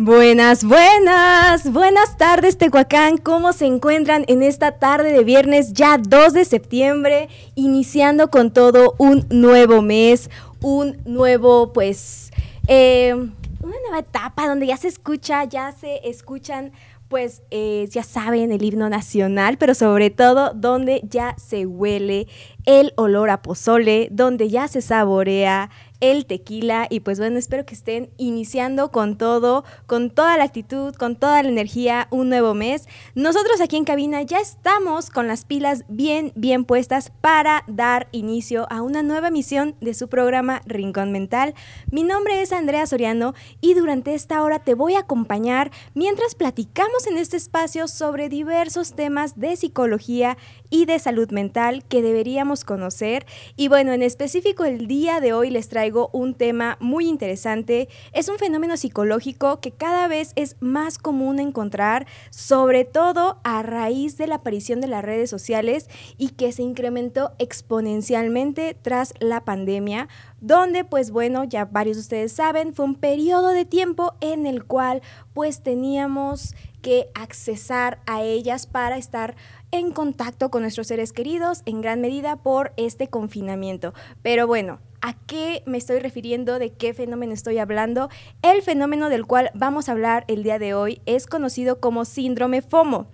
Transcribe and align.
Buenas, 0.00 0.62
buenas, 0.62 1.72
buenas 1.72 2.16
tardes 2.16 2.56
Tehuacán, 2.56 3.18
¿cómo 3.18 3.52
se 3.52 3.66
encuentran 3.66 4.24
en 4.28 4.44
esta 4.44 4.78
tarde 4.78 5.10
de 5.10 5.24
viernes 5.24 5.72
ya 5.72 5.98
2 5.98 6.34
de 6.34 6.44
septiembre, 6.44 7.28
iniciando 7.56 8.30
con 8.30 8.52
todo 8.52 8.94
un 8.98 9.26
nuevo 9.28 9.82
mes, 9.82 10.30
un 10.62 10.98
nuevo 11.04 11.72
pues, 11.72 12.30
eh, 12.68 13.12
una 13.12 13.74
nueva 13.82 13.98
etapa 13.98 14.46
donde 14.46 14.68
ya 14.68 14.76
se 14.76 14.86
escucha, 14.86 15.42
ya 15.42 15.72
se 15.72 16.08
escuchan 16.08 16.70
pues 17.08 17.42
eh, 17.50 17.88
ya 17.90 18.02
saben 18.02 18.52
el 18.52 18.62
himno 18.62 18.88
nacional, 18.88 19.56
pero 19.58 19.74
sobre 19.74 20.10
todo 20.10 20.52
donde 20.54 21.00
ya 21.04 21.34
se 21.38 21.66
huele 21.66 22.28
el 22.66 22.92
olor 22.96 23.30
a 23.30 23.42
pozole, 23.42 24.08
donde 24.10 24.50
ya 24.50 24.68
se 24.68 24.82
saborea 24.82 25.70
el 26.00 26.26
tequila 26.26 26.86
y 26.90 27.00
pues 27.00 27.18
bueno, 27.18 27.38
espero 27.38 27.66
que 27.66 27.74
estén 27.74 28.10
iniciando 28.18 28.90
con 28.90 29.18
todo, 29.18 29.64
con 29.86 30.10
toda 30.10 30.36
la 30.36 30.44
actitud, 30.44 30.94
con 30.94 31.16
toda 31.16 31.42
la 31.42 31.48
energía 31.48 32.08
un 32.10 32.28
nuevo 32.28 32.54
mes. 32.54 32.86
Nosotros 33.14 33.60
aquí 33.60 33.76
en 33.76 33.84
cabina 33.84 34.22
ya 34.22 34.38
estamos 34.38 35.10
con 35.10 35.26
las 35.26 35.44
pilas 35.44 35.84
bien, 35.88 36.32
bien 36.36 36.64
puestas 36.64 37.10
para 37.20 37.64
dar 37.66 38.08
inicio 38.12 38.66
a 38.70 38.82
una 38.82 39.02
nueva 39.02 39.30
misión 39.30 39.74
de 39.80 39.94
su 39.94 40.08
programa 40.08 40.62
Rincón 40.66 41.10
Mental. 41.10 41.54
Mi 41.90 42.04
nombre 42.04 42.42
es 42.42 42.52
Andrea 42.52 42.86
Soriano 42.86 43.34
y 43.60 43.74
durante 43.74 44.14
esta 44.14 44.42
hora 44.42 44.60
te 44.60 44.74
voy 44.74 44.94
a 44.94 45.00
acompañar 45.00 45.70
mientras 45.94 46.34
platicamos 46.34 47.06
en 47.06 47.18
este 47.18 47.36
espacio 47.36 47.88
sobre 47.88 48.28
diversos 48.28 48.94
temas 48.94 49.38
de 49.38 49.56
psicología 49.56 50.36
y 50.70 50.84
de 50.84 50.98
salud 50.98 51.30
mental 51.30 51.84
que 51.88 52.02
deberíamos 52.02 52.64
conocer. 52.64 53.26
Y 53.56 53.68
bueno, 53.68 53.92
en 53.92 54.02
específico 54.02 54.64
el 54.64 54.86
día 54.86 55.20
de 55.20 55.32
hoy 55.32 55.50
les 55.50 55.68
traigo 55.68 55.87
un 56.12 56.34
tema 56.34 56.76
muy 56.80 57.08
interesante. 57.08 57.88
Es 58.12 58.28
un 58.28 58.38
fenómeno 58.38 58.76
psicológico 58.76 59.60
que 59.60 59.72
cada 59.72 60.08
vez 60.08 60.32
es 60.36 60.56
más 60.60 60.98
común 60.98 61.40
encontrar, 61.40 62.06
sobre 62.30 62.84
todo 62.84 63.40
a 63.44 63.62
raíz 63.62 64.18
de 64.18 64.26
la 64.26 64.36
aparición 64.36 64.80
de 64.80 64.88
las 64.88 65.04
redes 65.04 65.30
sociales 65.30 65.88
y 66.16 66.30
que 66.30 66.52
se 66.52 66.62
incrementó 66.62 67.32
exponencialmente 67.38 68.76
tras 68.80 69.14
la 69.20 69.44
pandemia, 69.44 70.08
donde 70.40 70.84
pues 70.84 71.10
bueno, 71.10 71.44
ya 71.44 71.64
varios 71.64 71.96
de 71.96 72.02
ustedes 72.02 72.32
saben, 72.32 72.74
fue 72.74 72.84
un 72.84 72.94
periodo 72.94 73.50
de 73.50 73.64
tiempo 73.64 74.14
en 74.20 74.46
el 74.46 74.64
cual 74.64 75.02
pues 75.32 75.62
teníamos 75.62 76.54
que 76.82 77.10
accesar 77.14 78.00
a 78.06 78.22
ellas 78.22 78.66
para 78.66 78.98
estar 78.98 79.34
en 79.70 79.92
contacto 79.92 80.50
con 80.50 80.62
nuestros 80.62 80.86
seres 80.86 81.12
queridos 81.12 81.62
en 81.66 81.80
gran 81.80 82.00
medida 82.00 82.36
por 82.36 82.72
este 82.76 83.08
confinamiento. 83.08 83.92
Pero 84.22 84.46
bueno, 84.46 84.78
¿a 85.00 85.14
qué 85.26 85.62
me 85.66 85.78
estoy 85.78 86.00
refiriendo? 86.00 86.58
¿De 86.58 86.72
qué 86.72 86.94
fenómeno 86.94 87.32
estoy 87.32 87.58
hablando? 87.58 88.08
El 88.42 88.62
fenómeno 88.62 89.08
del 89.08 89.26
cual 89.26 89.50
vamos 89.54 89.88
a 89.88 89.92
hablar 89.92 90.24
el 90.28 90.42
día 90.42 90.58
de 90.58 90.74
hoy 90.74 91.00
es 91.06 91.26
conocido 91.26 91.80
como 91.80 92.04
síndrome 92.04 92.62
FOMO. 92.62 93.06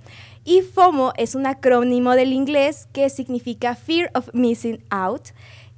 Y 0.45 0.61
FOMO 0.61 1.13
es 1.17 1.35
un 1.35 1.47
acrónimo 1.47 2.13
del 2.15 2.33
inglés 2.33 2.89
que 2.93 3.09
significa 3.09 3.75
Fear 3.75 4.11
of 4.15 4.29
Missing 4.35 4.85
Out 4.91 5.29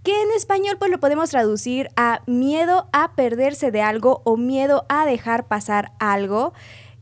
que 0.06 0.22
en 0.22 0.30
español 0.36 0.76
pues 0.78 0.92
lo 0.92 1.00
podemos 1.00 1.30
traducir 1.30 1.88
a 1.96 2.22
miedo 2.26 2.88
a 2.92 3.16
perderse 3.16 3.72
de 3.72 3.82
algo 3.82 4.22
o 4.22 4.36
miedo 4.36 4.86
a 4.88 5.04
dejar 5.04 5.48
pasar 5.48 5.90
algo. 5.98 6.52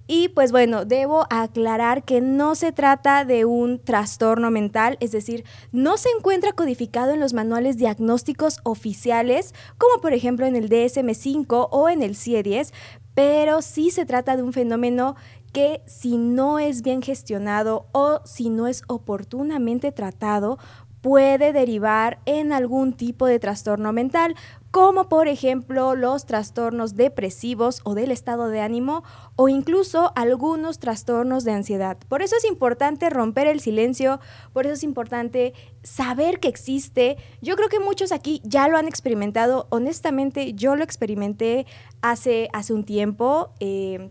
Y 0.06 0.28
pues 0.28 0.52
bueno, 0.52 0.84
debo 0.84 1.26
aclarar 1.30 2.04
que 2.04 2.20
no 2.20 2.54
se 2.54 2.72
trata 2.72 3.24
de 3.24 3.46
un 3.46 3.78
trastorno 3.78 4.50
mental, 4.50 4.98
es 5.00 5.12
decir, 5.12 5.44
no 5.72 5.96
se 5.96 6.10
encuentra 6.10 6.52
codificado 6.52 7.12
en 7.12 7.20
los 7.20 7.32
manuales 7.32 7.78
diagnósticos 7.78 8.60
oficiales, 8.64 9.54
como 9.78 10.02
por 10.02 10.12
ejemplo 10.12 10.44
en 10.44 10.56
el 10.56 10.68
DSM5 10.68 11.68
o 11.70 11.88
en 11.88 12.02
el 12.02 12.16
CIE-10, 12.16 12.72
pero 13.14 13.62
sí 13.62 13.90
se 13.90 14.04
trata 14.04 14.36
de 14.36 14.42
un 14.42 14.52
fenómeno 14.52 15.16
que 15.54 15.82
si 15.86 16.18
no 16.18 16.58
es 16.58 16.82
bien 16.82 17.00
gestionado 17.00 17.86
o 17.92 18.20
si 18.24 18.50
no 18.50 18.66
es 18.66 18.82
oportunamente 18.88 19.92
tratado, 19.92 20.58
puede 21.00 21.52
derivar 21.52 22.18
en 22.26 22.52
algún 22.52 22.92
tipo 22.92 23.26
de 23.26 23.38
trastorno 23.38 23.92
mental, 23.92 24.34
como 24.74 25.08
por 25.08 25.28
ejemplo 25.28 25.94
los 25.94 26.26
trastornos 26.26 26.96
depresivos 26.96 27.80
o 27.84 27.94
del 27.94 28.10
estado 28.10 28.48
de 28.48 28.60
ánimo 28.60 29.04
o 29.36 29.48
incluso 29.48 30.10
algunos 30.16 30.80
trastornos 30.80 31.44
de 31.44 31.52
ansiedad. 31.52 31.96
Por 32.08 32.22
eso 32.22 32.34
es 32.36 32.44
importante 32.44 33.08
romper 33.08 33.46
el 33.46 33.60
silencio, 33.60 34.18
por 34.52 34.66
eso 34.66 34.74
es 34.74 34.82
importante 34.82 35.54
saber 35.84 36.40
que 36.40 36.48
existe. 36.48 37.18
Yo 37.40 37.54
creo 37.54 37.68
que 37.68 37.78
muchos 37.78 38.10
aquí 38.10 38.40
ya 38.42 38.66
lo 38.66 38.76
han 38.76 38.88
experimentado, 38.88 39.68
honestamente 39.70 40.54
yo 40.54 40.74
lo 40.74 40.82
experimenté 40.82 41.66
hace, 42.02 42.48
hace 42.52 42.72
un 42.72 42.82
tiempo, 42.82 43.50
eh, 43.60 44.10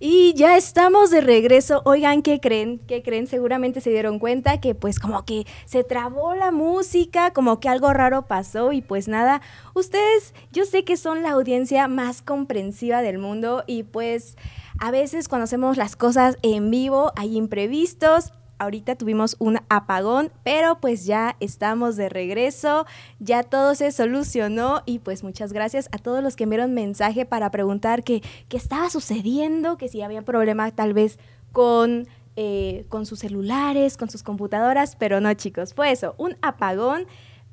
Y 0.04 0.34
ya 0.34 0.58
estamos 0.58 1.12
de 1.12 1.22
regreso. 1.22 1.84
Oigan, 1.86 2.24
¿qué 2.24 2.40
creen? 2.40 2.80
¿Qué 2.88 3.04
creen? 3.04 3.28
Seguramente 3.28 3.82
se 3.82 3.92
dieron 3.92 4.18
cuenta 4.18 4.60
que 4.60 4.74
pues 4.74 4.98
como 4.98 5.26
que 5.26 5.46
se 5.66 5.84
trabó 5.84 6.34
la 6.34 6.52
música, 6.52 7.34
como 7.34 7.60
que 7.60 7.70
algo 7.70 7.94
raro 7.94 8.26
pasó 8.26 8.72
y 8.72 8.82
pues 8.82 9.08
nada, 9.08 9.42
ustedes 9.76 10.34
yo 10.52 10.66
sé 10.66 10.84
que 10.86 10.98
son 10.98 11.22
la 11.22 11.30
audiencia 11.30 11.88
más 11.88 12.24
comprensiva 12.24 13.04
del 13.04 13.20
mundo 13.20 13.64
y 13.68 13.84
pues 13.84 14.38
a 14.80 14.90
veces 14.90 15.28
cuando 15.28 15.44
hacemos 15.44 15.78
las 15.78 15.96
cosas 15.96 16.40
en 16.42 16.72
vivo 16.72 17.12
hay 17.16 17.38
imprevistos, 17.38 18.34
ahorita 18.62 18.96
tuvimos 18.96 19.36
un 19.40 19.58
apagón, 19.70 20.32
pero 20.44 20.80
pues 20.80 21.06
ya 21.06 21.36
estamos 21.40 21.96
de 21.96 22.10
regreso, 22.10 22.86
ya 23.20 23.42
todo 23.42 23.74
se 23.74 23.92
solucionó 23.92 24.84
y 24.86 25.00
pues 25.00 25.24
muchas 25.24 25.52
gracias 25.52 25.90
a 25.92 25.98
todos 25.98 26.22
los 26.22 26.36
que 26.36 26.44
enviaron 26.44 26.76
mensaje 26.76 27.26
para 27.26 27.50
preguntar 27.50 28.04
qué, 28.04 28.22
estaba 28.52 28.92
sucediendo, 28.92 29.78
que 29.78 29.88
si 29.88 30.04
había 30.04 30.22
problema 30.22 30.70
tal 30.70 30.94
vez 30.94 31.18
con, 31.52 32.08
eh, 32.36 32.86
con 32.90 33.08
sus 33.08 33.20
celulares, 33.20 33.98
con 33.98 34.12
sus 34.12 34.22
computadoras, 34.22 34.96
pero 34.96 35.20
no 35.20 35.34
chicos, 35.34 35.74
fue 35.74 35.92
eso, 35.92 36.14
un 36.20 36.38
apagón, 36.44 37.08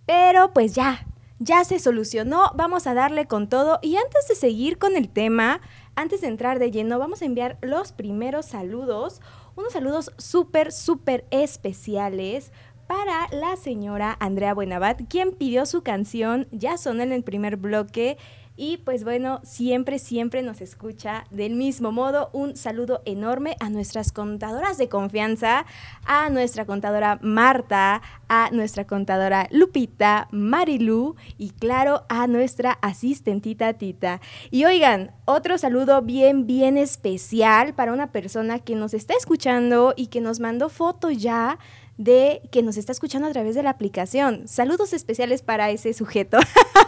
pero 0.05 0.53
pues 0.53 0.75
ya, 0.75 1.07
ya 1.39 1.65
se 1.65 1.79
solucionó, 1.79 2.53
vamos 2.55 2.87
a 2.87 2.93
darle 2.93 3.27
con 3.27 3.49
todo 3.49 3.79
y 3.81 3.97
antes 3.97 4.29
de 4.29 4.35
seguir 4.35 4.77
con 4.77 4.95
el 4.95 5.09
tema, 5.09 5.63
antes 5.97 6.21
de 6.21 6.29
entrar 6.29 6.59
de 6.59 6.71
lleno, 6.71 6.99
vamos 6.99 7.23
a 7.23 7.25
enviar 7.25 7.57
los 7.63 7.93
primeros 7.93 8.45
saludos 8.45 9.23
unos 9.59 9.73
saludos 9.73 10.13
súper, 10.19 10.71
súper 10.71 11.27
especiales 11.33 12.53
para 12.87 13.27
la 13.33 13.57
señora 13.57 14.17
Andrea 14.21 14.55
Buenabat, 14.55 15.03
quien 15.09 15.33
pidió 15.33 15.67
su 15.67 15.83
canción, 15.83 16.47
ya 16.53 16.79
sonó 16.79 17.03
en 17.03 17.11
el 17.11 17.25
primer 17.25 17.57
bloque, 17.57 18.19
Y 18.61 18.79
pues 18.79 19.05
bueno, 19.05 19.41
siempre, 19.45 20.01
siempre 20.01 20.43
nos 20.43 20.61
escucha 20.61 21.25
del 21.31 21.55
mismo 21.55 21.93
modo. 21.93 22.29
Un 22.33 22.57
saludo 22.57 23.03
enorme 23.05 23.57
a 23.61 23.71
nuestras 23.71 24.11
contadoras 24.11 24.79
de 24.79 24.89
confianza, 24.89 25.65
a 26.05 26.29
nuestra 26.29 26.65
contadora 26.67 27.21
Marta, 27.23 28.03
a 28.29 28.51
nuestra 28.51 28.85
contadora 28.85 29.47
Lupita, 29.53 30.27
Marilu 30.33 31.15
y 31.39 31.51
claro, 31.51 32.03
a 32.09 32.27
nuestra 32.27 32.73
asistentita 32.83 33.75
Tita. 33.75 34.21
Y 34.51 34.65
oigan, 34.65 35.13
otro 35.25 35.57
saludo 35.57 36.03
bien, 36.03 36.49
bien 36.49 36.79
especial 36.79 37.75
para 37.75 37.93
una 37.93 38.11
persona 38.11 38.59
que 38.59 38.75
nos 38.75 38.93
está 38.93 39.15
escuchando 39.15 39.95
y 39.97 40.09
que 40.09 40.21
nos 40.21 40.41
mandó 40.41 40.69
foto 40.69 41.13
ya 41.13 41.61
de 41.99 42.43
que 42.53 42.63
nos 42.63 42.77
está 42.77 42.93
escuchando 42.93 43.27
a 43.27 43.33
través 43.33 43.57
de 43.57 43.65
la 43.65 43.71
aplicación. 43.71 44.47
Saludos 44.47 44.93
especiales 44.93 45.43
para 45.43 45.71
ese 45.71 45.93
sujeto. 45.93 46.39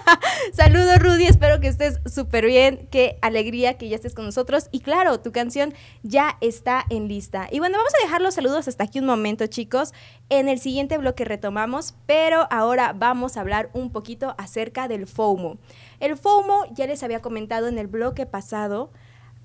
Saludos 0.53 1.01
Rudy, 1.01 1.27
espero 1.27 1.61
que 1.61 1.67
estés 1.67 1.99
súper 2.07 2.47
bien. 2.47 2.89
Qué 2.93 3.19
alegría 3.21 3.77
que 3.77 3.89
ya 3.89 3.97
estés 3.97 4.15
con 4.15 4.25
nosotros. 4.25 4.69
Y 4.71 4.81
claro, 4.81 5.21
tu 5.21 5.33
canción 5.33 5.75
ya 6.05 6.39
está 6.41 6.85
en 6.91 7.09
lista. 7.09 7.49
Y 7.51 7.59
bueno, 7.59 7.77
vamos 7.77 7.93
a 7.99 8.07
dejar 8.07 8.21
los 8.23 8.35
saludos 8.35 8.69
hasta 8.69 8.85
aquí 8.85 9.01
un 9.01 9.07
momento, 9.07 9.49
chicos. 9.49 9.93
En 10.29 10.49
el 10.49 10.61
siguiente 10.61 10.97
bloque 10.97 11.25
retomamos, 11.25 11.95
pero 12.07 12.47
ahora 12.49 12.93
vamos 12.93 13.37
a 13.37 13.41
hablar 13.41 13.69
un 13.73 13.91
poquito 13.91 14.37
acerca 14.39 14.87
del 14.87 15.09
FOMO. 15.09 15.59
El 15.99 16.17
FOMO, 16.17 16.67
ya 16.73 16.87
les 16.87 17.03
había 17.03 17.21
comentado 17.21 17.67
en 17.67 17.79
el 17.79 17.89
bloque 17.89 18.27
pasado, 18.27 18.93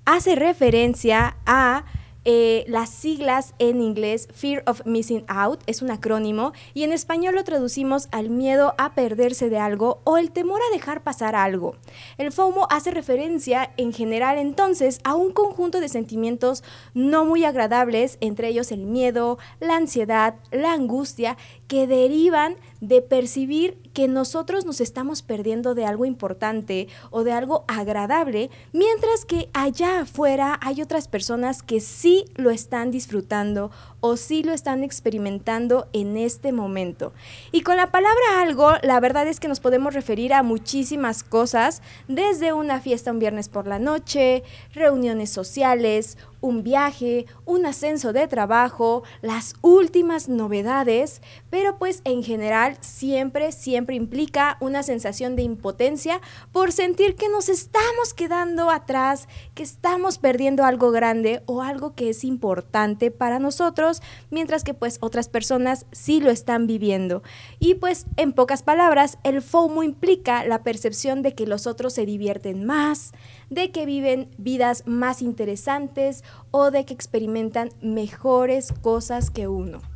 hace 0.04 0.36
referencia 0.36 1.36
a 1.44 1.84
eh, 2.28 2.64
las 2.66 2.90
siglas 2.90 3.54
en 3.60 3.80
inglés 3.80 4.26
Fear 4.34 4.64
of 4.66 4.84
Missing 4.84 5.24
Out 5.28 5.62
es 5.68 5.80
un 5.80 5.92
acrónimo 5.92 6.52
y 6.74 6.82
en 6.82 6.90
español 6.90 7.36
lo 7.36 7.44
traducimos 7.44 8.08
al 8.10 8.30
miedo 8.30 8.74
a 8.78 8.94
perderse 8.94 9.48
de 9.48 9.60
algo 9.60 10.00
o 10.02 10.18
el 10.18 10.32
temor 10.32 10.60
a 10.60 10.74
dejar 10.74 11.04
pasar 11.04 11.36
algo. 11.36 11.76
El 12.18 12.32
FOMO 12.32 12.66
hace 12.68 12.90
referencia 12.90 13.70
en 13.76 13.92
general 13.92 14.38
entonces 14.38 14.98
a 15.04 15.14
un 15.14 15.30
conjunto 15.32 15.78
de 15.78 15.88
sentimientos 15.88 16.64
no 16.94 17.24
muy 17.24 17.44
agradables, 17.44 18.18
entre 18.20 18.48
ellos 18.48 18.72
el 18.72 18.86
miedo, 18.86 19.38
la 19.60 19.76
ansiedad, 19.76 20.34
la 20.50 20.72
angustia, 20.72 21.36
que 21.68 21.86
derivan 21.86 22.56
de 22.80 23.02
percibir 23.02 23.85
que 23.96 24.08
nosotros 24.08 24.66
nos 24.66 24.82
estamos 24.82 25.22
perdiendo 25.22 25.74
de 25.74 25.86
algo 25.86 26.04
importante 26.04 26.86
o 27.08 27.24
de 27.24 27.32
algo 27.32 27.64
agradable, 27.66 28.50
mientras 28.74 29.24
que 29.24 29.48
allá 29.54 30.00
afuera 30.00 30.58
hay 30.60 30.82
otras 30.82 31.08
personas 31.08 31.62
que 31.62 31.80
sí 31.80 32.26
lo 32.34 32.50
están 32.50 32.90
disfrutando 32.90 33.70
o 34.06 34.16
sí 34.16 34.42
lo 34.42 34.52
están 34.52 34.84
experimentando 34.84 35.88
en 35.92 36.16
este 36.16 36.52
momento. 36.52 37.12
Y 37.50 37.62
con 37.62 37.76
la 37.76 37.90
palabra 37.90 38.40
algo, 38.40 38.72
la 38.82 39.00
verdad 39.00 39.26
es 39.26 39.40
que 39.40 39.48
nos 39.48 39.60
podemos 39.60 39.94
referir 39.94 40.32
a 40.32 40.42
muchísimas 40.42 41.24
cosas, 41.24 41.82
desde 42.06 42.52
una 42.52 42.80
fiesta 42.80 43.10
un 43.10 43.18
viernes 43.18 43.48
por 43.48 43.66
la 43.66 43.78
noche, 43.78 44.44
reuniones 44.72 45.30
sociales, 45.30 46.16
un 46.40 46.62
viaje, 46.62 47.26
un 47.44 47.66
ascenso 47.66 48.12
de 48.12 48.28
trabajo, 48.28 49.02
las 49.22 49.54
últimas 49.62 50.28
novedades, 50.28 51.22
pero 51.50 51.78
pues 51.78 52.02
en 52.04 52.22
general 52.22 52.76
siempre, 52.80 53.52
siempre 53.52 53.96
implica 53.96 54.56
una 54.60 54.82
sensación 54.82 55.34
de 55.36 55.42
impotencia 55.42 56.20
por 56.52 56.72
sentir 56.72 57.16
que 57.16 57.28
nos 57.28 57.48
estamos 57.48 58.14
quedando 58.14 58.70
atrás, 58.70 59.28
que 59.54 59.62
estamos 59.62 60.18
perdiendo 60.18 60.64
algo 60.64 60.90
grande 60.90 61.42
o 61.46 61.62
algo 61.62 61.94
que 61.94 62.10
es 62.10 62.22
importante 62.24 63.10
para 63.10 63.38
nosotros, 63.38 63.95
mientras 64.30 64.64
que 64.64 64.74
pues 64.74 64.98
otras 65.00 65.28
personas 65.28 65.86
sí 65.92 66.20
lo 66.20 66.30
están 66.30 66.66
viviendo. 66.66 67.22
Y 67.58 67.74
pues 67.74 68.06
en 68.16 68.32
pocas 68.32 68.62
palabras, 68.62 69.18
el 69.24 69.42
FOMO 69.42 69.82
implica 69.82 70.44
la 70.44 70.62
percepción 70.62 71.22
de 71.22 71.34
que 71.34 71.46
los 71.46 71.66
otros 71.66 71.92
se 71.92 72.06
divierten 72.06 72.64
más, 72.64 73.12
de 73.50 73.70
que 73.70 73.86
viven 73.86 74.30
vidas 74.38 74.84
más 74.86 75.22
interesantes 75.22 76.24
o 76.50 76.70
de 76.70 76.84
que 76.84 76.94
experimentan 76.94 77.70
mejores 77.80 78.72
cosas 78.72 79.30
que 79.30 79.48
uno. 79.48 79.95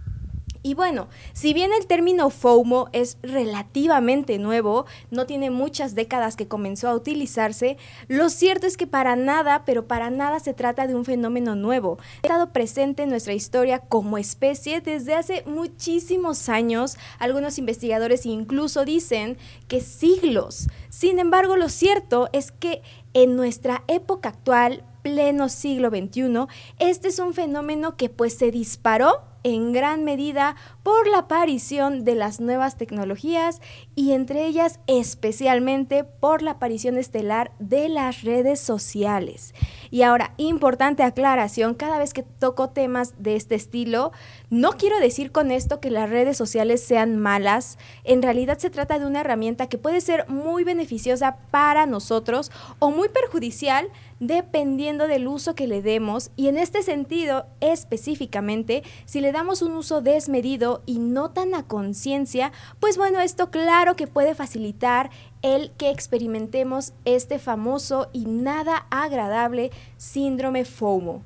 Y 0.62 0.74
bueno, 0.74 1.08
si 1.32 1.54
bien 1.54 1.70
el 1.72 1.86
término 1.86 2.28
FOMO 2.28 2.88
es 2.92 3.16
relativamente 3.22 4.38
nuevo, 4.38 4.84
no 5.10 5.24
tiene 5.24 5.50
muchas 5.50 5.94
décadas 5.94 6.36
que 6.36 6.48
comenzó 6.48 6.88
a 6.88 6.94
utilizarse, 6.94 7.78
lo 8.08 8.28
cierto 8.28 8.66
es 8.66 8.76
que 8.76 8.86
para 8.86 9.16
nada, 9.16 9.64
pero 9.64 9.86
para 9.86 10.10
nada 10.10 10.38
se 10.38 10.52
trata 10.52 10.86
de 10.86 10.94
un 10.94 11.06
fenómeno 11.06 11.54
nuevo. 11.56 11.98
Ha 12.22 12.26
estado 12.26 12.52
presente 12.52 13.04
en 13.04 13.08
nuestra 13.08 13.32
historia 13.32 13.78
como 13.78 14.18
especie 14.18 14.82
desde 14.82 15.14
hace 15.14 15.44
muchísimos 15.46 16.48
años. 16.50 16.98
Algunos 17.18 17.58
investigadores 17.58 18.26
incluso 18.26 18.84
dicen 18.84 19.38
que 19.66 19.80
siglos. 19.80 20.68
Sin 20.90 21.18
embargo, 21.18 21.56
lo 21.56 21.70
cierto 21.70 22.28
es 22.32 22.52
que 22.52 22.82
en 23.14 23.34
nuestra 23.34 23.82
época 23.88 24.28
actual, 24.28 24.84
pleno 25.02 25.48
siglo 25.48 25.90
XXI, 25.90 26.46
este 26.78 27.08
es 27.08 27.18
un 27.18 27.34
fenómeno 27.34 27.96
que 27.96 28.08
pues 28.08 28.34
se 28.34 28.50
disparó 28.50 29.22
en 29.42 29.72
gran 29.72 30.04
medida 30.04 30.56
por 30.82 31.06
la 31.06 31.18
aparición 31.18 32.04
de 32.04 32.14
las 32.14 32.40
nuevas 32.40 32.76
tecnologías 32.76 33.60
y 33.94 34.12
entre 34.12 34.46
ellas 34.46 34.80
especialmente 34.86 36.04
por 36.04 36.42
la 36.42 36.52
aparición 36.52 36.98
estelar 36.98 37.52
de 37.58 37.88
las 37.88 38.22
redes 38.22 38.60
sociales. 38.60 39.54
Y 39.90 40.02
ahora, 40.02 40.34
importante 40.36 41.02
aclaración, 41.02 41.74
cada 41.74 41.98
vez 41.98 42.12
que 42.12 42.22
toco 42.22 42.70
temas 42.70 43.14
de 43.18 43.36
este 43.36 43.54
estilo, 43.54 44.12
no 44.50 44.72
quiero 44.72 44.98
decir 45.00 45.32
con 45.32 45.50
esto 45.50 45.80
que 45.80 45.90
las 45.90 46.10
redes 46.10 46.36
sociales 46.36 46.82
sean 46.82 47.16
malas, 47.16 47.78
en 48.04 48.22
realidad 48.22 48.58
se 48.58 48.70
trata 48.70 48.98
de 48.98 49.06
una 49.06 49.20
herramienta 49.20 49.68
que 49.68 49.78
puede 49.78 50.00
ser 50.00 50.28
muy 50.28 50.64
beneficiosa 50.64 51.38
para 51.50 51.86
nosotros 51.86 52.50
o 52.78 52.90
muy 52.90 53.08
perjudicial 53.08 53.88
dependiendo 54.20 55.08
del 55.08 55.26
uso 55.26 55.54
que 55.54 55.66
le 55.66 55.82
demos 55.82 56.30
y 56.36 56.48
en 56.48 56.58
este 56.58 56.82
sentido 56.82 57.46
específicamente, 57.60 58.82
si 59.06 59.20
le 59.20 59.32
damos 59.32 59.62
un 59.62 59.72
uso 59.72 60.02
desmedido 60.02 60.82
y 60.86 60.98
no 60.98 61.30
tan 61.30 61.54
a 61.54 61.64
conciencia, 61.64 62.52
pues 62.78 62.96
bueno, 62.96 63.20
esto 63.20 63.50
claro 63.50 63.96
que 63.96 64.06
puede 64.06 64.34
facilitar 64.34 65.10
el 65.42 65.72
que 65.72 65.90
experimentemos 65.90 66.92
este 67.04 67.38
famoso 67.38 68.10
y 68.12 68.26
nada 68.26 68.86
agradable 68.90 69.70
síndrome 69.96 70.64
FOMO. 70.64 71.22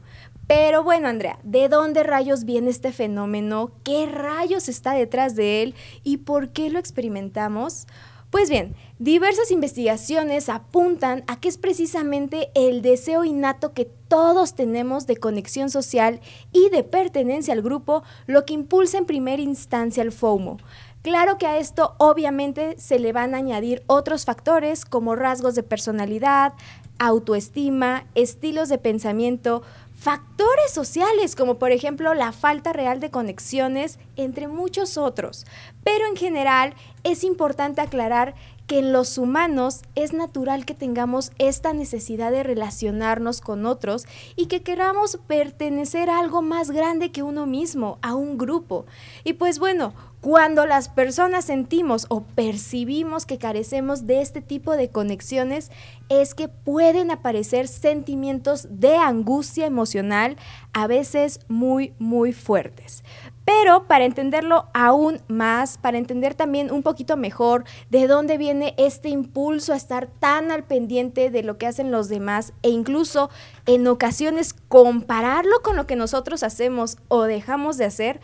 Pero 0.46 0.84
bueno, 0.84 1.08
Andrea, 1.08 1.38
¿de 1.42 1.68
dónde 1.68 2.02
rayos 2.02 2.44
viene 2.44 2.70
este 2.70 2.92
fenómeno? 2.92 3.70
¿Qué 3.82 4.06
rayos 4.06 4.68
está 4.68 4.92
detrás 4.92 5.34
de 5.36 5.62
él? 5.62 5.74
¿Y 6.02 6.18
por 6.18 6.50
qué 6.50 6.68
lo 6.68 6.78
experimentamos? 6.78 7.86
Pues 8.34 8.50
bien, 8.50 8.74
diversas 8.98 9.52
investigaciones 9.52 10.48
apuntan 10.48 11.22
a 11.28 11.38
que 11.38 11.46
es 11.46 11.56
precisamente 11.56 12.50
el 12.56 12.82
deseo 12.82 13.24
innato 13.24 13.72
que 13.74 13.84
todos 14.08 14.56
tenemos 14.56 15.06
de 15.06 15.16
conexión 15.16 15.70
social 15.70 16.18
y 16.50 16.68
de 16.70 16.82
pertenencia 16.82 17.54
al 17.54 17.62
grupo 17.62 18.02
lo 18.26 18.44
que 18.44 18.54
impulsa 18.54 18.98
en 18.98 19.06
primera 19.06 19.40
instancia 19.40 20.02
el 20.02 20.10
FOMO. 20.10 20.56
Claro 21.02 21.38
que 21.38 21.46
a 21.46 21.58
esto 21.58 21.94
obviamente 21.98 22.74
se 22.76 22.98
le 22.98 23.12
van 23.12 23.36
a 23.36 23.38
añadir 23.38 23.84
otros 23.86 24.24
factores 24.24 24.84
como 24.84 25.14
rasgos 25.14 25.54
de 25.54 25.62
personalidad, 25.62 26.54
autoestima, 26.98 28.06
estilos 28.16 28.68
de 28.68 28.78
pensamiento, 28.78 29.62
factores 30.04 30.70
sociales 30.70 31.34
como 31.34 31.58
por 31.58 31.72
ejemplo 31.72 32.12
la 32.12 32.32
falta 32.32 32.74
real 32.74 33.00
de 33.00 33.10
conexiones 33.10 33.98
entre 34.16 34.48
muchos 34.48 34.98
otros. 34.98 35.46
Pero 35.82 36.06
en 36.06 36.14
general 36.14 36.74
es 37.04 37.24
importante 37.24 37.80
aclarar 37.80 38.34
que 38.66 38.80
en 38.80 38.92
los 38.92 39.16
humanos 39.16 39.80
es 39.94 40.12
natural 40.12 40.66
que 40.66 40.74
tengamos 40.74 41.32
esta 41.38 41.72
necesidad 41.72 42.32
de 42.32 42.42
relacionarnos 42.42 43.40
con 43.40 43.64
otros 43.64 44.04
y 44.36 44.44
que 44.44 44.62
queramos 44.62 45.18
pertenecer 45.26 46.10
a 46.10 46.18
algo 46.18 46.42
más 46.42 46.70
grande 46.70 47.10
que 47.10 47.22
uno 47.22 47.46
mismo, 47.46 47.98
a 48.02 48.14
un 48.14 48.36
grupo. 48.36 48.84
Y 49.24 49.32
pues 49.32 49.58
bueno, 49.58 49.94
cuando 50.24 50.64
las 50.64 50.88
personas 50.88 51.44
sentimos 51.44 52.06
o 52.08 52.22
percibimos 52.22 53.26
que 53.26 53.36
carecemos 53.36 54.06
de 54.06 54.22
este 54.22 54.40
tipo 54.40 54.74
de 54.74 54.88
conexiones, 54.88 55.70
es 56.08 56.34
que 56.34 56.48
pueden 56.48 57.10
aparecer 57.10 57.68
sentimientos 57.68 58.66
de 58.70 58.96
angustia 58.96 59.66
emocional, 59.66 60.38
a 60.72 60.86
veces 60.86 61.40
muy, 61.48 61.92
muy 61.98 62.32
fuertes. 62.32 63.04
Pero 63.44 63.86
para 63.86 64.06
entenderlo 64.06 64.68
aún 64.72 65.20
más, 65.28 65.76
para 65.76 65.98
entender 65.98 66.34
también 66.34 66.72
un 66.72 66.82
poquito 66.82 67.18
mejor 67.18 67.64
de 67.90 68.06
dónde 68.06 68.38
viene 68.38 68.74
este 68.78 69.10
impulso 69.10 69.74
a 69.74 69.76
estar 69.76 70.06
tan 70.06 70.50
al 70.50 70.64
pendiente 70.64 71.28
de 71.28 71.42
lo 71.42 71.58
que 71.58 71.66
hacen 71.66 71.90
los 71.90 72.08
demás 72.08 72.54
e 72.62 72.70
incluso 72.70 73.28
en 73.66 73.86
ocasiones 73.86 74.54
compararlo 74.68 75.60
con 75.62 75.76
lo 75.76 75.86
que 75.86 75.96
nosotros 75.96 76.42
hacemos 76.42 76.96
o 77.08 77.24
dejamos 77.24 77.76
de 77.76 77.84
hacer, 77.84 78.20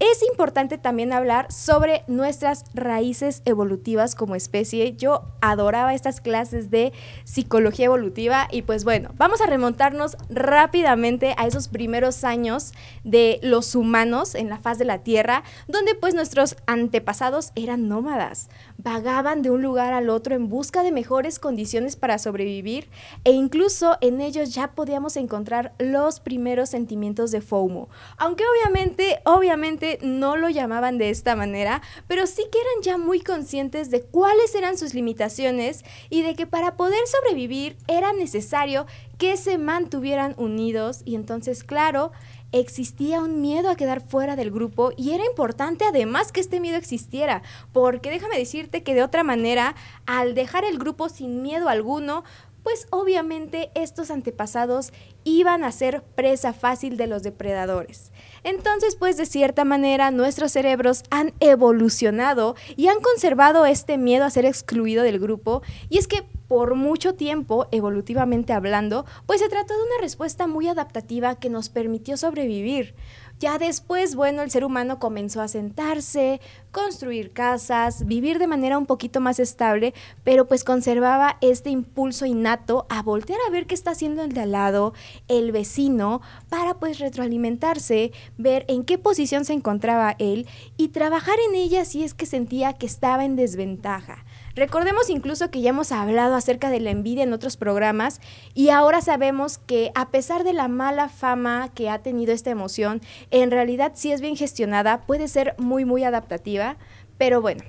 es 0.00 0.22
importante 0.22 0.78
también 0.78 1.12
hablar 1.12 1.52
sobre 1.52 2.04
nuestras 2.06 2.64
raíces 2.72 3.42
evolutivas 3.44 4.14
como 4.14 4.34
especie. 4.34 4.96
Yo 4.96 5.26
adoraba 5.42 5.94
estas 5.94 6.22
clases 6.22 6.70
de 6.70 6.94
psicología 7.24 7.84
evolutiva 7.86 8.48
y 8.50 8.62
pues 8.62 8.84
bueno, 8.84 9.10
vamos 9.18 9.42
a 9.42 9.46
remontarnos 9.46 10.16
rápidamente 10.30 11.34
a 11.36 11.46
esos 11.46 11.68
primeros 11.68 12.24
años 12.24 12.72
de 13.04 13.40
los 13.42 13.74
humanos 13.74 14.34
en 14.34 14.48
la 14.48 14.58
faz 14.58 14.78
de 14.78 14.86
la 14.86 15.00
Tierra, 15.00 15.44
donde 15.68 15.94
pues 15.94 16.14
nuestros 16.14 16.56
antepasados 16.66 17.52
eran 17.54 17.86
nómadas, 17.86 18.48
vagaban 18.82 19.42
de 19.42 19.50
un 19.50 19.62
lugar 19.62 19.92
al 19.92 20.08
otro 20.08 20.34
en 20.34 20.48
busca 20.48 20.82
de 20.82 20.92
mejores 20.92 21.38
condiciones 21.38 21.96
para 21.96 22.18
sobrevivir 22.18 22.88
e 23.24 23.32
incluso 23.32 23.98
en 24.00 24.20
ellos 24.20 24.54
ya 24.54 24.72
podíamos 24.72 25.16
encontrar 25.16 25.74
los 25.78 26.20
primeros 26.20 26.70
sentimientos 26.70 27.30
de 27.30 27.40
FOMO. 27.40 27.88
Aunque 28.16 28.44
obviamente, 28.44 29.20
obviamente 29.24 29.98
no 30.02 30.36
lo 30.36 30.48
llamaban 30.48 30.98
de 30.98 31.10
esta 31.10 31.36
manera, 31.36 31.82
pero 32.06 32.26
sí 32.26 32.44
que 32.50 32.58
eran 32.58 32.82
ya 32.82 32.98
muy 32.98 33.20
conscientes 33.20 33.90
de 33.90 34.02
cuáles 34.02 34.54
eran 34.54 34.78
sus 34.78 34.94
limitaciones 34.94 35.84
y 36.08 36.22
de 36.22 36.34
que 36.34 36.46
para 36.46 36.76
poder 36.76 37.00
sobrevivir 37.06 37.76
era 37.86 38.12
necesario 38.12 38.86
que 39.18 39.36
se 39.36 39.58
mantuvieran 39.58 40.34
unidos 40.38 41.02
y 41.04 41.14
entonces, 41.14 41.62
claro, 41.62 42.10
existía 42.52 43.20
un 43.20 43.40
miedo 43.40 43.70
a 43.70 43.76
quedar 43.76 44.00
fuera 44.00 44.36
del 44.36 44.50
grupo 44.50 44.92
y 44.96 45.12
era 45.12 45.24
importante 45.24 45.84
además 45.84 46.32
que 46.32 46.40
este 46.40 46.60
miedo 46.60 46.76
existiera, 46.76 47.42
porque 47.72 48.10
déjame 48.10 48.38
decirte 48.38 48.82
que 48.82 48.94
de 48.94 49.02
otra 49.02 49.24
manera, 49.24 49.74
al 50.06 50.34
dejar 50.34 50.64
el 50.64 50.78
grupo 50.78 51.08
sin 51.08 51.42
miedo 51.42 51.68
alguno, 51.68 52.24
pues 52.62 52.86
obviamente 52.90 53.70
estos 53.74 54.10
antepasados 54.10 54.92
iban 55.24 55.64
a 55.64 55.72
ser 55.72 56.02
presa 56.14 56.52
fácil 56.52 56.96
de 56.96 57.06
los 57.06 57.22
depredadores. 57.22 58.12
Entonces, 58.44 58.96
pues 58.96 59.16
de 59.16 59.26
cierta 59.26 59.64
manera 59.64 60.10
nuestros 60.10 60.52
cerebros 60.52 61.02
han 61.10 61.32
evolucionado 61.40 62.56
y 62.76 62.88
han 62.88 63.00
conservado 63.00 63.66
este 63.66 63.98
miedo 63.98 64.24
a 64.24 64.30
ser 64.30 64.44
excluido 64.44 65.02
del 65.02 65.18
grupo 65.18 65.62
y 65.88 65.98
es 65.98 66.06
que 66.06 66.24
por 66.50 66.74
mucho 66.74 67.14
tiempo, 67.14 67.68
evolutivamente 67.70 68.52
hablando, 68.52 69.06
pues 69.24 69.40
se 69.40 69.48
trató 69.48 69.72
de 69.72 69.84
una 69.84 70.00
respuesta 70.00 70.48
muy 70.48 70.66
adaptativa 70.66 71.36
que 71.36 71.48
nos 71.48 71.68
permitió 71.68 72.16
sobrevivir. 72.16 72.96
Ya 73.38 73.56
después, 73.56 74.16
bueno, 74.16 74.42
el 74.42 74.50
ser 74.50 74.64
humano 74.64 74.98
comenzó 74.98 75.42
a 75.42 75.46
sentarse, 75.46 76.40
construir 76.72 77.30
casas, 77.30 78.04
vivir 78.04 78.40
de 78.40 78.48
manera 78.48 78.78
un 78.78 78.86
poquito 78.86 79.20
más 79.20 79.38
estable, 79.38 79.94
pero 80.24 80.48
pues 80.48 80.64
conservaba 80.64 81.38
este 81.40 81.70
impulso 81.70 82.26
innato 82.26 82.84
a 82.88 83.00
voltear 83.00 83.38
a 83.46 83.50
ver 83.52 83.68
qué 83.68 83.76
está 83.76 83.92
haciendo 83.92 84.24
el 84.24 84.32
de 84.32 84.40
al 84.40 84.50
lado, 84.50 84.92
el 85.28 85.52
vecino, 85.52 86.20
para 86.48 86.74
pues 86.74 86.98
retroalimentarse, 86.98 88.10
ver 88.38 88.64
en 88.66 88.82
qué 88.82 88.98
posición 88.98 89.44
se 89.44 89.52
encontraba 89.52 90.16
él 90.18 90.48
y 90.76 90.88
trabajar 90.88 91.36
en 91.48 91.54
ella 91.54 91.84
si 91.84 92.02
es 92.02 92.12
que 92.12 92.26
sentía 92.26 92.72
que 92.72 92.86
estaba 92.86 93.24
en 93.24 93.36
desventaja. 93.36 94.24
Recordemos 94.54 95.10
incluso 95.10 95.50
que 95.50 95.60
ya 95.60 95.70
hemos 95.70 95.92
hablado 95.92 96.34
acerca 96.34 96.70
de 96.70 96.80
la 96.80 96.90
envidia 96.90 97.22
en 97.22 97.32
otros 97.32 97.56
programas 97.56 98.20
y 98.52 98.70
ahora 98.70 99.00
sabemos 99.00 99.58
que 99.58 99.92
a 99.94 100.10
pesar 100.10 100.42
de 100.42 100.52
la 100.52 100.66
mala 100.68 101.08
fama 101.08 101.70
que 101.74 101.88
ha 101.88 102.00
tenido 102.00 102.32
esta 102.32 102.50
emoción, 102.50 103.00
en 103.30 103.50
realidad 103.50 103.92
si 103.94 104.10
es 104.10 104.20
bien 104.20 104.36
gestionada 104.36 105.02
puede 105.02 105.28
ser 105.28 105.54
muy 105.58 105.84
muy 105.84 106.02
adaptativa, 106.02 106.76
pero 107.16 107.40
bueno, 107.40 107.62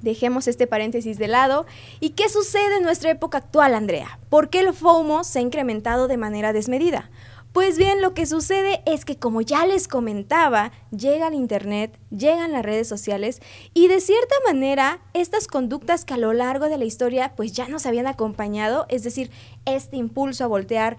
dejemos 0.00 0.48
este 0.48 0.66
paréntesis 0.66 1.18
de 1.18 1.28
lado. 1.28 1.66
¿Y 2.00 2.10
qué 2.10 2.28
sucede 2.28 2.76
en 2.76 2.82
nuestra 2.82 3.10
época 3.10 3.38
actual, 3.38 3.74
Andrea? 3.74 4.18
¿Por 4.28 4.50
qué 4.50 4.60
el 4.60 4.74
FOMO 4.74 5.24
se 5.24 5.38
ha 5.38 5.42
incrementado 5.42 6.08
de 6.08 6.16
manera 6.16 6.52
desmedida? 6.52 7.10
Pues 7.52 7.76
bien, 7.76 8.00
lo 8.00 8.14
que 8.14 8.24
sucede 8.24 8.82
es 8.86 9.04
que 9.04 9.18
como 9.18 9.42
ya 9.42 9.66
les 9.66 9.86
comentaba, 9.86 10.72
llega 10.90 11.28
el 11.28 11.34
Internet, 11.34 11.98
llegan 12.10 12.50
las 12.50 12.64
redes 12.64 12.88
sociales 12.88 13.42
y 13.74 13.88
de 13.88 14.00
cierta 14.00 14.34
manera 14.46 15.02
estas 15.12 15.48
conductas 15.48 16.06
que 16.06 16.14
a 16.14 16.16
lo 16.16 16.32
largo 16.32 16.70
de 16.70 16.78
la 16.78 16.86
historia 16.86 17.34
pues 17.36 17.52
ya 17.52 17.68
nos 17.68 17.84
habían 17.84 18.06
acompañado, 18.06 18.86
es 18.88 19.02
decir, 19.02 19.30
este 19.66 19.98
impulso 19.98 20.44
a 20.44 20.46
voltear 20.46 20.96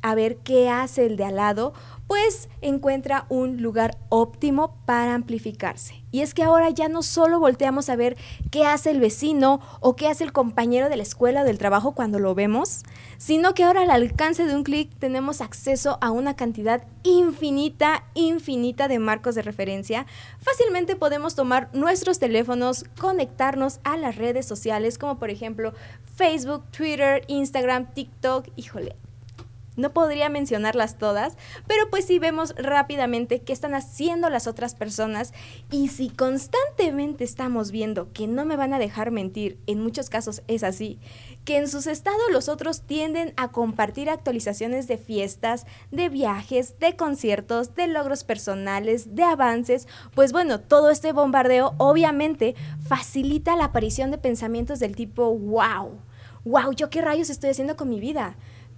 a 0.00 0.14
ver 0.14 0.36
qué 0.36 0.68
hace 0.68 1.06
el 1.06 1.16
de 1.16 1.24
al 1.24 1.36
lado, 1.36 1.72
pues 2.06 2.48
encuentra 2.60 3.26
un 3.28 3.62
lugar 3.62 3.98
óptimo 4.08 4.76
para 4.86 5.14
amplificarse. 5.14 6.02
Y 6.12 6.20
es 6.20 6.34
que 6.34 6.44
ahora 6.44 6.70
ya 6.70 6.88
no 6.88 7.02
solo 7.02 7.40
volteamos 7.40 7.88
a 7.88 7.96
ver 7.96 8.16
qué 8.50 8.64
hace 8.64 8.90
el 8.90 9.00
vecino 9.00 9.60
o 9.80 9.96
qué 9.96 10.08
hace 10.08 10.24
el 10.24 10.32
compañero 10.32 10.88
de 10.88 10.96
la 10.96 11.02
escuela 11.02 11.42
o 11.42 11.44
del 11.44 11.58
trabajo 11.58 11.92
cuando 11.92 12.18
lo 12.18 12.34
vemos, 12.34 12.84
sino 13.18 13.54
que 13.54 13.64
ahora 13.64 13.82
al 13.82 13.90
alcance 13.90 14.46
de 14.46 14.54
un 14.54 14.62
clic 14.62 14.90
tenemos 14.98 15.40
acceso 15.40 15.98
a 16.00 16.10
una 16.10 16.34
cantidad 16.34 16.84
infinita, 17.02 18.04
infinita 18.14 18.88
de 18.88 18.98
marcos 18.98 19.34
de 19.34 19.42
referencia. 19.42 20.06
Fácilmente 20.38 20.96
podemos 20.96 21.34
tomar 21.34 21.68
nuestros 21.72 22.18
teléfonos, 22.18 22.84
conectarnos 22.98 23.80
a 23.84 23.96
las 23.96 24.16
redes 24.16 24.46
sociales 24.46 24.96
como 24.98 25.18
por 25.18 25.30
ejemplo 25.30 25.74
Facebook, 26.14 26.64
Twitter, 26.70 27.24
Instagram, 27.26 27.92
TikTok, 27.92 28.46
híjole, 28.56 28.96
no 29.76 29.92
podría 29.92 30.28
mencionarlas 30.28 30.98
todas, 30.98 31.36
pero 31.66 31.88
pues 31.90 32.06
sí 32.06 32.18
vemos 32.18 32.54
rápidamente 32.56 33.42
qué 33.42 33.52
están 33.52 33.74
haciendo 33.74 34.30
las 34.30 34.46
otras 34.46 34.74
personas 34.74 35.32
y 35.70 35.88
si 35.88 36.08
constantemente 36.08 37.24
estamos 37.24 37.70
viendo 37.70 38.12
que 38.12 38.26
no 38.26 38.44
me 38.44 38.56
van 38.56 38.74
a 38.74 38.78
dejar 38.78 39.10
mentir, 39.10 39.58
en 39.66 39.82
muchos 39.82 40.10
casos 40.10 40.42
es 40.48 40.62
así, 40.62 40.98
que 41.44 41.58
en 41.58 41.68
sus 41.68 41.86
estados 41.86 42.30
los 42.32 42.48
otros 42.48 42.82
tienden 42.82 43.32
a 43.36 43.48
compartir 43.48 44.10
actualizaciones 44.10 44.88
de 44.88 44.98
fiestas, 44.98 45.66
de 45.90 46.08
viajes, 46.08 46.78
de 46.78 46.96
conciertos, 46.96 47.74
de 47.74 47.86
logros 47.86 48.24
personales, 48.24 49.14
de 49.14 49.22
avances, 49.22 49.86
pues 50.14 50.32
bueno, 50.32 50.60
todo 50.60 50.90
este 50.90 51.12
bombardeo 51.12 51.74
obviamente 51.78 52.54
facilita 52.86 53.56
la 53.56 53.66
aparición 53.66 54.10
de 54.10 54.18
pensamientos 54.18 54.80
del 54.80 54.96
tipo, 54.96 55.36
wow, 55.36 55.98
wow, 56.44 56.72
¿yo 56.72 56.90
qué 56.90 57.02
rayos 57.02 57.30
estoy 57.30 57.50
haciendo 57.50 57.76
con 57.76 57.88
mi 57.88 58.00
vida? 58.00 58.36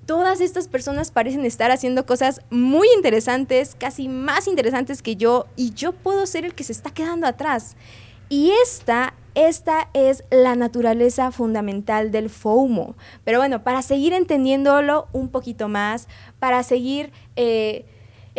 Todas 0.08 0.40
estas 0.40 0.68
personas 0.68 1.10
parecen 1.10 1.44
estar 1.44 1.70
haciendo 1.70 2.06
cosas 2.06 2.40
muy 2.48 2.88
interesantes, 2.96 3.76
casi 3.78 4.08
más 4.08 4.48
interesantes 4.48 5.02
que 5.02 5.16
yo, 5.16 5.44
y 5.54 5.74
yo 5.74 5.92
puedo 5.92 6.24
ser 6.24 6.46
el 6.46 6.54
que 6.54 6.64
se 6.64 6.72
está 6.72 6.88
quedando 6.88 7.26
atrás. 7.26 7.76
Y 8.30 8.52
esta, 8.62 9.12
esta 9.34 9.90
es 9.92 10.24
la 10.30 10.56
naturaleza 10.56 11.30
fundamental 11.30 12.10
del 12.10 12.30
FOMO. 12.30 12.96
Pero 13.24 13.36
bueno, 13.38 13.62
para 13.62 13.82
seguir 13.82 14.14
entendiéndolo 14.14 15.08
un 15.12 15.28
poquito 15.28 15.68
más, 15.68 16.08
para 16.38 16.62
seguir... 16.62 17.12
Eh, 17.36 17.84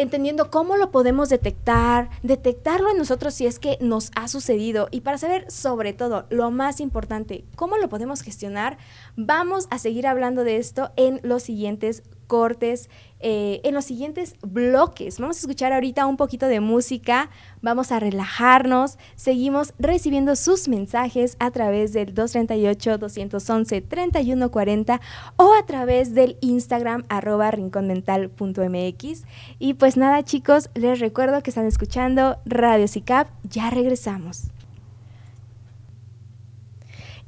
entendiendo 0.01 0.49
cómo 0.49 0.77
lo 0.77 0.91
podemos 0.91 1.29
detectar, 1.29 2.09
detectarlo 2.23 2.89
en 2.89 2.97
nosotros 2.97 3.33
si 3.33 3.45
es 3.45 3.59
que 3.59 3.77
nos 3.81 4.11
ha 4.15 4.27
sucedido. 4.27 4.87
Y 4.91 5.01
para 5.01 5.17
saber 5.17 5.49
sobre 5.51 5.93
todo 5.93 6.25
lo 6.29 6.51
más 6.51 6.79
importante, 6.79 7.43
cómo 7.55 7.77
lo 7.77 7.89
podemos 7.89 8.21
gestionar, 8.21 8.77
vamos 9.17 9.67
a 9.69 9.77
seguir 9.77 10.07
hablando 10.07 10.43
de 10.43 10.57
esto 10.57 10.91
en 10.95 11.19
los 11.23 11.43
siguientes 11.43 12.03
cortes, 12.29 12.89
eh, 13.19 13.59
en 13.65 13.73
los 13.73 13.83
siguientes 13.83 14.37
bloques. 14.41 15.19
Vamos 15.19 15.35
a 15.35 15.41
escuchar 15.41 15.73
ahorita 15.73 16.05
un 16.05 16.15
poquito 16.15 16.47
de 16.47 16.61
música, 16.61 17.29
vamos 17.61 17.91
a 17.91 17.99
relajarnos, 17.99 18.97
seguimos 19.17 19.73
recibiendo 19.77 20.37
sus 20.37 20.69
mensajes 20.69 21.35
a 21.39 21.51
través 21.51 21.91
del 21.91 22.15
238-211-3140 22.15 25.01
o 25.35 25.53
a 25.53 25.65
través 25.65 26.13
del 26.13 26.37
Instagram 26.39 27.03
arroba 27.09 27.51
rinconmental.mx. 27.51 29.25
Y 29.59 29.73
pues 29.73 29.97
nada 29.97 30.23
chicos, 30.23 30.69
les 30.75 31.01
recuerdo 31.01 31.43
que 31.43 31.49
están 31.49 31.65
escuchando 31.65 32.37
Radio 32.45 32.87
CICAP, 32.87 33.27
ya 33.43 33.69
regresamos. 33.69 34.51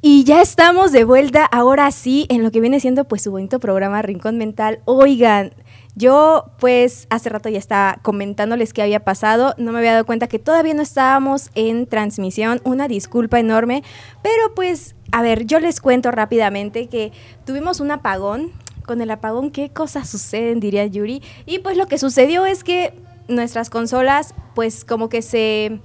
Y 0.03 0.23
ya 0.23 0.41
estamos 0.41 0.91
de 0.91 1.03
vuelta, 1.03 1.45
ahora 1.45 1.91
sí, 1.91 2.25
en 2.29 2.41
lo 2.41 2.49
que 2.49 2.59
viene 2.59 2.79
siendo 2.79 3.03
pues 3.03 3.21
su 3.21 3.29
bonito 3.29 3.59
programa 3.59 4.01
Rincón 4.01 4.35
Mental. 4.35 4.79
Oigan, 4.85 5.53
yo 5.93 6.45
pues 6.57 7.05
hace 7.11 7.29
rato 7.29 7.49
ya 7.49 7.59
estaba 7.59 7.99
comentándoles 8.01 8.73
qué 8.73 8.81
había 8.81 9.01
pasado, 9.01 9.53
no 9.59 9.71
me 9.71 9.77
había 9.77 9.91
dado 9.91 10.07
cuenta 10.07 10.25
que 10.25 10.39
todavía 10.39 10.73
no 10.73 10.81
estábamos 10.81 11.51
en 11.53 11.85
transmisión, 11.85 12.61
una 12.63 12.87
disculpa 12.87 13.39
enorme, 13.39 13.83
pero 14.23 14.55
pues 14.55 14.95
a 15.11 15.21
ver, 15.21 15.45
yo 15.45 15.59
les 15.59 15.79
cuento 15.79 16.09
rápidamente 16.09 16.87
que 16.87 17.11
tuvimos 17.45 17.79
un 17.79 17.91
apagón, 17.91 18.51
con 18.87 19.01
el 19.01 19.11
apagón 19.11 19.51
qué 19.51 19.69
cosas 19.69 20.09
suceden, 20.09 20.59
diría 20.59 20.87
Yuri, 20.87 21.21
y 21.45 21.59
pues 21.59 21.77
lo 21.77 21.85
que 21.85 21.99
sucedió 21.99 22.47
es 22.47 22.63
que 22.63 22.95
nuestras 23.27 23.69
consolas 23.69 24.33
pues 24.55 24.83
como 24.83 25.09
que 25.09 25.21
se 25.21 25.79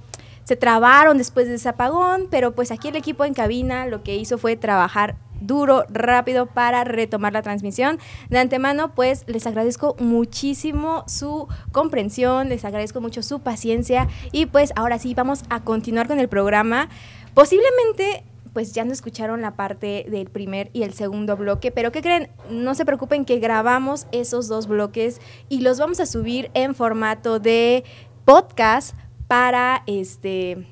se 0.47 0.55
trabaron 0.55 1.17
después 1.17 1.49
de 1.49 1.55
ese 1.55 1.67
apagón, 1.67 2.29
pero 2.31 2.55
pues 2.55 2.71
aquí 2.71 2.87
el 2.87 2.95
equipo 2.95 3.25
en 3.25 3.33
cabina 3.33 3.85
lo 3.85 4.01
que 4.01 4.15
hizo 4.15 4.37
fue 4.37 4.55
trabajar 4.55 5.17
duro, 5.41 5.83
rápido 5.89 6.45
para 6.45 6.85
retomar 6.85 7.33
la 7.33 7.41
transmisión. 7.41 7.99
De 8.29 8.39
antemano, 8.39 8.95
pues 8.95 9.25
les 9.27 9.45
agradezco 9.45 9.97
muchísimo 9.99 11.03
su 11.05 11.49
comprensión, 11.73 12.47
les 12.47 12.63
agradezco 12.63 13.01
mucho 13.01 13.23
su 13.23 13.41
paciencia 13.41 14.07
y 14.31 14.45
pues 14.45 14.71
ahora 14.77 14.99
sí 14.99 15.13
vamos 15.13 15.43
a 15.49 15.65
continuar 15.65 16.07
con 16.07 16.17
el 16.17 16.29
programa. 16.29 16.87
Posiblemente 17.33 18.23
pues 18.53 18.71
ya 18.71 18.85
no 18.85 18.93
escucharon 18.93 19.41
la 19.41 19.57
parte 19.57 20.05
del 20.09 20.29
primer 20.29 20.69
y 20.71 20.83
el 20.83 20.93
segundo 20.93 21.35
bloque, 21.35 21.71
pero 21.73 21.91
¿qué 21.91 22.01
creen? 22.01 22.29
No 22.49 22.73
se 22.73 22.85
preocupen 22.85 23.25
que 23.25 23.39
grabamos 23.39 24.07
esos 24.13 24.47
dos 24.47 24.67
bloques 24.67 25.19
y 25.49 25.59
los 25.59 25.77
vamos 25.77 25.99
a 25.99 26.05
subir 26.05 26.51
en 26.53 26.73
formato 26.73 27.37
de 27.39 27.83
podcast 28.23 28.95
para 29.27 29.83
este 29.87 30.67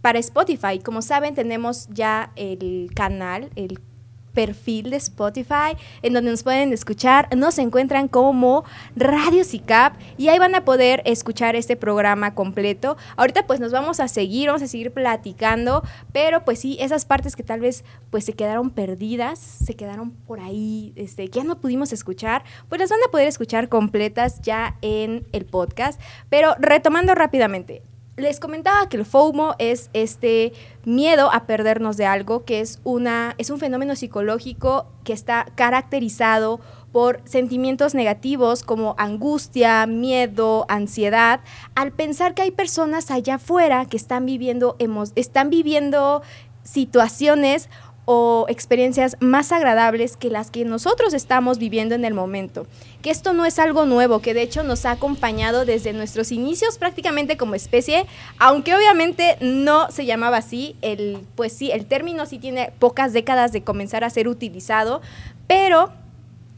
para 0.00 0.18
Spotify. 0.20 0.78
Como 0.78 1.02
saben, 1.02 1.34
tenemos 1.34 1.88
ya 1.88 2.30
el 2.36 2.90
canal, 2.94 3.50
el 3.56 3.80
perfil 4.38 4.90
de 4.90 4.96
Spotify 4.98 5.76
en 6.02 6.12
donde 6.12 6.30
nos 6.30 6.44
pueden 6.44 6.72
escuchar. 6.72 7.28
Nos 7.36 7.58
encuentran 7.58 8.06
como 8.06 8.62
Radio 8.94 9.42
SICAP 9.42 9.94
y 10.16 10.28
ahí 10.28 10.38
van 10.38 10.54
a 10.54 10.64
poder 10.64 11.02
escuchar 11.06 11.56
este 11.56 11.74
programa 11.74 12.34
completo. 12.34 12.96
Ahorita 13.16 13.48
pues 13.48 13.58
nos 13.58 13.72
vamos 13.72 13.98
a 13.98 14.06
seguir, 14.06 14.46
vamos 14.46 14.62
a 14.62 14.68
seguir 14.68 14.92
platicando, 14.92 15.82
pero 16.12 16.44
pues 16.44 16.60
sí, 16.60 16.76
esas 16.78 17.04
partes 17.04 17.34
que 17.34 17.42
tal 17.42 17.58
vez 17.58 17.84
pues 18.10 18.24
se 18.24 18.32
quedaron 18.32 18.70
perdidas, 18.70 19.40
se 19.40 19.74
quedaron 19.74 20.12
por 20.12 20.38
ahí, 20.38 20.92
este, 20.94 21.26
que 21.26 21.40
ya 21.40 21.44
no 21.44 21.60
pudimos 21.60 21.92
escuchar, 21.92 22.44
pues 22.68 22.80
las 22.80 22.90
van 22.90 23.00
a 23.04 23.10
poder 23.10 23.26
escuchar 23.26 23.68
completas 23.68 24.40
ya 24.42 24.76
en 24.82 25.26
el 25.32 25.46
podcast. 25.46 26.00
Pero 26.30 26.54
retomando 26.60 27.16
rápidamente, 27.16 27.82
les 28.18 28.40
comentaba 28.40 28.88
que 28.88 28.96
el 28.96 29.04
FOMO 29.04 29.54
es 29.58 29.90
este 29.92 30.52
miedo 30.84 31.32
a 31.32 31.46
perdernos 31.46 31.96
de 31.96 32.06
algo, 32.06 32.44
que 32.44 32.60
es, 32.60 32.80
una, 32.84 33.34
es 33.38 33.50
un 33.50 33.58
fenómeno 33.58 33.94
psicológico 33.96 34.86
que 35.04 35.12
está 35.12 35.46
caracterizado 35.54 36.60
por 36.92 37.20
sentimientos 37.24 37.94
negativos 37.94 38.62
como 38.62 38.94
angustia, 38.98 39.86
miedo, 39.86 40.66
ansiedad, 40.68 41.40
al 41.74 41.92
pensar 41.92 42.34
que 42.34 42.42
hay 42.42 42.50
personas 42.50 43.10
allá 43.10 43.36
afuera 43.36 43.86
que 43.86 43.96
están 43.96 44.26
viviendo, 44.26 44.76
están 45.14 45.50
viviendo 45.50 46.22
situaciones 46.64 47.70
o 48.10 48.46
experiencias 48.48 49.18
más 49.20 49.52
agradables 49.52 50.16
que 50.16 50.30
las 50.30 50.50
que 50.50 50.64
nosotros 50.64 51.12
estamos 51.12 51.58
viviendo 51.58 51.94
en 51.94 52.06
el 52.06 52.14
momento. 52.14 52.66
Que 53.02 53.10
esto 53.10 53.34
no 53.34 53.44
es 53.44 53.58
algo 53.58 53.84
nuevo, 53.84 54.20
que 54.20 54.32
de 54.32 54.40
hecho 54.40 54.62
nos 54.62 54.86
ha 54.86 54.92
acompañado 54.92 55.66
desde 55.66 55.92
nuestros 55.92 56.32
inicios 56.32 56.78
prácticamente 56.78 57.36
como 57.36 57.54
especie, 57.54 58.06
aunque 58.38 58.74
obviamente 58.74 59.36
no 59.42 59.90
se 59.90 60.06
llamaba 60.06 60.38
así, 60.38 60.74
el, 60.80 61.18
pues 61.34 61.52
sí, 61.52 61.70
el 61.70 61.84
término 61.84 62.24
sí 62.24 62.38
tiene 62.38 62.72
pocas 62.78 63.12
décadas 63.12 63.52
de 63.52 63.62
comenzar 63.62 64.04
a 64.04 64.08
ser 64.08 64.26
utilizado, 64.26 65.02
pero 65.46 65.92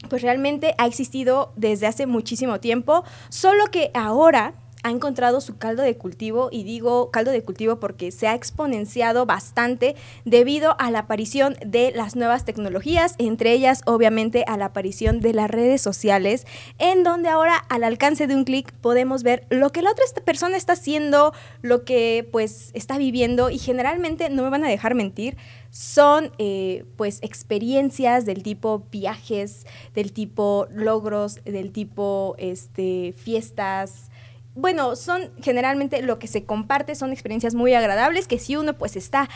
pues 0.09 0.21
realmente 0.21 0.73
ha 0.77 0.87
existido 0.87 1.51
desde 1.57 1.85
hace 1.85 2.05
muchísimo 2.05 2.61
tiempo, 2.61 3.03
solo 3.27 3.65
que 3.65 3.91
ahora 3.93 4.53
ha 4.83 4.89
encontrado 4.89 5.41
su 5.41 5.57
caldo 5.57 5.83
de 5.83 5.97
cultivo 5.97 6.49
y 6.51 6.63
digo 6.63 7.11
caldo 7.11 7.31
de 7.31 7.43
cultivo 7.43 7.79
porque 7.79 8.11
se 8.11 8.27
ha 8.27 8.35
exponenciado 8.35 9.25
bastante 9.25 9.95
debido 10.25 10.75
a 10.79 10.91
la 10.91 10.99
aparición 10.99 11.55
de 11.65 11.91
las 11.95 12.15
nuevas 12.15 12.45
tecnologías, 12.45 13.15
entre 13.17 13.53
ellas 13.53 13.81
obviamente 13.85 14.43
a 14.47 14.57
la 14.57 14.65
aparición 14.65 15.19
de 15.19 15.33
las 15.33 15.49
redes 15.49 15.81
sociales, 15.81 16.45
en 16.79 17.03
donde 17.03 17.29
ahora 17.29 17.55
al 17.69 17.83
alcance 17.83 18.27
de 18.27 18.35
un 18.35 18.43
clic 18.43 18.71
podemos 18.73 19.23
ver 19.23 19.45
lo 19.49 19.71
que 19.71 19.81
la 19.81 19.91
otra 19.91 20.05
persona 20.25 20.57
está 20.57 20.73
haciendo, 20.73 21.33
lo 21.61 21.83
que 21.83 22.27
pues 22.31 22.71
está 22.73 22.97
viviendo 22.97 23.49
y 23.49 23.57
generalmente 23.57 24.29
no 24.29 24.43
me 24.43 24.49
van 24.49 24.63
a 24.63 24.69
dejar 24.69 24.95
mentir, 24.95 25.37
son 25.71 26.31
eh, 26.37 26.83
pues 26.97 27.19
experiencias 27.21 28.25
del 28.25 28.43
tipo 28.43 28.83
viajes, 28.91 29.65
del 29.95 30.11
tipo 30.11 30.67
logros, 30.69 31.39
del 31.45 31.71
tipo 31.71 32.35
este, 32.37 33.13
fiestas, 33.17 34.10
bueno, 34.55 34.95
son 34.95 35.31
generalmente 35.41 36.01
lo 36.01 36.19
que 36.19 36.27
se 36.27 36.45
comparte, 36.45 36.95
son 36.95 37.11
experiencias 37.11 37.55
muy 37.55 37.73
agradables 37.73 38.27
que 38.27 38.39
si 38.39 38.55
uno 38.55 38.73
pues 38.77 38.95
está 38.95 39.29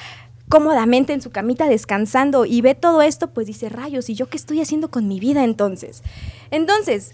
cómodamente 0.49 1.13
en 1.13 1.21
su 1.21 1.31
camita 1.31 1.67
descansando 1.67 2.45
y 2.45 2.61
ve 2.61 2.75
todo 2.75 3.01
esto, 3.01 3.31
pues 3.33 3.47
dice, 3.47 3.69
rayos, 3.69 4.09
¿y 4.09 4.15
yo 4.15 4.27
qué 4.27 4.37
estoy 4.37 4.61
haciendo 4.61 4.91
con 4.91 5.07
mi 5.07 5.19
vida 5.19 5.43
entonces? 5.43 6.03
Entonces, 6.51 7.13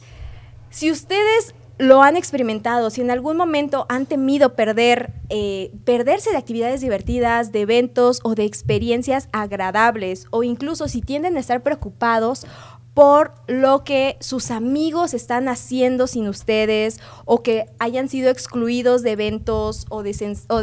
si 0.70 0.91
ustedes 0.91 1.53
lo 1.77 2.03
han 2.03 2.15
experimentado, 2.15 2.91
si 2.91 3.01
en 3.01 3.10
algún 3.10 3.38
momento 3.38 3.88
han 3.89 4.05
temido 4.05 4.53
perder, 4.55 5.13
eh, 5.29 5.72
perderse 5.84 6.29
de 6.29 6.38
actividades 6.38 6.81
divertidas, 6.81 7.51
de 7.51 7.62
eventos 7.62 8.20
o 8.24 8.36
de 8.36 8.43
experiencias 8.43 9.29
agradables, 9.31 10.27
o 10.29 10.43
incluso 10.43 10.88
si 10.88 11.01
tienden 11.01 11.38
a 11.38 11.39
estar 11.39 11.63
preocupados 11.63 12.46
por 12.93 13.33
lo 13.48 13.83
que 13.83 14.17
sus 14.19 14.51
amigos 14.51 15.13
están 15.13 15.48
haciendo 15.48 16.07
sin 16.07 16.27
ustedes 16.27 17.00
o 17.25 17.41
que 17.41 17.67
hayan 17.79 18.10
sido 18.10 18.29
excluidos 18.29 19.01
de 19.01 19.12
eventos 19.12 19.86
o 19.89 20.03
de, 20.03 20.12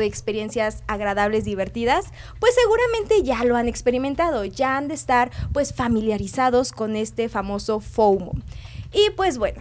experiencias 0.06 0.82
agradables, 0.86 1.44
divertidas, 1.44 2.06
pues 2.38 2.54
seguramente 2.54 3.22
ya 3.22 3.44
lo 3.44 3.56
han 3.56 3.68
experimentado, 3.68 4.44
ya 4.44 4.76
han 4.76 4.88
de 4.88 4.94
estar 4.94 5.30
pues 5.52 5.72
familiarizados 5.72 6.72
con 6.72 6.96
este 6.96 7.28
famoso 7.28 7.80
FOMO. 7.80 8.32
Y 8.92 9.10
pues 9.16 9.38
bueno, 9.38 9.60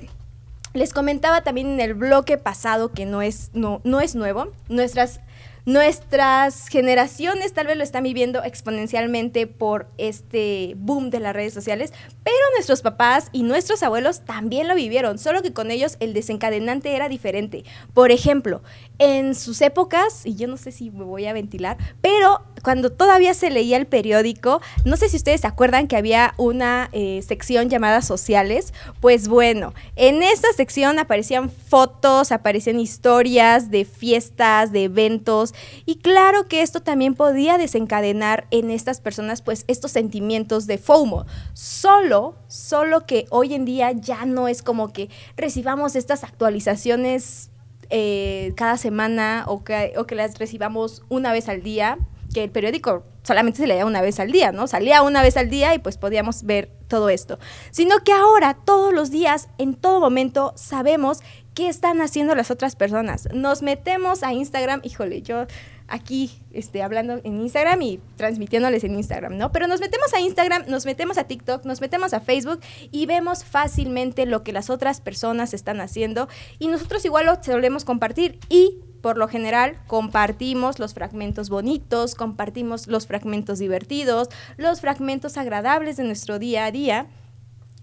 les 0.74 0.94
comentaba 0.94 1.42
también 1.42 1.68
en 1.68 1.80
el 1.80 1.94
bloque 1.94 2.38
pasado 2.38 2.92
que 2.92 3.06
no 3.06 3.22
es, 3.22 3.50
no, 3.54 3.82
no 3.86 4.02
es 4.02 4.16
nuevo, 4.16 4.52
nuestras 4.68 5.22
Nuestras 5.68 6.70
generaciones 6.70 7.52
tal 7.52 7.68
vez 7.68 7.76
lo 7.76 7.84
están 7.84 8.04
viviendo 8.04 8.42
exponencialmente 8.42 9.48
por 9.48 9.90
este 9.98 10.76
boom 10.78 11.10
de 11.10 11.20
las 11.20 11.36
redes 11.36 11.54
sociales, 11.54 11.92
pero 12.24 12.38
nuestros 12.56 12.82
papás 12.82 13.28
y 13.34 13.44
nuestros 13.44 13.84
abuelos 13.84 14.24
también 14.24 14.70
lo 14.70 14.76
vivieron, 14.76 15.18
solo 15.18 15.42
que 15.42 15.52
con 15.52 15.70
ellos 15.70 15.98
el 16.00 16.14
desencadenante 16.14 16.96
era 16.96 17.10
diferente. 17.10 17.66
Por 17.94 18.12
ejemplo, 18.12 18.62
en 18.98 19.36
sus 19.36 19.60
épocas, 19.60 20.26
y 20.26 20.36
yo 20.36 20.48
no 20.48 20.56
sé 20.56 20.72
si 20.72 20.90
me 20.90 21.04
voy 21.04 21.26
a 21.26 21.34
ventilar, 21.34 21.76
pero 22.00 22.46
cuando 22.64 22.92
todavía 22.92 23.34
se 23.34 23.50
leía 23.50 23.78
el 23.78 23.88
periódico, 23.88 24.62
no 24.86 24.98
sé 24.98 25.10
si 25.10 25.18
ustedes 25.18 25.42
se 25.42 25.48
acuerdan 25.48 25.88
que 25.88 25.98
había 25.98 26.34
una 26.38 26.90
eh, 26.92 27.22
sección 27.28 27.70
llamada 27.70 28.02
sociales, 28.02 28.74
pues 29.00 29.28
bueno, 29.28 29.74
en 29.96 30.24
esta 30.24 30.52
sección 30.54 31.00
aparecían 31.00 31.50
fotos, 31.50 32.32
aparecían 32.32 32.80
historias 32.80 33.70
de 33.70 33.86
fiestas, 33.86 34.72
de 34.72 34.86
eventos, 34.86 35.54
y 35.86 35.98
claro 35.98 36.48
que 36.48 36.62
esto 36.62 36.82
también 36.82 37.16
podía 37.16 37.58
desencadenar 37.58 38.48
en 38.52 38.72
estas 38.72 39.02
personas 39.02 39.42
pues 39.42 39.66
estos 39.68 39.92
sentimientos 39.92 40.68
de 40.68 40.78
FOMO. 40.78 41.26
Solo, 41.54 42.36
solo 42.48 43.06
que 43.06 43.26
hoy 43.30 43.54
en 43.54 43.66
día 43.66 43.92
ya 43.92 44.26
no 44.26 44.48
es 44.48 44.62
como 44.62 44.92
que 44.94 45.10
recibamos 45.36 45.96
estas 45.96 46.24
actualizaciones 46.24 47.50
eh, 47.90 48.54
cada 48.58 48.78
semana 48.78 49.46
o 49.48 49.64
que, 49.64 49.94
o 49.98 50.06
que 50.06 50.16
las 50.16 50.40
recibamos 50.40 51.04
una 51.08 51.32
vez 51.32 51.48
al 51.48 51.64
día, 51.64 51.98
que 52.34 52.44
el 52.44 52.52
periódico 52.52 53.04
solamente 53.24 53.60
se 53.60 53.68
leía 53.68 53.86
una 53.86 54.02
vez 54.02 54.20
al 54.20 54.32
día, 54.32 54.52
¿no? 54.52 54.68
Salía 54.68 55.02
una 55.02 55.22
vez 55.22 55.38
al 55.38 55.50
día 55.50 55.74
y 55.76 55.80
pues 55.80 55.98
podíamos 55.98 56.44
ver 56.44 56.72
todo 56.88 57.10
esto. 57.10 57.40
Sino 57.72 58.00
que 58.04 58.14
ahora, 58.14 58.54
todos 58.66 58.94
los 58.94 59.12
días, 59.12 59.50
en 59.58 59.76
todo 59.76 60.00
momento, 60.00 60.54
sabemos 60.56 61.20
qué 61.54 61.68
están 61.68 62.02
haciendo 62.02 62.36
las 62.36 62.52
otras 62.52 62.76
personas. 62.76 63.28
Nos 63.34 63.62
metemos 63.62 64.24
a 64.24 64.34
Instagram, 64.34 64.82
híjole, 64.84 65.22
yo 65.22 65.48
aquí 65.88 66.32
este, 66.52 66.84
hablando 66.84 67.20
en 67.24 67.42
Instagram 67.42 67.82
y 67.82 68.00
transmitiéndoles 68.16 68.84
en 68.84 68.96
Instagram, 68.96 69.38
¿no? 69.38 69.52
Pero 69.52 69.68
nos 69.68 69.80
metemos 69.80 70.14
a 70.14 70.20
Instagram, 70.20 70.66
nos 70.68 70.86
metemos 70.86 71.18
a 71.18 71.26
TikTok, 71.26 71.66
nos 71.66 71.82
metemos 71.82 72.14
a 72.14 72.20
Facebook 72.20 72.60
y 72.92 73.06
vemos 73.06 73.44
fácilmente 73.44 74.26
lo 74.26 74.44
que 74.44 74.54
las 74.54 74.70
otras 74.70 75.02
personas 75.02 75.54
están 75.54 75.82
haciendo 75.82 76.28
y 76.60 76.68
nosotros 76.68 77.04
igual 77.06 77.26
lo 77.26 77.42
solemos 77.44 77.86
compartir 77.86 78.40
y 78.50 78.80
por 79.08 79.18
lo 79.18 79.30
general 79.30 79.78
compartimos 79.88 80.80
los 80.80 80.94
fragmentos 80.94 81.48
bonitos, 81.48 82.14
compartimos 82.14 82.88
los 82.88 83.08
fragmentos 83.08 83.58
divertidos, 83.58 84.28
los 84.58 84.82
fragmentos 84.82 85.38
agradables 85.38 85.96
de 85.96 86.04
nuestro 86.04 86.40
día 86.40 86.66
a 86.66 86.72
día 86.72 87.08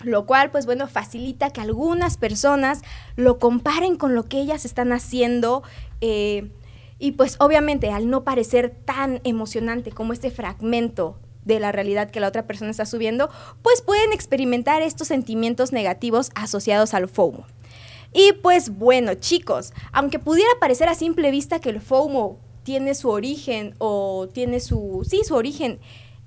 lo 0.03 0.27
cual 0.27 0.51
pues 0.51 0.67
bueno 0.67 0.87
facilita 0.87 1.49
que 1.49 1.63
algunas 1.63 2.19
personas 2.19 2.83
lo 3.17 3.39
comparen 3.39 3.97
con 3.97 4.15
lo 4.15 4.25
que 4.25 4.39
ellas 4.39 4.67
están 4.67 4.93
haciendo 4.93 5.63
eh, 6.03 6.51
y 6.99 7.13
pues 7.13 7.37
obviamente 7.41 7.91
al 7.91 8.11
no 8.11 8.23
parecer 8.23 8.77
tan 8.85 9.23
emocionante 9.25 9.93
como 9.93 10.13
este 10.13 10.31
fragmento 10.31 11.19
de 11.47 11.59
la 11.59 11.73
realidad 11.73 12.11
que 12.11 12.21
la 12.21 12.29
otra 12.29 12.47
persona 12.47 12.71
está 12.71 12.85
subiendo, 12.85 13.31
pues 13.63 13.81
pueden 13.81 14.13
experimentar 14.13 14.83
estos 14.83 15.09
sentimientos 15.09 15.73
negativos 15.73 16.31
asociados 16.35 16.93
al 16.93 17.09
FOMO. 17.09 17.47
Y 18.15 18.33
pues 18.43 18.79
bueno, 18.79 19.15
chicos, 19.15 19.75
aunque 19.93 20.21
pudiera 20.21 20.51
parecer 20.61 20.89
a 20.89 20.95
simple 20.95 21.33
vista 21.33 21.59
que 21.59 21.71
el 21.71 21.81
FOMO 21.81 22.39
tiene 22.63 22.95
su 22.95 23.11
origen 23.11 23.75
o 23.79 24.29
tiene 24.33 24.61
su, 24.61 25.05
sí, 25.07 25.23
su 25.25 25.35
origen 25.35 25.81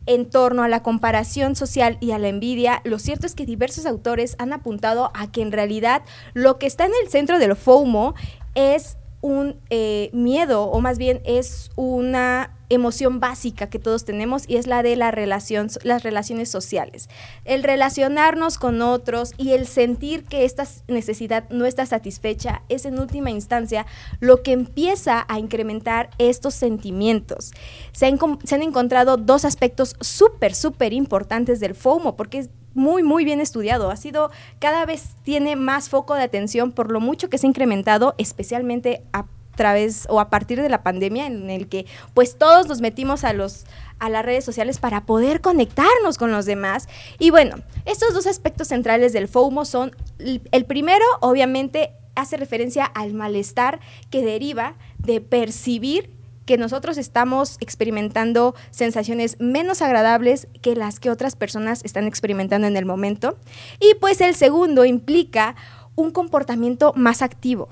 en 0.06 0.30
torno 0.30 0.63
a 0.63 0.67
la 0.67 0.84
comparación 0.84 1.56
social 1.56 1.97
y 2.02 2.12
a 2.12 2.19
la 2.19 2.28
envidia, 2.28 2.82
lo 2.84 3.00
cierto 3.00 3.26
es 3.26 3.36
que 3.36 3.45
diversos 3.45 3.86
autores 3.86 4.36
han 4.38 4.54
apuntado 4.54 5.12
a 5.13 5.32
que 5.32 5.41
en 5.41 5.52
realidad 5.52 6.04
lo 6.34 6.60
que 6.60 6.67
está 6.67 6.86
en 6.86 6.93
el 7.04 7.10
centro 7.10 7.39
del 7.39 7.56
FOMO 7.56 8.15
es 8.54 8.97
un 9.21 9.60
eh, 9.69 10.10
miedo 10.13 10.63
o 10.63 10.80
más 10.80 10.97
bien 10.97 11.21
es 11.25 11.71
una 11.75 12.53
emoción 12.69 13.19
básica 13.19 13.69
que 13.69 13.80
todos 13.80 14.03
tenemos 14.03 14.43
y 14.47 14.58
es 14.58 14.67
la 14.67 14.84
de 14.84 14.95
la 14.95 15.12
relación, 15.12 15.69
las 15.84 16.03
relaciones 16.03 16.49
sociales. 16.49 17.10
El 17.45 17.63
relacionarnos 17.63 18.58
con 18.58 18.82
otros 18.82 19.34
y 19.38 19.51
el 19.51 19.67
sentir 19.67 20.25
que 20.25 20.45
esta 20.45 20.65
necesidad 20.88 21.49
no 21.49 21.65
está 21.65 21.86
satisfecha 21.86 22.63
es 22.67 22.86
en 22.86 22.99
última 22.99 23.32
instancia 23.32 23.86
lo 24.19 24.43
que 24.43 24.51
empieza 24.51 25.25
a 25.30 25.39
incrementar 25.39 26.10
estos 26.17 26.56
sentimientos. 26.56 27.51
Se 27.93 28.06
han, 28.06 28.19
se 28.43 28.56
han 28.56 28.63
encontrado 28.63 29.17
dos 29.17 29.45
aspectos 29.45 29.95
súper, 30.01 30.53
súper 30.53 30.93
importantes 30.93 31.60
del 31.60 31.73
FOMO 31.73 32.17
porque 32.17 32.39
es 32.39 32.49
muy, 32.77 33.03
muy 33.03 33.25
bien 33.25 33.41
estudiado. 33.41 33.89
Ha 33.91 33.97
sido, 33.97 34.31
cada 34.59 34.85
vez 34.85 35.15
tiene 35.23 35.55
más 35.55 35.89
foco 35.89 36.13
de 36.13 36.23
atención 36.23 36.71
por 36.71 36.91
lo 36.91 37.01
mucho 37.01 37.29
que 37.29 37.37
se 37.37 37.47
ha 37.47 37.49
incrementado, 37.49 38.15
especialmente 38.17 39.03
a 39.11 39.25
través 39.55 40.05
o 40.09 40.21
a 40.21 40.29
partir 40.29 40.61
de 40.61 40.69
la 40.69 40.83
pandemia 40.83 41.25
en 41.25 41.49
el 41.49 41.67
que 41.67 41.87
pues 42.13 42.37
todos 42.37 42.67
nos 42.67 42.79
metimos 42.79 43.23
a 43.23 43.33
los 43.33 43.65
a 43.99 44.09
las 44.09 44.23
redes 44.23 44.45
sociales 44.45 44.77
para 44.77 45.07
poder 45.07 45.41
conectarnos 45.41 46.19
con 46.19 46.31
los 46.31 46.45
demás. 46.45 46.87
Y 47.17 47.31
bueno, 47.31 47.57
estos 47.85 48.13
dos 48.13 48.27
aspectos 48.27 48.67
centrales 48.67 49.11
del 49.11 49.27
FOMO 49.27 49.65
son 49.65 49.95
el 50.19 50.65
primero, 50.65 51.03
obviamente, 51.19 51.93
hace 52.15 52.37
referencia 52.37 52.85
al 52.85 53.13
malestar 53.13 53.79
que 54.11 54.23
deriva 54.23 54.75
de 54.99 55.19
percibir 55.21 56.16
que 56.47 56.57
nosotros 56.57 56.97
estamos 56.97 57.57
experimentando 57.60 58.55
sensaciones 58.71 59.38
menos 59.39 59.83
agradables 59.83 60.47
que 60.63 60.75
las 60.75 60.99
que 60.99 61.12
otras 61.12 61.36
personas 61.36 61.86
están 61.86 62.07
experimentando 62.07 62.65
en 62.65 62.77
el 62.77 62.86
momento. 62.86 63.38
Y 63.79 63.93
pues 63.99 64.21
el 64.21 64.33
segundo 64.33 64.86
implica 64.86 65.55
un 65.95 66.10
comportamiento 66.10 66.93
más 66.95 67.21
activo. 67.21 67.67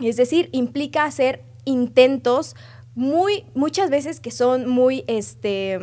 Es 0.00 0.16
decir, 0.16 0.48
implica 0.50 1.04
hacer 1.04 1.44
intentos 1.64 2.56
muy, 2.94 3.44
muchas 3.54 3.90
veces 3.90 4.18
que 4.18 4.30
son 4.30 4.68
muy 4.68 5.04
este, 5.06 5.78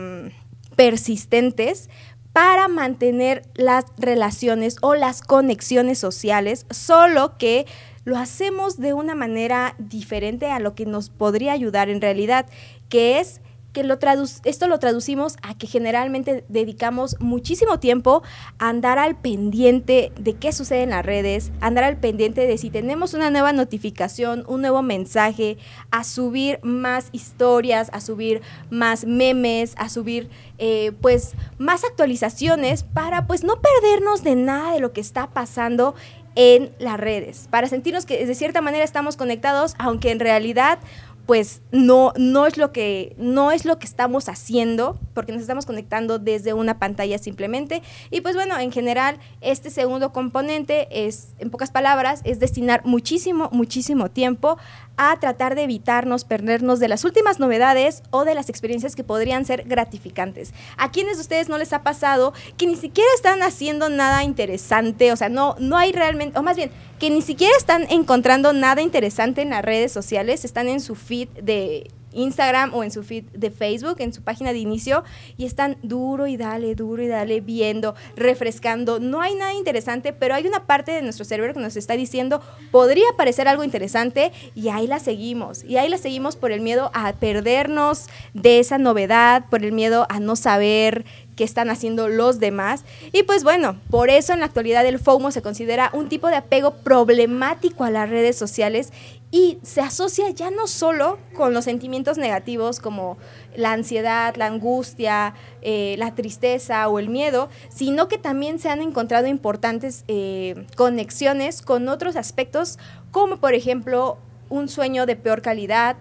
persistentes 0.75 1.89
para 2.33 2.67
mantener 2.67 3.43
las 3.55 3.85
relaciones 3.97 4.77
o 4.81 4.95
las 4.95 5.21
conexiones 5.21 5.99
sociales, 5.99 6.65
solo 6.71 7.37
que 7.37 7.65
lo 8.07 8.15
hacemos 8.17 8.77
de 8.77 8.93
una 8.93 9.15
manera 9.15 9.75
diferente 9.79 10.49
a 10.49 10.59
lo 10.59 10.75
que 10.75 10.85
nos 10.85 11.09
podría 11.09 11.51
ayudar 11.51 11.89
en 11.89 11.99
realidad, 11.99 12.45
que 12.87 13.19
es 13.19 13.41
que 13.73 13.83
lo 13.83 13.99
esto 14.45 14.67
lo 14.67 14.79
traducimos 14.79 15.35
a 15.41 15.57
que 15.57 15.67
generalmente 15.67 16.45
dedicamos 16.47 17.17
muchísimo 17.19 17.79
tiempo 17.79 18.23
a 18.59 18.69
andar 18.69 18.97
al 18.97 19.17
pendiente 19.17 20.13
de 20.17 20.35
qué 20.35 20.53
sucede 20.53 20.83
en 20.83 20.91
las 20.91 21.05
redes, 21.05 21.51
andar 21.59 21.83
al 21.83 21.97
pendiente 21.97 22.47
de 22.47 22.57
si 22.57 22.69
tenemos 22.69 23.13
una 23.13 23.29
nueva 23.29 23.51
notificación, 23.51 24.45
un 24.47 24.61
nuevo 24.61 24.81
mensaje, 24.83 25.57
a 25.91 26.05
subir 26.05 26.59
más 26.63 27.09
historias, 27.11 27.89
a 27.91 27.99
subir 27.99 28.41
más 28.69 29.03
memes, 29.03 29.75
a 29.77 29.89
subir 29.89 30.29
eh, 30.59 30.93
pues 31.01 31.33
más 31.57 31.83
actualizaciones 31.83 32.83
para 32.83 33.27
pues 33.27 33.43
no 33.43 33.55
perdernos 33.61 34.23
de 34.23 34.37
nada 34.37 34.71
de 34.71 34.79
lo 34.79 34.93
que 34.93 35.01
está 35.01 35.27
pasando 35.31 35.93
en 36.39 36.71
las 36.77 36.99
redes, 36.99 37.47
para 37.49 37.67
sentirnos 37.67 38.05
que 38.05 38.23
de 38.23 38.35
cierta 38.35 38.61
manera 38.61 38.83
estamos 38.83 39.17
conectados, 39.17 39.73
aunque 39.79 40.11
en 40.11 40.19
realidad 40.19 40.77
pues 41.27 41.61
no, 41.73 42.13
no, 42.17 42.47
es 42.47 42.57
lo 42.57 42.71
que, 42.71 43.13
no 43.17 43.51
es 43.51 43.65
lo 43.65 43.77
que 43.79 43.85
estamos 43.85 44.29
haciendo, 44.29 44.97
porque 45.13 45.33
nos 45.33 45.41
estamos 45.41 45.65
conectando 45.65 46.19
desde 46.19 46.53
una 46.53 46.79
pantalla 46.79 47.17
simplemente. 47.17 47.83
Y 48.09 48.21
pues 48.21 48.33
bueno, 48.33 48.57
en 48.57 48.71
general, 48.71 49.19
este 49.41 49.69
segundo 49.69 50.13
componente 50.13 50.87
es, 50.89 51.33
en 51.39 51.51
pocas 51.51 51.69
palabras, 51.69 52.21
es 52.23 52.39
destinar 52.39 52.85
muchísimo, 52.85 53.49
muchísimo 53.51 54.09
tiempo 54.09 54.57
a 54.95 55.19
tratar 55.19 55.55
de 55.55 55.63
evitarnos 55.63 56.23
perdernos 56.23 56.79
de 56.79 56.87
las 56.87 57.03
últimas 57.03 57.39
novedades 57.39 58.03
o 58.09 58.23
de 58.23 58.33
las 58.33 58.49
experiencias 58.49 58.95
que 58.95 59.03
podrían 59.03 59.45
ser 59.45 59.65
gratificantes. 59.65 60.53
¿A 60.77 60.91
quienes 60.91 61.17
de 61.17 61.21
ustedes 61.21 61.49
no 61.49 61.57
les 61.57 61.73
ha 61.73 61.83
pasado 61.83 62.33
que 62.57 62.67
ni 62.67 62.77
siquiera 62.77 63.09
están 63.15 63.43
haciendo 63.43 63.89
nada 63.89 64.23
interesante? 64.23 65.11
O 65.11 65.17
sea, 65.17 65.27
no, 65.27 65.55
no 65.59 65.77
hay 65.77 65.91
realmente, 65.91 66.39
o 66.39 66.41
más 66.41 66.55
bien, 66.55 66.71
que 66.99 67.09
ni 67.09 67.21
siquiera 67.21 67.55
están 67.57 67.85
encontrando 67.89 68.53
nada 68.53 68.81
interesante 68.81 69.41
en 69.41 69.51
las 69.51 69.63
redes 69.63 69.91
sociales, 69.91 70.45
están 70.45 70.67
en 70.67 70.79
su 70.79 70.95
feed 70.95 71.29
de 71.41 71.89
Instagram 72.17 72.73
o 72.73 72.83
en 72.83 72.91
su 72.91 73.03
feed 73.03 73.25
de 73.33 73.51
Facebook, 73.51 73.97
en 73.99 74.13
su 74.13 74.21
página 74.23 74.51
de 74.51 74.59
inicio, 74.59 75.03
y 75.37 75.45
están 75.45 75.77
duro 75.83 76.27
y 76.27 76.37
dale, 76.37 76.75
duro 76.75 77.03
y 77.03 77.07
dale, 77.07 77.41
viendo, 77.41 77.95
refrescando. 78.15 78.99
No 78.99 79.21
hay 79.21 79.35
nada 79.35 79.53
interesante, 79.53 80.13
pero 80.13 80.33
hay 80.33 80.47
una 80.47 80.65
parte 80.65 80.91
de 80.91 81.01
nuestro 81.01 81.25
cerebro 81.25 81.53
que 81.53 81.59
nos 81.59 81.75
está 81.75 81.93
diciendo, 81.93 82.41
podría 82.71 83.05
parecer 83.17 83.47
algo 83.47 83.63
interesante, 83.63 84.31
y 84.55 84.69
ahí 84.69 84.87
la 84.87 84.99
seguimos. 84.99 85.63
Y 85.63 85.77
ahí 85.77 85.89
la 85.89 85.97
seguimos 85.97 86.35
por 86.35 86.51
el 86.51 86.61
miedo 86.61 86.91
a 86.93 87.13
perdernos 87.13 88.07
de 88.33 88.59
esa 88.59 88.77
novedad, 88.77 89.45
por 89.49 89.63
el 89.63 89.71
miedo 89.71 90.07
a 90.09 90.19
no 90.19 90.35
saber 90.35 91.05
qué 91.37 91.45
están 91.45 91.69
haciendo 91.69 92.09
los 92.09 92.39
demás. 92.39 92.83
Y 93.13 93.23
pues 93.23 93.45
bueno, 93.45 93.79
por 93.89 94.09
eso 94.09 94.33
en 94.33 94.41
la 94.41 94.47
actualidad 94.47 94.85
el 94.85 94.99
FOMO 94.99 95.31
se 95.31 95.41
considera 95.41 95.89
un 95.93 96.09
tipo 96.09 96.27
de 96.27 96.35
apego 96.35 96.71
problemático 96.71 97.85
a 97.85 97.91
las 97.91 98.09
redes 98.09 98.35
sociales 98.35 98.91
y 99.31 99.59
se 99.61 99.81
asocia 99.81 100.29
ya 100.31 100.51
no 100.51 100.67
solo 100.67 101.19
con 101.35 101.53
los 101.53 101.65
sentimientos 101.65 102.17
negativos 102.17 102.79
como 102.79 103.17
la 103.55 103.73
ansiedad, 103.73 104.35
la 104.35 104.47
angustia, 104.47 105.33
eh, 105.61 105.95
la 105.97 106.15
tristeza 106.15 106.87
o 106.87 106.97
el 106.97 107.09
miedo, 107.09 107.49
sino 107.69 108.07
que 108.07 108.17
también 108.17 108.57
se 108.59 108.69
han 108.69 108.81
encontrado 108.81 109.27
importantes 109.27 110.05
eh, 110.07 110.65
conexiones 110.75 111.61
con 111.61 111.87
otros 111.87 112.15
aspectos 112.15 112.79
como 113.11 113.37
por 113.37 113.53
ejemplo 113.53 114.17
un 114.49 114.69
sueño 114.69 115.05
de 115.05 115.15
peor 115.15 115.41
calidad, 115.41 115.97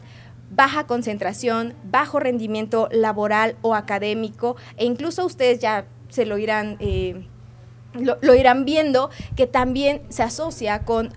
baja 0.50 0.86
concentración, 0.86 1.74
bajo 1.84 2.20
rendimiento 2.20 2.88
laboral 2.92 3.56
o 3.62 3.74
académico 3.74 4.56
e 4.76 4.84
incluso 4.84 5.24
ustedes 5.24 5.60
ya 5.60 5.86
se 6.08 6.26
lo 6.26 6.38
irán, 6.38 6.76
eh, 6.80 7.26
lo 7.94 8.34
irán 8.34 8.64
viendo 8.64 9.10
que 9.36 9.46
también 9.46 10.02
se 10.08 10.22
asocia 10.22 10.84
con 10.84 11.12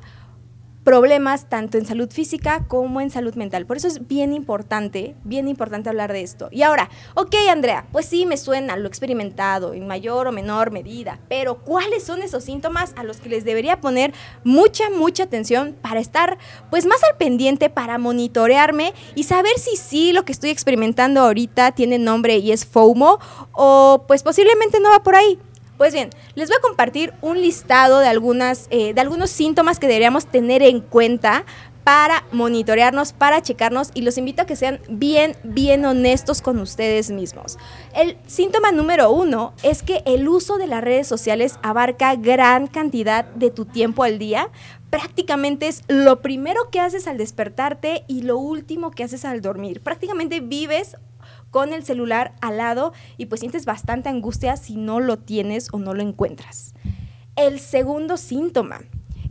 problemas 0.83 1.49
tanto 1.49 1.77
en 1.77 1.85
salud 1.85 2.09
física 2.09 2.65
como 2.67 3.01
en 3.01 3.09
salud 3.09 3.35
mental. 3.35 3.65
Por 3.65 3.77
eso 3.77 3.87
es 3.87 4.07
bien 4.07 4.33
importante, 4.33 5.15
bien 5.23 5.47
importante 5.47 5.89
hablar 5.89 6.13
de 6.13 6.21
esto. 6.21 6.49
Y 6.51 6.63
ahora, 6.63 6.89
ok 7.15 7.35
Andrea, 7.49 7.85
pues 7.91 8.05
sí 8.05 8.25
me 8.25 8.37
suena 8.37 8.75
lo 8.77 8.87
experimentado 8.87 9.73
en 9.73 9.87
mayor 9.87 10.27
o 10.27 10.31
menor 10.31 10.71
medida, 10.71 11.19
pero 11.27 11.59
¿cuáles 11.59 12.03
son 12.03 12.21
esos 12.21 12.43
síntomas 12.43 12.93
a 12.95 13.03
los 13.03 13.17
que 13.17 13.29
les 13.29 13.45
debería 13.45 13.81
poner 13.81 14.13
mucha, 14.43 14.89
mucha 14.89 15.23
atención 15.23 15.75
para 15.81 15.99
estar 15.99 16.37
pues 16.69 16.85
más 16.85 17.03
al 17.03 17.17
pendiente, 17.17 17.69
para 17.69 17.97
monitorearme 17.97 18.93
y 19.15 19.23
saber 19.23 19.57
si 19.57 19.75
sí 19.75 20.13
lo 20.13 20.25
que 20.25 20.31
estoy 20.31 20.49
experimentando 20.49 21.21
ahorita 21.21 21.73
tiene 21.73 21.99
nombre 21.99 22.37
y 22.37 22.51
es 22.51 22.65
FOMO 22.65 23.19
o 23.51 24.05
pues 24.07 24.23
posiblemente 24.23 24.79
no 24.79 24.89
va 24.89 25.03
por 25.03 25.15
ahí? 25.15 25.39
Pues 25.79 25.93
bien, 25.93 26.09
les 26.35 26.49
voy 26.49 26.57
a 26.57 26.61
compartir 26.61 27.13
un 27.21 27.39
listado 27.39 27.99
de, 27.99 28.07
algunas, 28.09 28.67
eh, 28.69 28.93
de 28.93 28.99
algunos 28.99 29.29
síntomas 29.29 29.79
que 29.79 29.87
deberíamos 29.87 30.25
tener 30.25 30.61
en 30.61 30.81
cuenta 30.81 31.45
para 31.85 32.25
monitorearnos, 32.33 33.13
para 33.13 33.41
checarnos 33.41 33.91
y 33.93 34.01
los 34.01 34.17
invito 34.17 34.41
a 34.41 34.45
que 34.45 34.57
sean 34.57 34.81
bien, 34.89 35.37
bien 35.43 35.85
honestos 35.85 36.41
con 36.41 36.59
ustedes 36.59 37.11
mismos. 37.11 37.57
El 37.95 38.17
síntoma 38.27 38.73
número 38.73 39.09
uno 39.09 39.53
es 39.63 39.81
que 39.81 40.03
el 40.05 40.27
uso 40.27 40.57
de 40.57 40.67
las 40.67 40.83
redes 40.83 41.07
sociales 41.07 41.57
abarca 41.63 42.13
gran 42.17 42.67
cantidad 42.67 43.23
de 43.23 43.49
tu 43.49 43.63
tiempo 43.63 44.03
al 44.03 44.19
día. 44.19 44.49
Prácticamente 44.89 45.69
es 45.69 45.83
lo 45.87 46.21
primero 46.21 46.69
que 46.71 46.81
haces 46.81 47.07
al 47.07 47.17
despertarte 47.17 48.03
y 48.05 48.23
lo 48.23 48.37
último 48.37 48.91
que 48.91 49.05
haces 49.05 49.23
al 49.23 49.39
dormir. 49.39 49.79
Prácticamente 49.79 50.41
vives 50.41 50.97
con 51.51 51.73
el 51.73 51.83
celular 51.83 52.33
al 52.41 52.57
lado 52.57 52.93
y 53.17 53.27
pues 53.27 53.39
sientes 53.39 53.65
bastante 53.65 54.09
angustia 54.09 54.57
si 54.57 54.75
no 54.75 54.99
lo 54.99 55.17
tienes 55.17 55.69
o 55.71 55.79
no 55.79 55.93
lo 55.93 56.01
encuentras. 56.01 56.73
El 57.35 57.59
segundo 57.59 58.17
síntoma, 58.17 58.81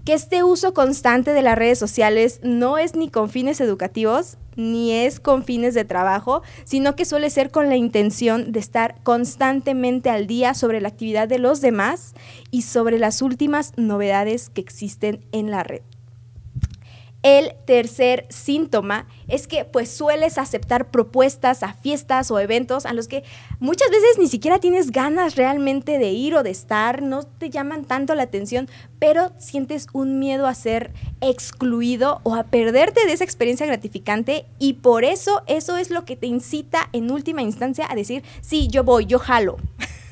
que 0.05 0.15
este 0.15 0.43
uso 0.43 0.73
constante 0.73 1.33
de 1.33 1.43
las 1.43 1.59
redes 1.59 1.79
sociales 1.79 2.41
no 2.43 2.79
es 2.79 2.97
ni 2.97 3.11
con 3.11 3.29
fines 3.29 3.61
educativos 3.61 4.39
ni 4.57 4.93
es 4.93 5.21
con 5.21 5.45
fines 5.45 5.73
de 5.75 5.85
trabajo, 5.85 6.43
sino 6.65 6.97
que 6.97 7.05
suele 7.05 7.31
ser 7.31 7.51
con 7.51 7.69
la 7.69 7.77
intención 7.77 8.51
de 8.51 8.59
estar 8.59 8.97
constantemente 9.03 10.11
al 10.11 10.27
día 10.27 10.53
sobre 10.55 10.81
la 10.81 10.89
actividad 10.89 11.29
de 11.29 11.39
los 11.39 11.61
demás 11.61 12.15
y 12.51 12.63
sobre 12.63 12.99
las 12.99 13.23
últimas 13.23 13.73
novedades 13.77 14.51
que 14.51 14.61
existen 14.61 15.25
en 15.31 15.51
la 15.51 15.63
red. 15.63 15.83
El 17.25 17.53
tercer 17.67 18.27
síntoma 18.29 19.09
es 19.27 19.49
que 19.49 19.65
pues 19.65 19.91
sueles 19.91 20.39
aceptar 20.39 20.89
propuestas 20.91 21.65
a 21.65 21.75
fiestas 21.75 22.31
o 22.31 22.39
eventos 22.39 22.87
a 22.87 22.93
los 22.93 23.09
que 23.09 23.25
muchas 23.59 23.91
veces 23.91 24.19
ni 24.21 24.29
siquiera 24.29 24.61
tienes 24.61 24.93
ganas 24.93 25.35
realmente 25.35 25.99
de 25.99 26.11
ir 26.11 26.37
o 26.37 26.45
de 26.45 26.51
estar, 26.51 27.03
no 27.03 27.25
te 27.25 27.51
llaman 27.51 27.85
tanto 27.85 28.15
la 28.15 28.23
atención, 28.23 28.69
pero 29.01 29.33
sientes 29.37 29.89
un 29.93 30.21
miedo 30.21 30.47
a 30.47 30.55
ser 30.55 30.93
excluido 31.21 32.21
o 32.23 32.37
a 32.37 32.45
perderte 32.45 33.05
de 33.05 33.13
esa 33.13 33.25
experiencia 33.25 33.67
gratificante 33.67 34.47
y 34.61 34.75
por 34.75 35.03
eso 35.05 35.43
eso 35.49 35.77
es 35.77 35.91
lo 35.91 36.05
que 36.05 36.15
te 36.15 36.29
incita 36.29 36.89
en 36.93 37.11
última 37.11 37.43
instancia 37.43 37.87
a 37.91 37.97
decir, 37.97 38.23
sí, 38.43 38.69
yo 38.69 38.85
voy, 38.85 39.07
yo 39.07 39.19
jalo. 39.19 39.57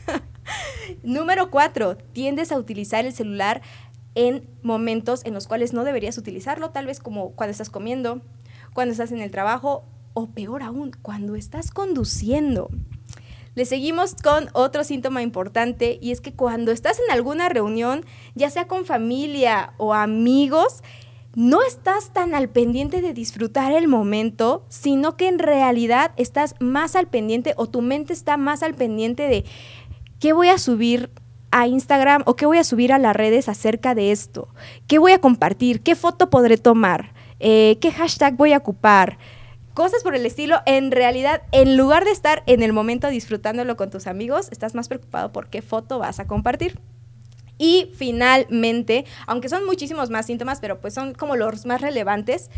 Número 1.02 1.50
cuatro, 1.50 1.96
tiendes 2.12 2.52
a 2.52 2.58
utilizar 2.58 3.06
el 3.06 3.12
celular 3.12 3.62
en 4.16 4.48
momentos 4.62 5.24
en 5.24 5.34
los 5.34 5.46
cuales 5.46 5.72
no 5.72 5.84
deberías 5.84 6.18
utilizarlo, 6.18 6.70
tal 6.70 6.86
vez 6.86 6.98
como 6.98 7.30
cuando 7.32 7.52
estás 7.52 7.70
comiendo, 7.70 8.22
cuando 8.72 8.90
estás 8.90 9.12
en 9.12 9.20
el 9.20 9.30
trabajo 9.30 9.84
o 10.14 10.30
peor 10.30 10.64
aún, 10.64 10.90
cuando 11.02 11.36
estás 11.36 11.70
conduciendo. 11.70 12.70
Le 13.54 13.64
seguimos 13.64 14.14
con 14.14 14.48
otro 14.54 14.84
síntoma 14.84 15.22
importante 15.22 15.98
y 16.00 16.10
es 16.10 16.20
que 16.20 16.32
cuando 16.32 16.72
estás 16.72 16.98
en 16.98 17.10
alguna 17.12 17.48
reunión, 17.48 18.04
ya 18.34 18.50
sea 18.50 18.66
con 18.66 18.84
familia 18.84 19.74
o 19.76 19.94
amigos, 19.94 20.82
no 21.34 21.62
estás 21.62 22.14
tan 22.14 22.34
al 22.34 22.48
pendiente 22.48 23.02
de 23.02 23.12
disfrutar 23.12 23.72
el 23.72 23.88
momento, 23.88 24.64
sino 24.70 25.18
que 25.18 25.28
en 25.28 25.38
realidad 25.38 26.12
estás 26.16 26.54
más 26.60 26.96
al 26.96 27.08
pendiente 27.08 27.52
o 27.56 27.66
tu 27.66 27.82
mente 27.82 28.14
está 28.14 28.38
más 28.38 28.62
al 28.62 28.74
pendiente 28.74 29.24
de 29.24 29.44
qué 30.18 30.32
voy 30.32 30.48
a 30.48 30.56
subir 30.56 31.10
a 31.60 31.66
Instagram 31.66 32.22
o 32.26 32.36
qué 32.36 32.46
voy 32.46 32.58
a 32.58 32.64
subir 32.64 32.92
a 32.92 32.98
las 32.98 33.16
redes 33.16 33.48
acerca 33.48 33.94
de 33.94 34.12
esto, 34.12 34.48
qué 34.86 34.98
voy 34.98 35.12
a 35.12 35.20
compartir, 35.20 35.82
qué 35.82 35.94
foto 35.94 36.30
podré 36.30 36.58
tomar. 36.58 37.14
eh, 37.38 37.76
qué 37.82 37.92
hashtag 37.92 38.34
voy 38.34 38.54
a 38.54 38.58
ocupar, 38.58 39.18
cosas 39.74 40.02
por 40.02 40.14
el 40.14 40.24
estilo, 40.24 40.60
en 40.64 40.90
realidad, 40.90 41.42
en 41.52 41.76
lugar 41.76 42.06
de 42.06 42.10
estar 42.10 42.42
en 42.46 42.62
el 42.62 42.72
momento 42.72 43.08
disfrutándolo 43.08 43.76
con 43.76 43.90
tus 43.90 44.06
amigos, 44.06 44.48
estás 44.50 44.74
más 44.74 44.88
preocupado 44.88 45.32
por 45.32 45.48
qué 45.50 45.60
foto 45.60 45.98
vas 45.98 46.18
a 46.18 46.26
compartir. 46.26 46.80
Y 47.58 47.92
finalmente, 47.94 49.04
aunque 49.26 49.50
son 49.50 49.66
muchísimos 49.66 50.08
más 50.08 50.24
síntomas, 50.24 50.60
pero 50.60 50.80
pues 50.80 50.94
son 50.94 51.12
como 51.12 51.36
los 51.36 51.66
más 51.66 51.82
relevantes, 51.82 52.50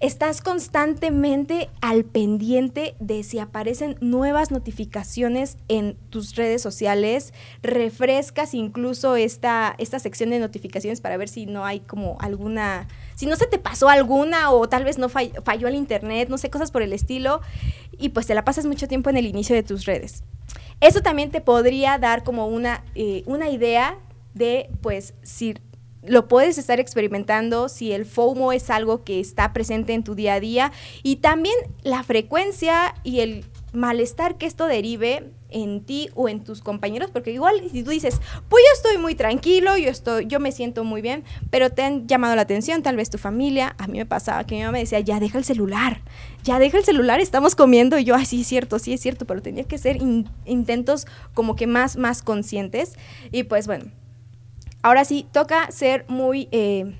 estás 0.00 0.40
constantemente 0.40 1.70
al 1.80 2.04
pendiente 2.04 2.94
de 3.00 3.24
si 3.24 3.40
aparecen 3.40 3.96
nuevas 4.00 4.50
notificaciones 4.52 5.56
en 5.66 5.96
tus 6.10 6.36
redes 6.36 6.62
sociales, 6.62 7.34
refrescas 7.62 8.54
incluso 8.54 9.16
esta, 9.16 9.74
esta 9.78 9.98
sección 9.98 10.30
de 10.30 10.38
notificaciones 10.38 11.00
para 11.00 11.16
ver 11.16 11.28
si 11.28 11.46
no 11.46 11.64
hay 11.64 11.80
como 11.80 12.16
alguna, 12.20 12.86
si 13.16 13.26
no 13.26 13.34
se 13.34 13.46
te 13.46 13.58
pasó 13.58 13.88
alguna 13.88 14.52
o 14.52 14.68
tal 14.68 14.84
vez 14.84 14.98
no 14.98 15.08
falló, 15.08 15.68
el 15.68 15.74
internet, 15.74 16.28
no 16.28 16.38
sé, 16.38 16.48
cosas 16.48 16.70
por 16.70 16.82
el 16.82 16.92
estilo, 16.92 17.40
y 17.98 18.10
pues 18.10 18.26
te 18.26 18.34
la 18.34 18.44
pasas 18.44 18.66
mucho 18.66 18.86
tiempo 18.86 19.10
en 19.10 19.16
el 19.16 19.26
inicio 19.26 19.56
de 19.56 19.64
tus 19.64 19.84
redes. 19.84 20.22
Eso 20.80 21.00
también 21.00 21.30
te 21.30 21.40
podría 21.40 21.98
dar 21.98 22.22
como 22.22 22.46
una, 22.46 22.84
eh, 22.94 23.24
una 23.26 23.50
idea 23.50 23.98
de, 24.34 24.70
pues, 24.80 25.14
si 25.22 25.54
lo 26.08 26.28
puedes 26.28 26.58
estar 26.58 26.80
experimentando 26.80 27.68
si 27.68 27.92
el 27.92 28.04
FOMO 28.04 28.52
es 28.52 28.70
algo 28.70 29.04
que 29.04 29.20
está 29.20 29.52
presente 29.52 29.94
en 29.94 30.04
tu 30.04 30.14
día 30.14 30.34
a 30.34 30.40
día. 30.40 30.72
Y 31.02 31.16
también 31.16 31.56
la 31.82 32.02
frecuencia 32.02 32.94
y 33.04 33.20
el 33.20 33.44
malestar 33.72 34.38
que 34.38 34.46
esto 34.46 34.66
derive 34.66 35.30
en 35.50 35.82
ti 35.84 36.10
o 36.14 36.28
en 36.28 36.44
tus 36.44 36.60
compañeros, 36.60 37.10
porque 37.10 37.32
igual 37.32 37.62
si 37.70 37.82
tú 37.82 37.90
dices, 37.90 38.20
pues 38.48 38.64
yo 38.66 38.74
estoy 38.74 38.98
muy 39.00 39.14
tranquilo, 39.14 39.76
yo 39.76 39.90
estoy, 39.90 40.26
yo 40.26 40.40
me 40.40 40.52
siento 40.52 40.84
muy 40.84 41.00
bien, 41.00 41.24
pero 41.50 41.70
te 41.70 41.82
han 41.82 42.06
llamado 42.06 42.36
la 42.36 42.42
atención, 42.42 42.82
tal 42.82 42.96
vez 42.96 43.10
tu 43.10 43.18
familia, 43.18 43.74
a 43.78 43.86
mí 43.86 43.98
me 43.98 44.06
pasaba 44.06 44.44
que 44.44 44.56
mi 44.56 44.60
mamá 44.62 44.72
me 44.72 44.80
decía, 44.80 45.00
ya 45.00 45.20
deja 45.20 45.38
el 45.38 45.44
celular, 45.44 46.02
ya 46.44 46.58
deja 46.58 46.78
el 46.78 46.84
celular, 46.84 47.20
estamos 47.20 47.54
comiendo, 47.54 47.98
y 47.98 48.04
yo, 48.04 48.14
ay, 48.14 48.26
sí 48.26 48.42
es 48.42 48.46
cierto, 48.46 48.78
sí 48.78 48.92
es 48.92 49.00
cierto, 49.00 49.26
pero 49.26 49.40
tenía 49.40 49.64
que 49.64 49.78
ser 49.78 49.98
intentos 50.44 51.06
como 51.32 51.56
que 51.56 51.66
más, 51.66 51.96
más 51.96 52.22
conscientes, 52.22 52.94
y 53.32 53.44
pues 53.44 53.66
bueno, 53.66 53.86
Ahora 54.82 55.04
sí, 55.04 55.26
toca 55.32 55.70
ser 55.70 56.04
muy, 56.08 56.48
eh, 56.52 56.94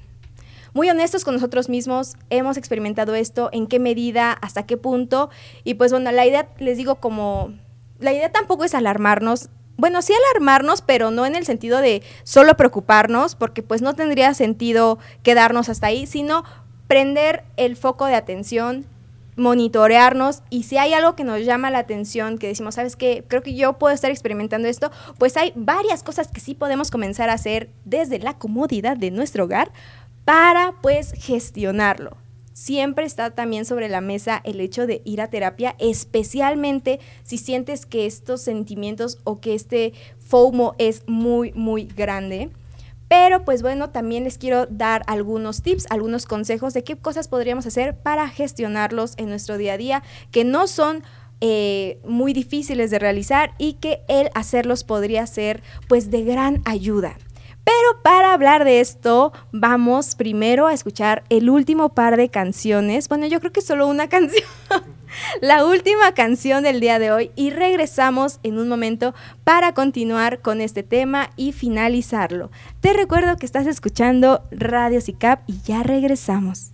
muy 0.75 0.91
honestos 0.91 1.25
con 1.25 1.35
nosotros 1.35 1.69
mismos. 1.69 2.17
Hemos 2.31 2.57
experimentado 2.57 3.15
esto, 3.15 3.51
en 3.53 3.67
qué 3.67 3.79
medida, 3.79 4.33
hasta 4.33 4.67
qué 4.67 4.77
punto. 4.77 5.31
Y 5.65 5.75
pues 5.75 5.93
bueno, 5.93 6.11
la 6.11 6.27
idea, 6.27 6.49
les 6.59 6.77
digo, 6.77 6.97
como, 6.97 7.53
la 7.99 8.13
idea 8.13 8.33
tampoco 8.33 8.65
es 8.65 8.75
alarmarnos. 8.75 9.49
Bueno, 9.77 10.03
sí 10.03 10.13
alarmarnos, 10.33 10.83
pero 10.83 11.13
no 11.13 11.25
en 11.25 11.37
el 11.37 11.45
sentido 11.45 11.81
de 11.81 12.03
solo 12.25 12.57
preocuparnos, 12.57 13.37
porque 13.37 13.63
pues 13.63 13.81
no 13.81 13.95
tendría 13.95 14.35
sentido 14.35 14.99
quedarnos 15.23 15.69
hasta 15.69 15.87
ahí, 15.87 16.07
sino 16.07 16.43
prender 16.89 17.45
el 17.57 17.77
foco 17.77 18.07
de 18.07 18.17
atención, 18.17 18.87
monitorearnos 19.39 20.43
y 20.51 20.65
si 20.65 20.77
hay 20.77 20.93
algo 20.93 21.17
que 21.17 21.25
nos 21.25 21.41
llama 21.45 21.71
la 21.71 21.79
atención, 21.79 22.39
que 22.39 22.49
decimos, 22.49 22.75
¿sabes 22.75 22.97
qué? 22.97 23.25
Creo 23.29 23.43
que 23.43 23.55
yo 23.55 23.79
puedo 23.79 23.95
estar 23.95 24.11
experimentando 24.11 24.69
esto, 24.69 24.91
pues 25.19 25.37
hay 25.37 25.53
varias 25.55 26.03
cosas 26.03 26.29
que 26.29 26.41
sí 26.41 26.55
podemos 26.55 26.91
comenzar 26.91 27.31
a 27.31 27.35
hacer 27.35 27.71
desde 27.85 28.19
la 28.19 28.39
comodidad 28.39 28.97
de 28.97 29.11
nuestro 29.11 29.45
hogar 29.45 29.73
para 30.25 30.75
pues 30.83 31.13
gestionarlo. 31.17 32.17
Siempre 32.53 33.07
está 33.07 33.31
también 33.31 33.65
sobre 33.65 33.89
la 33.89 34.01
mesa 34.01 34.41
el 34.43 34.61
hecho 34.61 34.89
de 34.89 35.01
ir 35.05 35.21
a 35.21 35.31
terapia, 35.31 35.77
especialmente 35.79 36.99
si 37.23 37.39
sientes 37.39 37.87
que 37.87 38.05
estos 38.05 38.43
sentimientos 38.43 39.19
o 39.23 39.41
que 39.41 39.55
este 39.55 39.93
FOMO 40.19 40.75
es 40.77 41.05
muy, 41.07 41.53
muy 41.53 41.85
grande. 41.85 42.51
Pero 43.09 43.45
pues 43.45 43.63
bueno, 43.63 43.91
también 43.91 44.25
les 44.25 44.39
quiero 44.39 44.67
dar 44.67 45.03
algunos 45.07 45.63
tips, 45.63 45.87
algunos 45.91 46.27
consejos 46.27 46.75
de 46.75 46.85
qué 46.85 46.97
cosas 46.97 47.29
podríamos 47.29 47.67
hacer 47.67 47.97
para 47.97 48.29
gestionarlos 48.29 49.15
en 49.17 49.29
nuestro 49.29 49.57
día 49.57 49.75
a 49.75 49.79
día, 49.79 50.03
que 50.31 50.45
no 50.45 50.67
son 50.67 51.03
eh, 51.41 52.01
muy 52.05 52.33
difíciles 52.33 52.91
de 52.91 52.99
realizar 52.99 53.55
y 53.59 53.75
que 53.75 54.03
el 54.09 54.29
hacerlos 54.35 54.85
podría 54.85 55.27
ser 55.27 55.63
pues 55.89 56.11
de 56.11 56.25
gran 56.25 56.63
ayuda. 56.65 57.17
Pero 57.65 58.03
para 58.03 58.33
hablar 58.33 58.65
de 58.65 58.81
esto, 58.81 59.33
vamos 59.53 60.15
primero 60.15 60.67
a 60.67 60.73
escuchar 60.73 61.25
el 61.29 61.51
último 61.51 61.91
par 61.91 62.17
de 62.17 62.31
canciones. 62.31 63.09
Bueno, 63.09 63.27
yo 63.27 63.41
creo 63.41 63.53
que 63.53 63.61
solo 63.61 63.87
una 63.87 64.09
canción 64.11 64.45
la 65.41 65.65
última 65.65 66.13
canción 66.13 66.63
del 66.63 66.81
día 66.81 66.99
de 66.99 67.13
hoy 67.13 67.31
y 67.37 67.51
regresamos 67.51 68.41
en 68.43 68.59
un 68.59 68.69
momento 68.69 69.15
para 69.45 69.73
continuar 69.75 70.41
con 70.41 70.61
este 70.61 70.83
tema 70.83 71.31
y 71.37 71.53
finalizarlo. 71.53 72.51
Te 72.81 72.93
recuerdo 72.93 73.37
que 73.37 73.47
estás 73.47 73.67
escuchando 73.67 74.43
Radio 74.51 75.01
SICAP 75.01 75.43
y 75.47 75.61
ya 75.63 75.83
regresamos. 75.83 76.73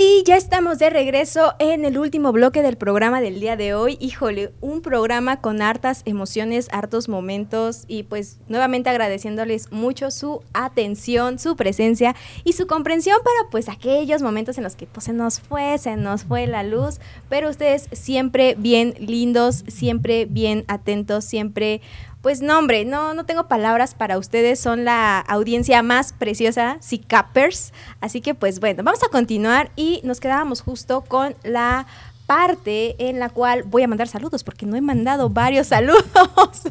Y 0.00 0.22
ya 0.24 0.36
estamos 0.36 0.78
de 0.78 0.90
regreso 0.90 1.54
en 1.58 1.84
el 1.84 1.98
último 1.98 2.30
bloque 2.30 2.62
del 2.62 2.76
programa 2.76 3.20
del 3.20 3.40
día 3.40 3.56
de 3.56 3.74
hoy. 3.74 3.98
Híjole, 4.00 4.52
un 4.60 4.80
programa 4.80 5.40
con 5.40 5.60
hartas 5.60 6.02
emociones, 6.04 6.68
hartos 6.70 7.08
momentos 7.08 7.82
y 7.88 8.04
pues 8.04 8.38
nuevamente 8.46 8.90
agradeciéndoles 8.90 9.72
mucho 9.72 10.12
su 10.12 10.40
atención, 10.52 11.40
su 11.40 11.56
presencia 11.56 12.14
y 12.44 12.52
su 12.52 12.68
comprensión 12.68 13.18
para 13.24 13.50
pues 13.50 13.68
aquellos 13.68 14.22
momentos 14.22 14.56
en 14.56 14.62
los 14.62 14.76
que 14.76 14.86
pues 14.86 15.06
se 15.06 15.12
nos 15.12 15.40
fue, 15.40 15.76
se 15.78 15.96
nos 15.96 16.22
fue 16.22 16.46
la 16.46 16.62
luz, 16.62 17.00
pero 17.28 17.50
ustedes 17.50 17.88
siempre 17.90 18.54
bien 18.56 18.94
lindos, 19.00 19.64
siempre 19.66 20.26
bien 20.26 20.64
atentos, 20.68 21.24
siempre 21.24 21.80
pues 22.22 22.42
no, 22.42 22.58
hombre, 22.58 22.84
no, 22.84 23.14
no 23.14 23.24
tengo 23.24 23.48
palabras 23.48 23.94
para 23.94 24.18
ustedes, 24.18 24.58
son 24.58 24.84
la 24.84 25.20
audiencia 25.20 25.82
más 25.82 26.12
preciosa, 26.12 26.76
si 26.80 26.98
cappers. 26.98 27.72
Así 28.00 28.20
que 28.20 28.34
pues 28.34 28.60
bueno, 28.60 28.82
vamos 28.82 29.02
a 29.04 29.08
continuar 29.08 29.70
y 29.76 30.00
nos 30.04 30.20
quedábamos 30.20 30.60
justo 30.60 31.02
con 31.02 31.36
la 31.44 31.86
parte 32.26 33.08
en 33.08 33.18
la 33.18 33.30
cual 33.30 33.62
voy 33.62 33.82
a 33.82 33.88
mandar 33.88 34.08
saludos, 34.08 34.44
porque 34.44 34.66
no 34.66 34.76
he 34.76 34.80
mandado 34.80 35.30
varios 35.30 35.66
saludos. 35.68 36.62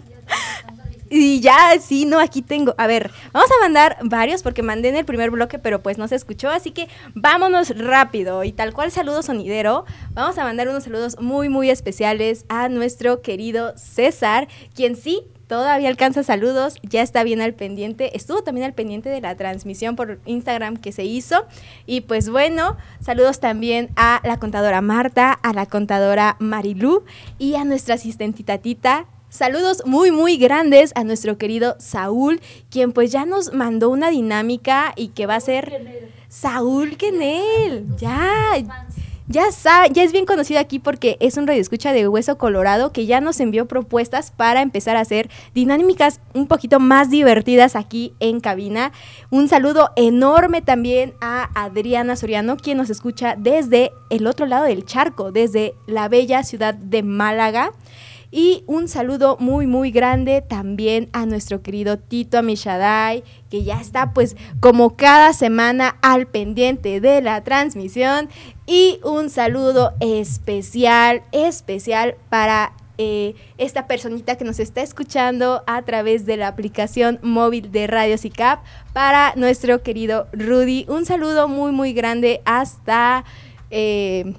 Y 1.10 1.40
ya, 1.40 1.80
sí, 1.80 2.06
no, 2.06 2.20
aquí 2.20 2.42
tengo. 2.42 2.76
A 2.78 2.86
ver, 2.86 3.12
vamos 3.32 3.50
a 3.50 3.64
mandar 3.64 3.98
varios 4.04 4.44
porque 4.44 4.62
mandé 4.62 4.90
en 4.90 4.98
el 4.98 5.06
primer 5.06 5.32
bloque, 5.32 5.58
pero 5.58 5.82
pues 5.82 5.98
no 5.98 6.08
se 6.08 6.16
escuchó. 6.16 6.50
Así 6.50 6.72
que 6.72 6.90
vámonos 7.16 7.70
rápido. 7.78 8.44
Y 8.44 8.52
tal 8.52 8.74
cual 8.74 8.92
saludo 8.92 9.24
sonidero, 9.24 9.86
vamos 10.12 10.38
a 10.38 10.44
mandar 10.44 10.68
unos 10.68 10.84
saludos 10.84 11.20
muy, 11.22 11.48
muy 11.48 11.70
especiales 11.70 12.46
a 12.50 12.68
nuestro 12.68 13.22
querido 13.22 13.74
César, 13.78 14.50
quien 14.76 14.98
sí 14.98 15.24
todavía 15.48 15.90
alcanza 15.90 16.24
saludos, 16.24 16.76
ya 16.84 17.02
está 17.02 17.24
bien 17.24 17.42
al 17.42 17.54
pendiente, 17.54 18.16
estuvo 18.16 18.44
también 18.44 18.66
al 18.66 18.74
pendiente 18.74 19.10
de 19.10 19.22
la 19.22 19.36
transmisión 19.36 19.96
por 19.96 20.20
Instagram 20.26 20.78
que 20.78 20.92
se 20.92 21.06
hizo. 21.06 21.46
Y 21.86 22.02
pues 22.02 22.30
bueno, 22.30 22.78
saludos 23.00 23.40
también 23.40 23.90
a 23.96 24.22
la 24.24 24.38
contadora 24.38 24.82
Marta, 24.82 25.32
a 25.32 25.54
la 25.54 25.66
contadora 25.66 26.36
Marilú 26.40 27.04
y 27.40 27.56
a 27.56 27.64
nuestra 27.64 27.96
asistentita 27.96 28.58
Tita. 28.60 29.06
Saludos 29.30 29.84
muy 29.86 30.12
muy 30.12 30.38
grandes 30.38 30.94
a 30.96 31.04
nuestro 31.04 31.38
querido 31.38 31.76
Saúl, 31.80 32.40
quien 32.70 32.94
pues 32.94 33.12
ya 33.12 33.26
nos 33.26 33.54
mandó 33.54 33.90
una 33.90 34.10
dinámica 34.10 34.94
y 34.96 35.10
que 35.10 35.26
va 35.26 35.36
a 35.36 35.42
ser 35.42 36.10
Saúl 36.30 36.98
Kenel. 36.98 37.86
Ya, 37.98 38.54
ya, 39.28 39.44
ya 39.92 40.04
es 40.04 40.12
bien 40.12 40.26
conocido 40.26 40.60
aquí 40.60 40.80
porque 40.80 41.18
es 41.20 41.38
un 41.38 41.48
radioescucha 41.48 41.92
de 41.92 42.08
Hueso 42.08 42.38
Colorado 42.38 42.94
que 42.94 43.06
ya 43.06 43.20
nos 43.20 43.40
envió 43.40 43.68
propuestas 43.68 44.32
para 44.32 44.62
empezar 44.62 44.96
a 44.96 45.02
hacer 45.02 45.30
dinámicas 45.54 46.22
un 46.34 46.48
poquito 46.48 46.80
más 46.80 47.10
divertidas 47.10 47.76
aquí 47.76 48.14
en 48.20 48.40
cabina. 48.40 48.94
Un 49.30 49.50
saludo 49.50 49.92
enorme 49.96 50.62
también 50.62 51.14
a 51.20 51.50
Adriana 51.56 52.16
Soriano, 52.16 52.58
quien 52.58 52.78
nos 52.78 52.90
escucha 52.90 53.36
desde 53.38 53.92
el 54.10 54.28
otro 54.28 54.46
lado 54.46 54.66
del 54.66 54.86
charco, 54.86 55.32
desde 55.32 55.74
la 55.88 56.08
bella 56.08 56.44
ciudad 56.44 56.74
de 56.74 57.04
Málaga. 57.04 57.72
Y 58.30 58.64
un 58.68 58.90
saludo 58.90 59.38
muy, 59.40 59.68
muy 59.68 59.90
grande 59.90 60.42
también 60.42 61.10
a 61.14 61.26
nuestro 61.26 61.62
querido 61.62 61.98
Tito 61.98 62.38
Amishadai, 62.38 63.24
que 63.50 63.64
ya 63.64 63.80
está 63.80 64.14
pues 64.14 64.36
como 64.60 64.98
cada 64.98 65.32
semana 65.32 65.96
al 66.02 66.28
pendiente 66.28 67.00
de 67.00 67.22
la 67.22 67.44
transmisión. 67.46 68.28
Y 68.70 69.00
un 69.02 69.30
saludo 69.30 69.94
especial, 70.02 71.24
especial 71.32 72.18
para 72.30 72.74
eh, 72.98 73.34
esta 73.58 73.88
personita 73.88 74.36
que 74.36 74.44
nos 74.44 74.60
está 74.60 74.82
escuchando 74.82 75.64
a 75.68 75.82
través 75.84 76.26
de 76.26 76.36
la 76.36 76.50
aplicación 76.50 77.18
móvil 77.22 77.72
de 77.72 77.88
Radio 77.88 78.18
SICAP 78.18 78.60
para 78.92 79.34
nuestro 79.38 79.84
querido 79.84 80.28
Rudy. 80.34 80.86
Un 80.90 81.06
saludo 81.06 81.48
muy, 81.48 81.72
muy 81.72 81.94
grande 81.94 82.42
hasta... 82.44 83.24
Eh, 83.72 84.34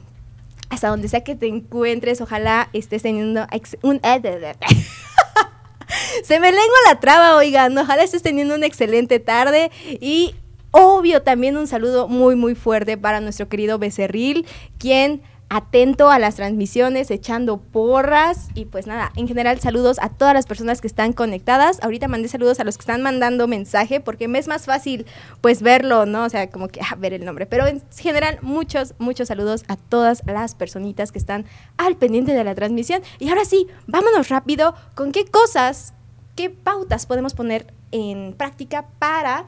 hasta 0.71 0.88
donde 0.88 1.09
sea 1.09 1.25
que 1.25 1.35
te 1.35 1.47
encuentres, 1.47 2.21
ojalá 2.21 2.69
estés 2.75 3.03
teniendo 3.03 3.47
un... 3.83 4.01
Se 6.23 6.41
me 6.41 6.53
lengua 6.53 6.77
la 6.87 7.01
traba, 7.01 7.37
oigan, 7.37 7.79
ojalá 7.79 8.03
estés 8.03 8.23
teniendo 8.23 8.55
una 8.55 8.67
excelente 8.67 9.19
tarde 9.19 9.71
y 9.99 10.35
obvio 10.70 11.22
también 11.22 11.57
un 11.57 11.66
saludo 11.66 12.09
muy 12.09 12.37
muy 12.37 12.54
fuerte 12.54 12.96
para 12.96 13.20
nuestro 13.20 13.48
querido 13.48 13.78
Becerril, 13.78 14.46
quien 14.78 15.22
atento 15.50 16.11
a 16.11 16.18
las 16.18 16.37
transmisiones, 16.37 17.11
echando 17.11 17.59
porras 17.59 18.48
y 18.54 18.66
pues 18.66 18.87
nada, 18.87 19.12
en 19.16 19.26
general 19.26 19.59
saludos 19.61 19.98
a 20.00 20.11
todas 20.11 20.35
las 20.35 20.46
personas 20.46 20.81
que 20.81 20.87
están 20.87 21.12
conectadas. 21.12 21.78
Ahorita 21.83 22.09
mandé 22.09 22.28
saludos 22.28 22.61
a 22.61 22.64
los 22.64 22.76
que 22.76 22.83
están 22.83 23.02
mandando 23.02 23.48
mensaje 23.48 24.00
porque 24.00 24.28
me 24.28 24.38
es 24.38 24.48
más 24.48 24.66
fácil 24.66 25.07
pues 25.40 25.62
verlo, 25.62 26.04
¿no? 26.07 26.24
O 26.24 26.28
sea, 26.28 26.50
como 26.50 26.68
que 26.68 26.81
ah, 26.81 26.94
ver 26.96 27.14
el 27.14 27.24
nombre. 27.24 27.46
Pero 27.46 27.66
en 27.66 27.83
general 27.96 28.38
muchos, 28.42 28.94
muchos 28.98 29.28
saludos 29.28 29.64
a 29.68 29.76
todas 29.76 30.22
las 30.26 30.54
personitas 30.54 31.12
que 31.12 31.18
están 31.18 31.46
al 31.78 31.96
pendiente 31.96 32.35
de 32.35 32.44
la 32.44 32.54
transmisión. 32.54 33.02
Y 33.18 33.31
ahora 33.31 33.44
sí, 33.44 33.66
vámonos 33.87 34.28
rápido 34.28 34.74
con 34.94 35.12
qué 35.12 35.24
cosas, 35.24 35.94
qué 36.37 36.50
pautas 36.50 37.07
podemos 37.07 37.35
poner 37.35 37.72
en 37.90 38.35
práctica 38.35 38.87
para... 38.98 39.46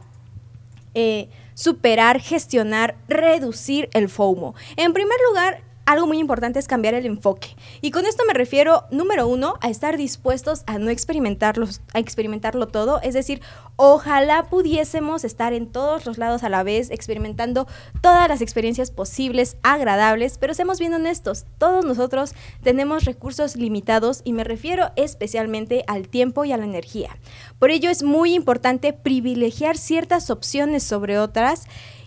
Eh, 0.95 1.29
superar, 1.55 2.21
gestionar, 2.21 2.97
reducir 3.09 3.89
el 3.93 4.09
FOMO. 4.09 4.55
En 4.77 4.93
primer 4.93 5.19
lugar, 5.29 5.63
algo 5.93 6.07
muy 6.07 6.19
importante 6.19 6.59
es 6.59 6.69
cambiar 6.69 6.95
el 6.95 7.05
enfoque. 7.05 7.57
Y 7.81 7.91
con 7.91 8.07
esto 8.07 8.23
me 8.27 8.33
refiero, 8.33 8.85
número 8.91 9.27
uno, 9.27 9.57
a 9.61 9.71
estar 9.71 9.97
dispuestos 9.97 10.63
a 10.67 10.79
no 10.79 10.91
experimentarlo, 10.91 11.67
a 11.93 11.99
experimentarlo 11.99 12.69
todo. 12.69 13.01
Es 13.03 13.15
decir, 13.15 13.41
ojalá 13.77 14.45
pudiésemos 14.45 15.25
estar 15.25 15.53
en 15.53 15.67
todos 15.67 16.07
los 16.07 16.17
lados 16.17 16.45
a 16.45 16.49
la 16.49 16.63
vez, 16.63 16.91
experimentando 16.91 17.67
todas 18.01 18.29
las 18.29 18.41
experiencias 18.41 18.91
posibles, 18.91 19.57
agradables, 19.63 20.39
pero 20.39 20.55
seamos 20.55 20.79
bien 20.79 20.95
honestos, 20.95 21.47
todos 21.59 21.85
nosotros 21.85 22.35
tenemos 22.63 23.05
recursos 23.05 23.57
limitados 23.57 24.21
y 24.25 24.33
me 24.33 24.45
refiero 24.45 24.93
especialmente 24.97 25.83
al 25.89 26.09
tiempo 26.09 26.45
y 26.45 26.53
a 26.53 26.57
la 26.57 26.65
energía. 26.65 27.17
Por 27.59 27.71
ello 27.71 27.91
es 27.91 28.03
muy 28.03 28.35
importante 28.35 28.93
privilegiar 28.93 29.77
ciertas 29.77 30.31
opciones 30.31 30.83
sobre 30.83 31.19
otras 31.19 31.67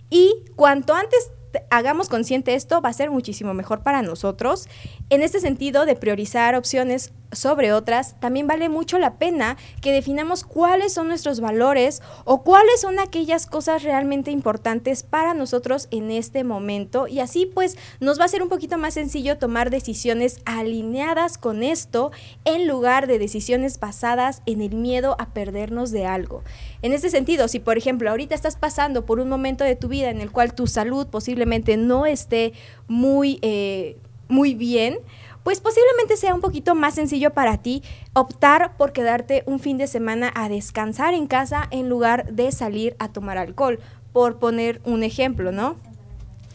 y 0.10 0.36
cuanto 0.56 0.93
antes 0.93 1.32
hagamos 1.70 2.10
consciente 2.10 2.56
esto, 2.56 2.82
va 2.82 2.89
a 2.89 2.94
ser 2.94 3.12
muchísimo 3.12 3.54
mejor 3.54 3.82
para 3.84 4.02
nosotros. 4.02 4.68
En 5.10 5.22
este 5.22 5.39
sentido 5.39 5.86
de 5.86 5.96
priorizar 5.96 6.56
opciones 6.56 7.12
sobre 7.32 7.74
otras, 7.74 8.20
también 8.20 8.48
vale 8.48 8.70
mucho 8.70 9.00
la 9.00 9.18
pena 9.18 9.58
que 9.82 9.92
definamos 9.92 10.44
cuáles 10.44 10.94
son 10.94 11.08
nuestros 11.08 11.39
valores 11.39 12.02
o 12.26 12.44
cuáles 12.44 12.82
son 12.82 13.00
aquellas 13.00 13.46
cosas 13.46 13.84
realmente 13.84 14.32
importantes 14.32 15.04
para 15.04 15.34
nosotros 15.34 15.88
en 15.92 16.12
este 16.12 16.44
momento 16.44 17.08
y 17.08 17.20
así 17.20 17.46
pues 17.46 17.78
nos 18.00 18.20
va 18.20 18.26
a 18.26 18.30
ser 18.30 18.44
un 18.44 18.50
poquito 18.50 18.78
más 18.78 18.94
sencillo 18.94 19.38
tomar 19.38 19.70
decisiones 19.70 20.42
alineadas 20.46 21.38
con 21.38 21.63
esto 21.63 22.12
en 22.46 22.68
lugar 22.68 23.08
de 23.08 23.20
decisiones 23.20 23.80
basadas 23.80 24.42
en 24.46 24.62
el 24.62 24.76
miedo 24.76 25.16
a 25.20 25.34
perdernos 25.34 25.92
de 25.92 26.06
algo. 26.06 26.44
En 26.82 26.94
este 26.94 27.10
sentido, 27.10 27.48
si 27.48 27.60
por 27.60 27.78
ejemplo 27.78 28.10
ahorita 28.10 28.36
estás 28.36 28.58
pasando 28.58 29.06
por 29.06 29.20
un 29.20 29.30
momento 29.30 29.63
de 29.63 29.76
tu 29.76 29.88
vida 29.88 30.10
en 30.10 30.22
el 30.22 30.32
cual 30.32 30.54
tu 30.54 30.68
salud 30.68 31.08
posiblemente 31.08 31.78
no 31.78 32.06
esté 32.06 32.54
muy, 32.88 33.39
eh, 33.42 33.98
muy 34.28 34.54
bien, 34.54 34.98
pues 35.44 35.60
posiblemente 35.60 36.18
sea 36.18 36.34
un 36.34 36.42
poquito 36.42 36.74
más 36.76 36.96
sencillo 36.96 37.32
para 37.32 37.58
ti 37.58 37.84
optar 38.14 38.78
por 38.78 38.94
quedarte 38.94 39.44
un 39.46 39.60
fin 39.60 39.78
de 39.78 39.88
semana 39.88 40.32
a 40.36 40.50
descansar 40.50 41.14
en 41.14 41.28
casa 41.28 41.68
en 41.72 41.90
lugar 41.90 42.32
de 42.32 42.52
salir 42.52 42.96
a 43.00 43.10
tomar 43.10 43.38
alcohol, 43.38 43.80
por 44.14 44.38
poner 44.38 44.80
un 44.86 45.04
ejemplo, 45.04 45.52
¿no? 45.52 45.76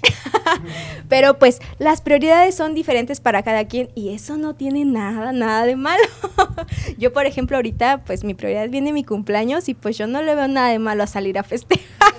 Pero 1.09 1.39
pues 1.39 1.61
las 1.79 2.01
prioridades 2.01 2.55
son 2.55 2.75
diferentes 2.75 3.21
para 3.21 3.43
cada 3.43 3.67
quien 3.67 3.91
y 3.95 4.15
eso 4.15 4.37
no 4.37 4.55
tiene 4.55 4.85
nada, 4.85 5.33
nada 5.33 5.65
de 5.65 5.77
malo. 5.77 6.05
yo, 6.99 7.13
por 7.13 7.27
ejemplo, 7.27 7.57
ahorita 7.57 8.05
pues 8.05 8.25
mi 8.25 8.35
prioridad 8.35 8.69
viene 8.69 8.93
mi 8.93 9.05
cumpleaños 9.05 9.69
y 9.69 9.75
pues 9.75 9.99
yo 9.99 10.07
no 10.07 10.23
le 10.23 10.35
veo 10.35 10.49
nada 10.49 10.69
de 10.69 10.79
malo 10.79 11.03
a 11.03 11.07
salir 11.07 11.39
a 11.39 11.43
festejar. 11.43 12.15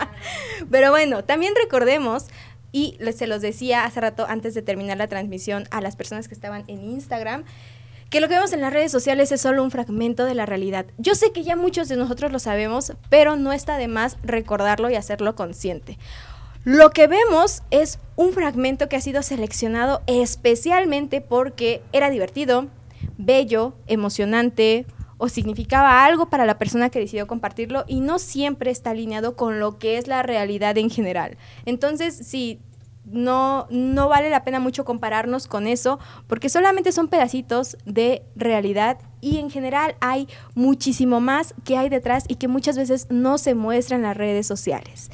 Pero 0.70 0.90
bueno, 0.90 1.24
también 1.24 1.54
recordemos 1.60 2.26
y 2.72 2.98
se 3.14 3.26
los 3.26 3.42
decía 3.42 3.84
hace 3.84 4.00
rato 4.00 4.26
antes 4.28 4.54
de 4.54 4.62
terminar 4.62 4.96
la 4.96 5.06
transmisión 5.06 5.68
a 5.70 5.80
las 5.80 5.94
personas 5.94 6.26
que 6.26 6.34
estaban 6.34 6.64
en 6.66 6.82
Instagram, 6.82 7.44
que 8.10 8.20
lo 8.20 8.28
que 8.28 8.34
vemos 8.34 8.52
en 8.52 8.60
las 8.60 8.72
redes 8.72 8.92
sociales 8.92 9.32
es 9.32 9.40
solo 9.40 9.62
un 9.62 9.70
fragmento 9.70 10.24
de 10.24 10.34
la 10.34 10.44
realidad. 10.44 10.86
Yo 10.98 11.14
sé 11.14 11.32
que 11.32 11.44
ya 11.44 11.56
muchos 11.56 11.88
de 11.88 11.96
nosotros 11.96 12.32
lo 12.32 12.38
sabemos, 12.38 12.92
pero 13.08 13.36
no 13.36 13.52
está 13.52 13.78
de 13.78 13.88
más 13.88 14.18
recordarlo 14.22 14.90
y 14.90 14.96
hacerlo 14.96 15.34
consciente. 15.34 15.98
Lo 16.64 16.90
que 16.90 17.06
vemos 17.06 17.62
es 17.70 17.98
un 18.16 18.32
fragmento 18.32 18.88
que 18.88 18.96
ha 18.96 19.00
sido 19.00 19.22
seleccionado 19.22 20.02
especialmente 20.06 21.20
porque 21.20 21.82
era 21.92 22.08
divertido, 22.08 22.68
bello, 23.18 23.74
emocionante, 23.86 24.86
o 25.22 25.28
significaba 25.28 26.04
algo 26.04 26.26
para 26.26 26.46
la 26.46 26.58
persona 26.58 26.90
que 26.90 26.98
decidió 26.98 27.28
compartirlo 27.28 27.84
y 27.86 28.00
no 28.00 28.18
siempre 28.18 28.72
está 28.72 28.90
alineado 28.90 29.36
con 29.36 29.60
lo 29.60 29.78
que 29.78 29.96
es 29.96 30.08
la 30.08 30.24
realidad 30.24 30.76
en 30.78 30.90
general. 30.90 31.36
Entonces, 31.64 32.16
sí, 32.26 32.58
no, 33.04 33.68
no 33.70 34.08
vale 34.08 34.30
la 34.30 34.42
pena 34.42 34.58
mucho 34.58 34.84
compararnos 34.84 35.46
con 35.46 35.68
eso 35.68 36.00
porque 36.26 36.48
solamente 36.48 36.90
son 36.90 37.06
pedacitos 37.06 37.76
de 37.86 38.24
realidad 38.34 38.98
y 39.20 39.38
en 39.38 39.48
general 39.48 39.94
hay 40.00 40.26
muchísimo 40.56 41.20
más 41.20 41.54
que 41.62 41.76
hay 41.76 41.88
detrás 41.88 42.24
y 42.26 42.34
que 42.34 42.48
muchas 42.48 42.76
veces 42.76 43.06
no 43.08 43.38
se 43.38 43.54
muestra 43.54 43.94
en 43.94 44.02
las 44.02 44.16
redes 44.16 44.48
sociales. 44.48 45.08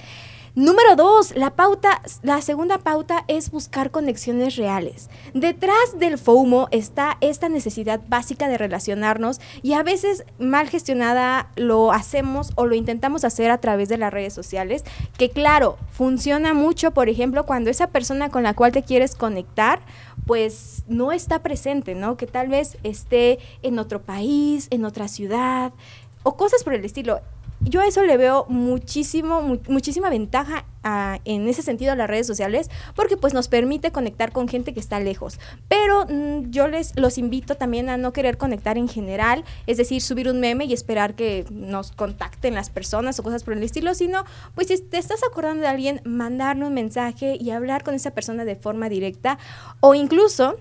Número 0.59 0.97
dos, 0.97 1.37
la 1.37 1.55
pauta, 1.55 2.03
la 2.23 2.43
segunda 2.43 2.79
pauta 2.79 3.25
es 3.29 3.53
buscar 3.53 3.93
conexiones 3.93 4.57
reales. 4.57 5.09
Detrás 5.33 6.01
del 6.01 6.19
FOMO 6.19 6.67
está 6.73 7.17
esta 7.21 7.49
necesidad 7.49 8.01
básica 8.09 8.49
de 8.49 8.59
relacionarnos 8.59 9.41
y 9.63 9.75
a 9.75 9.85
veces 9.85 10.25
mal 10.41 10.69
gestionada 10.69 11.53
lo 11.55 11.93
hacemos 11.93 12.51
o 12.57 12.67
lo 12.67 12.75
intentamos 12.75 13.23
hacer 13.23 13.53
a 13.53 13.59
través 13.59 13.89
de 13.89 13.99
las 13.99 14.13
redes 14.13 14.35
sociales, 14.35 14.83
que 15.17 15.31
claro, 15.31 15.79
funciona 15.93 16.55
mucho, 16.55 16.91
por 16.91 17.09
ejemplo, 17.09 17.47
cuando 17.47 17.71
esa 17.71 17.91
persona 17.91 18.29
con 18.29 18.43
la 18.43 18.55
cual 18.55 18.73
te 18.73 18.83
quieres 18.83 19.15
conectar, 19.15 19.81
pues 20.27 20.83
no 20.89 21.13
está 21.13 21.41
presente, 21.41 21.95
¿no? 21.95 22.17
Que 22.17 22.27
tal 22.27 22.49
vez 22.49 22.79
esté 22.83 23.39
en 23.63 23.79
otro 23.79 24.03
país, 24.03 24.67
en 24.73 24.85
otra 24.85 25.07
ciudad 25.07 25.73
o 26.25 26.37
cosas 26.37 26.65
por 26.65 26.75
el 26.75 26.85
estilo 26.85 27.21
yo 27.69 27.81
a 27.81 27.87
eso 27.87 28.03
le 28.05 28.17
veo 28.17 28.47
muchísimo, 28.49 29.59
muchísima 29.69 30.11
ventaja 30.11 30.65
ah, 30.83 31.19
en 31.25 31.49
ese 31.49 31.63
sentido 31.63 31.93
a 31.93 31.97
las 31.97 32.09
redes 32.09 32.27
sociales, 32.27 32.71
porque 32.95 33.17
pues 33.17 33.35
nos 33.35 33.49
permite 33.49 33.93
conectar 33.93 34.33
con 34.33 34.49
gente 34.49 34.75
que 34.75 34.81
está 34.81 35.01
lejos. 35.01 35.39
Pero 35.69 36.07
mm, 36.07 36.51
yo 36.51 36.69
les 36.69 36.99
los 36.99 37.19
invito 37.19 37.57
también 37.57 37.89
a 37.89 37.97
no 37.97 38.13
querer 38.13 38.39
conectar 38.39 38.79
en 38.79 38.89
general, 38.89 39.45
es 39.67 39.77
decir, 39.77 40.03
subir 40.03 40.29
un 40.29 40.41
meme 40.41 40.65
y 40.65 40.73
esperar 40.73 41.15
que 41.15 41.45
nos 41.51 41.93
contacten 41.93 42.55
las 42.55 42.71
personas 42.71 43.19
o 43.19 43.23
cosas 43.23 43.45
por 43.45 43.55
el 43.55 43.63
estilo, 43.63 43.95
sino 43.95 44.25
pues 44.55 44.69
si 44.69 44.79
te 44.79 44.99
estás 44.99 45.21
acordando 45.29 45.63
de 45.63 45.69
alguien, 45.69 46.01
mandarle 46.05 46.67
un 46.67 46.75
mensaje 46.75 47.37
y 47.41 47.51
hablar 47.51 47.85
con 47.85 47.95
esa 47.95 48.13
persona 48.13 48.45
de 48.45 48.57
forma 48.57 48.89
directa 48.89 49.39
o 49.81 49.95
incluso 49.95 50.57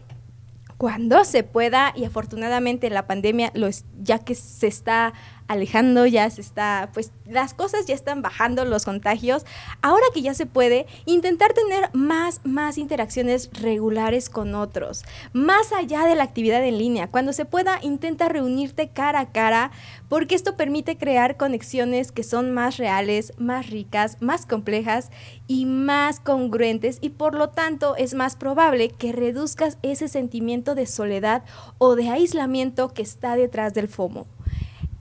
cuando 0.78 1.26
se 1.26 1.44
pueda 1.44 1.92
y 1.96 2.06
afortunadamente 2.06 2.90
la 2.90 3.08
pandemia 3.08 3.52
lo 3.56 3.68
ya 4.02 4.20
que 4.20 4.36
se 4.36 4.68
está 4.68 5.14
alejando, 5.48 6.06
ya 6.06 6.30
se 6.30 6.42
está, 6.42 6.90
pues 6.94 7.12
las 7.26 7.54
cosas 7.54 7.86
ya 7.86 7.96
están 7.96 8.22
bajando 8.22 8.66
los 8.66 8.86
contagios. 8.86 9.46
Ahora 9.82 10.06
que 10.14 10.22
ya 10.22 10.34
se 10.34 10.46
puede, 10.46 10.86
intentar 11.06 11.54
tener 11.54 11.90
más, 11.94 12.42
más 12.44 12.78
interacciones 12.78 13.50
regulares 13.54 14.30
con 14.30 14.56
otros, 14.56 15.04
más 15.34 15.72
allá 15.72 16.06
de 16.06 16.16
la 16.16 16.24
actividad 16.24 16.64
en 16.64 16.78
línea. 16.78 17.08
Cuando 17.10 17.34
se 17.34 17.46
pueda, 17.46 17.80
intenta 17.82 18.30
reunirte 18.30 18.90
cara 18.90 19.20
a 19.20 19.32
cara, 19.32 19.72
porque 20.10 20.36
esto 20.36 20.56
permite 20.56 20.98
crear 20.98 21.38
conexiones 21.38 22.12
que 22.12 22.24
son 22.24 22.54
más 22.54 22.78
reales, 22.78 23.34
más 23.38 23.70
ricas, 23.70 24.18
más 24.22 24.46
complejas 24.46 25.12
y 25.48 25.66
más 25.66 26.20
congruentes 26.20 27.00
y 27.02 27.10
por 27.10 27.36
lo 27.36 27.50
tanto 27.50 27.96
es 27.96 28.14
más 28.14 28.36
probable 28.36 28.90
que 28.90 29.12
reduzcas 29.12 29.78
ese 29.82 30.08
sentimiento 30.08 30.76
de 30.76 30.86
soledad 30.86 31.44
o 31.78 31.96
de 31.96 32.10
aislamiento 32.10 32.94
que 32.94 33.02
está 33.02 33.36
detrás 33.36 33.74
del 33.74 33.88
FOMO. 33.88 34.28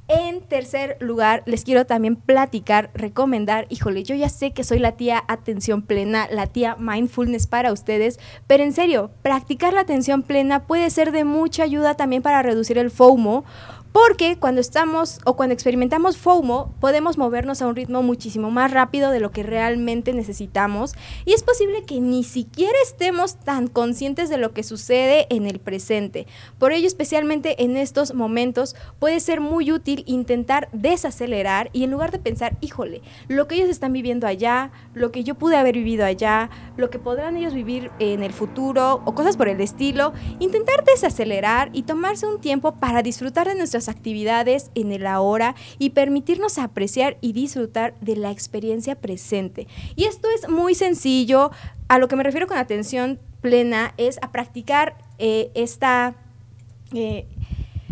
En 0.09 0.41
tercer 0.41 0.97
lugar, 1.01 1.43
les 1.47 1.65
quiero 1.65 1.85
también 1.85 2.15
platicar, 2.15 2.91
recomendar, 2.95 3.67
híjole, 3.71 4.05
yo 4.05 4.15
ya 4.15 4.29
sé 4.29 4.53
que 4.53 4.63
soy 4.63 4.79
la 4.79 4.93
tía 4.93 5.25
atención 5.27 5.83
plena, 5.83 6.29
la 6.31 6.47
tía 6.47 6.77
mindfulness 6.79 7.49
para 7.49 7.73
ustedes, 7.73 8.21
pero 8.47 8.63
en 8.63 8.73
serio, 8.73 9.11
practicar 9.23 9.73
la 9.73 9.81
atención 9.81 10.23
plena 10.23 10.65
puede 10.69 10.91
ser 10.91 11.11
de 11.11 11.25
mucha 11.25 11.65
ayuda 11.65 11.95
también 11.95 12.23
para 12.23 12.43
reducir 12.43 12.79
el 12.79 12.93
FOMO 12.93 13.45
porque 13.97 14.37
cuando 14.39 14.61
estamos 14.61 15.21
o 15.25 15.37
cuando 15.37 15.55
experimentamos 15.55 16.19
FOMO, 16.19 16.75
podemos 16.81 17.17
movernos 17.17 17.63
a 17.63 17.67
un 17.67 17.75
ritmo 17.75 18.03
muchísimo 18.03 18.51
más 18.51 18.71
rápido 18.71 19.11
de 19.11 19.21
lo 19.21 19.31
que 19.31 19.43
realmente 19.43 20.13
necesitamos 20.13 20.93
y 21.25 21.33
es 21.33 21.43
posible 21.43 21.83
que 21.87 21.99
ni 22.03 22.23
siquiera 22.23 22.77
estemos 22.83 23.37
tan 23.37 23.69
conscientes 23.69 24.29
de 24.29 24.37
lo 24.37 24.53
que 24.53 24.65
sucede 24.65 25.27
en 25.31 25.47
el 25.47 25.61
presente. 25.61 26.27
Por 26.59 26.73
ello, 26.73 26.87
especialmente 26.87 27.65
en 27.65 27.79
estos 27.79 28.13
momentos, 28.13 28.77
puede 28.99 29.19
ser 29.19 29.41
muy 29.41 29.73
útil 29.73 30.05
intentar 30.07 30.69
desacelerar 30.73 31.71
y 31.73 31.83
en 31.83 31.91
lugar 31.91 32.11
de 32.11 32.19
pensar, 32.19 32.59
híjole, 32.61 33.01
lo 33.29 33.49
que 33.49 33.55
ellos 33.55 33.71
están 33.71 33.95
viviendo 33.95 34.27
allá, 34.27 34.73
lo 34.93 35.11
que 35.11 35.25
yo 35.25 35.37
pude 35.37 35.57
haber 35.57 35.75
vivido 35.75 36.05
allá, 36.05 36.51
lo 36.77 36.91
que 36.91 36.99
podrán 36.99 37.39
ellos 37.39 37.55
vivir 37.55 37.91
en 37.99 38.23
el 38.23 38.35
futuro 38.35 39.01
o 39.07 39.15
cosas 39.15 39.39
por 39.39 39.49
el 39.49 39.63
estilo, 39.63 40.13
intentar 40.39 40.85
desacelerar 40.85 41.71
y 41.73 41.85
tomarse 41.85 42.27
un 42.27 42.43
tiempo 42.43 42.73
para 42.73 43.03
disfrutar 43.03 43.49
de 43.49 43.55
nuestras 43.55 43.86
actividades 43.89 44.71
en 44.75 44.93
el 44.93 45.07
ahora 45.07 45.55
y 45.79 45.91
permitirnos 45.91 46.59
apreciar 46.59 47.17
y 47.21 47.33
disfrutar 47.33 47.95
de 48.01 48.17
la 48.17 48.31
experiencia 48.31 48.95
presente. 48.97 49.67
Y 49.95 50.05
esto 50.05 50.29
es 50.35 50.49
muy 50.49 50.75
sencillo. 50.75 51.51
A 51.89 51.99
lo 51.99 52.09
que 52.09 52.17
me 52.17 52.23
refiero 52.23 52.47
con 52.47 52.59
atención 52.59 53.19
plena 53.41 53.95
es 53.97 54.19
a 54.23 54.33
practicar 54.33 54.97
eh, 55.19 55.51
esta... 55.55 56.15
Eh, 56.93 57.27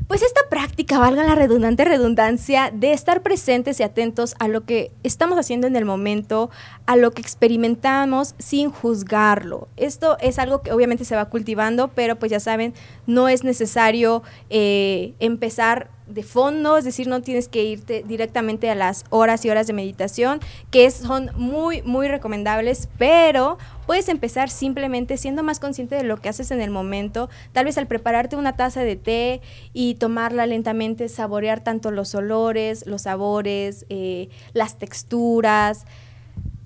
pues 0.08 0.22
esta 0.22 0.40
práctica, 0.50 0.98
valga 0.98 1.24
la 1.24 1.34
redundante 1.34 1.84
redundancia, 1.84 2.70
de 2.72 2.92
estar 2.92 3.22
presentes 3.22 3.80
y 3.80 3.82
atentos 3.82 4.34
a 4.38 4.48
lo 4.48 4.64
que 4.64 4.92
estamos 5.02 5.38
haciendo 5.38 5.66
en 5.66 5.76
el 5.76 5.84
momento, 5.84 6.50
a 6.86 6.96
lo 6.96 7.12
que 7.12 7.22
experimentamos 7.22 8.34
sin 8.38 8.70
juzgarlo. 8.70 9.68
Esto 9.76 10.18
es 10.20 10.38
algo 10.38 10.62
que 10.62 10.72
obviamente 10.72 11.04
se 11.04 11.16
va 11.16 11.30
cultivando, 11.30 11.88
pero 11.88 12.16
pues 12.18 12.30
ya 12.30 12.40
saben, 12.40 12.74
no 13.06 13.28
es 13.28 13.44
necesario 13.44 14.22
eh, 14.50 15.14
empezar 15.20 15.90
de 16.06 16.22
fondo, 16.22 16.76
es 16.76 16.84
decir, 16.84 17.08
no 17.08 17.22
tienes 17.22 17.48
que 17.48 17.64
irte 17.64 18.04
directamente 18.06 18.70
a 18.70 18.74
las 18.74 19.04
horas 19.10 19.44
y 19.44 19.50
horas 19.50 19.66
de 19.66 19.72
meditación, 19.72 20.40
que 20.70 20.90
son 20.90 21.30
muy, 21.36 21.82
muy 21.82 22.08
recomendables, 22.08 22.88
pero 22.98 23.56
puedes 23.86 24.08
empezar 24.08 24.50
simplemente 24.50 25.16
siendo 25.16 25.42
más 25.42 25.60
consciente 25.60 25.94
de 25.94 26.04
lo 26.04 26.18
que 26.18 26.28
haces 26.28 26.50
en 26.50 26.60
el 26.60 26.70
momento, 26.70 27.30
tal 27.52 27.64
vez 27.64 27.78
al 27.78 27.86
prepararte 27.86 28.36
una 28.36 28.54
taza 28.54 28.82
de 28.82 28.96
té 28.96 29.40
y 29.72 29.94
tomarla 29.94 30.46
lentamente, 30.46 31.08
saborear 31.08 31.64
tanto 31.64 31.90
los 31.90 32.14
olores, 32.14 32.86
los 32.86 33.02
sabores, 33.02 33.86
eh, 33.88 34.28
las 34.52 34.78
texturas, 34.78 35.86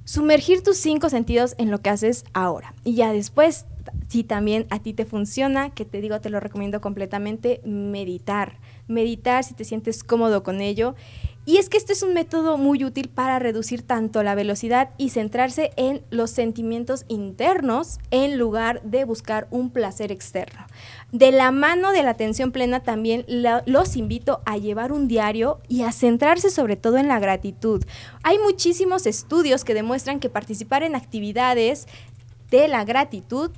sumergir 0.04 0.62
tus 0.62 0.78
cinco 0.78 1.10
sentidos 1.10 1.54
en 1.58 1.70
lo 1.70 1.80
que 1.80 1.90
haces 1.90 2.24
ahora. 2.32 2.74
Y 2.82 2.94
ya 2.94 3.12
después, 3.12 3.66
si 4.08 4.24
también 4.24 4.66
a 4.70 4.80
ti 4.80 4.94
te 4.94 5.04
funciona, 5.04 5.70
que 5.70 5.84
te 5.84 6.00
digo, 6.00 6.20
te 6.20 6.30
lo 6.30 6.40
recomiendo 6.40 6.80
completamente, 6.80 7.60
meditar 7.64 8.58
meditar 8.88 9.44
si 9.44 9.54
te 9.54 9.64
sientes 9.64 10.02
cómodo 10.02 10.42
con 10.42 10.60
ello. 10.60 10.94
Y 11.48 11.56
es 11.56 11.70
que 11.70 11.78
este 11.78 11.94
es 11.94 12.02
un 12.02 12.12
método 12.12 12.58
muy 12.58 12.84
útil 12.84 13.08
para 13.08 13.38
reducir 13.38 13.80
tanto 13.80 14.22
la 14.22 14.34
velocidad 14.34 14.90
y 14.98 15.08
centrarse 15.08 15.70
en 15.76 16.02
los 16.10 16.30
sentimientos 16.30 17.06
internos 17.08 18.00
en 18.10 18.36
lugar 18.36 18.82
de 18.82 19.04
buscar 19.04 19.48
un 19.50 19.70
placer 19.70 20.12
externo. 20.12 20.66
De 21.10 21.32
la 21.32 21.50
mano 21.50 21.92
de 21.92 22.02
la 22.02 22.10
atención 22.10 22.52
plena 22.52 22.80
también 22.80 23.24
los 23.64 23.96
invito 23.96 24.42
a 24.44 24.58
llevar 24.58 24.92
un 24.92 25.08
diario 25.08 25.60
y 25.68 25.84
a 25.84 25.92
centrarse 25.92 26.50
sobre 26.50 26.76
todo 26.76 26.98
en 26.98 27.08
la 27.08 27.18
gratitud. 27.18 27.82
Hay 28.22 28.38
muchísimos 28.38 29.06
estudios 29.06 29.64
que 29.64 29.72
demuestran 29.72 30.20
que 30.20 30.28
participar 30.28 30.82
en 30.82 30.96
actividades 30.96 31.86
de 32.50 32.68
la 32.68 32.84
gratitud 32.84 33.50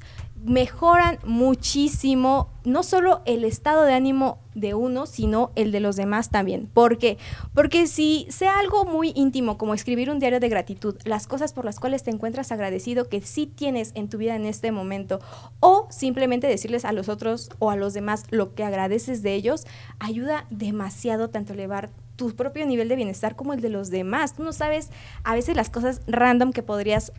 mejoran 0.44 1.18
muchísimo 1.24 2.50
no 2.64 2.82
solo 2.82 3.22
el 3.24 3.44
estado 3.44 3.84
de 3.84 3.94
ánimo 3.94 4.38
de 4.54 4.74
uno, 4.74 5.06
sino 5.06 5.50
el 5.54 5.72
de 5.72 5.80
los 5.80 5.96
demás 5.96 6.30
también. 6.30 6.66
¿Por 6.66 6.98
qué? 6.98 7.18
Porque 7.54 7.86
si 7.86 8.26
sea 8.30 8.58
algo 8.58 8.84
muy 8.84 9.12
íntimo 9.14 9.58
como 9.58 9.74
escribir 9.74 10.10
un 10.10 10.18
diario 10.18 10.40
de 10.40 10.48
gratitud, 10.48 10.96
las 11.04 11.26
cosas 11.26 11.52
por 11.52 11.64
las 11.64 11.80
cuales 11.80 12.02
te 12.02 12.10
encuentras 12.10 12.52
agradecido 12.52 13.08
que 13.08 13.20
sí 13.22 13.46
tienes 13.46 13.92
en 13.94 14.08
tu 14.08 14.18
vida 14.18 14.36
en 14.36 14.46
este 14.46 14.72
momento, 14.72 15.20
o 15.60 15.86
simplemente 15.90 16.46
decirles 16.46 16.84
a 16.84 16.92
los 16.92 17.08
otros 17.08 17.50
o 17.58 17.70
a 17.70 17.76
los 17.76 17.94
demás 17.94 18.24
lo 18.30 18.54
que 18.54 18.64
agradeces 18.64 19.22
de 19.22 19.34
ellos, 19.34 19.66
ayuda 19.98 20.46
demasiado 20.50 21.30
tanto 21.30 21.52
elevar 21.52 21.90
tu 22.16 22.34
propio 22.34 22.66
nivel 22.66 22.88
de 22.88 22.96
bienestar 22.96 23.36
como 23.36 23.54
el 23.54 23.62
de 23.62 23.70
los 23.70 23.88
demás. 23.90 24.34
Tú 24.34 24.42
no 24.42 24.52
sabes 24.52 24.90
a 25.24 25.34
veces 25.34 25.56
las 25.56 25.70
cosas 25.70 26.02
random 26.06 26.52
que 26.52 26.62
podrías 26.62 27.12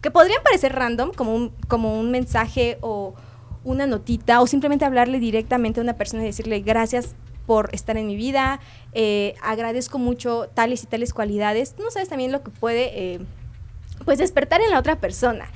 que 0.00 0.10
podrían 0.10 0.42
parecer 0.42 0.74
random, 0.74 1.12
como 1.12 1.34
un, 1.34 1.52
como 1.68 1.98
un 1.98 2.10
mensaje 2.10 2.78
o 2.80 3.14
una 3.64 3.86
notita, 3.86 4.40
o 4.40 4.46
simplemente 4.46 4.84
hablarle 4.84 5.18
directamente 5.18 5.80
a 5.80 5.82
una 5.82 5.94
persona 5.94 6.22
y 6.22 6.26
decirle 6.26 6.60
gracias 6.60 7.14
por 7.46 7.70
estar 7.72 7.96
en 7.96 8.06
mi 8.06 8.14
vida, 8.14 8.60
eh, 8.92 9.34
agradezco 9.42 9.98
mucho 9.98 10.48
tales 10.52 10.82
y 10.82 10.86
tales 10.86 11.14
cualidades. 11.14 11.76
no 11.78 11.90
sabes 11.90 12.08
también 12.08 12.30
lo 12.30 12.42
que 12.42 12.50
puede 12.50 13.14
eh, 13.14 13.20
pues 14.04 14.18
despertar 14.18 14.60
en 14.60 14.70
la 14.70 14.78
otra 14.78 14.96
persona. 14.96 15.50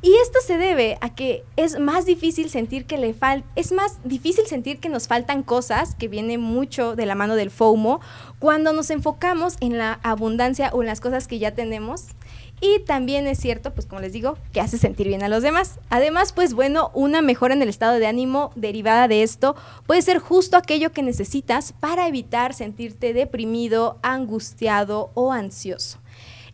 Y 0.00 0.14
esto 0.22 0.38
se 0.46 0.58
debe 0.58 0.96
a 1.00 1.14
que 1.14 1.44
es 1.56 1.80
más 1.80 2.06
difícil 2.06 2.50
sentir 2.50 2.84
que 2.84 2.98
le 2.98 3.14
falta, 3.14 3.48
es 3.56 3.72
más 3.72 3.98
difícil 4.04 4.46
sentir 4.46 4.78
que 4.78 4.88
nos 4.88 5.08
faltan 5.08 5.42
cosas, 5.42 5.96
que 5.96 6.06
viene 6.06 6.38
mucho 6.38 6.94
de 6.94 7.04
la 7.04 7.16
mano 7.16 7.34
del 7.34 7.50
FOMO, 7.50 8.00
cuando 8.38 8.72
nos 8.72 8.90
enfocamos 8.90 9.56
en 9.60 9.76
la 9.76 9.98
abundancia 10.04 10.70
o 10.72 10.82
en 10.82 10.86
las 10.86 11.00
cosas 11.00 11.26
que 11.26 11.40
ya 11.40 11.52
tenemos 11.52 12.04
y 12.60 12.80
también 12.80 13.26
es 13.26 13.38
cierto, 13.38 13.72
pues 13.72 13.86
como 13.86 14.00
les 14.00 14.12
digo, 14.12 14.36
que 14.52 14.60
hace 14.60 14.78
sentir 14.78 15.06
bien 15.06 15.22
a 15.22 15.28
los 15.28 15.42
demás. 15.42 15.78
Además, 15.90 16.32
pues 16.32 16.54
bueno, 16.54 16.90
una 16.94 17.22
mejora 17.22 17.54
en 17.54 17.62
el 17.62 17.68
estado 17.68 17.98
de 17.98 18.06
ánimo 18.06 18.50
derivada 18.56 19.08
de 19.08 19.22
esto 19.22 19.54
puede 19.86 20.02
ser 20.02 20.18
justo 20.18 20.56
aquello 20.56 20.92
que 20.92 21.02
necesitas 21.02 21.72
para 21.72 22.08
evitar 22.08 22.54
sentirte 22.54 23.12
deprimido, 23.12 23.98
angustiado 24.02 25.10
o 25.14 25.32
ansioso. 25.32 25.98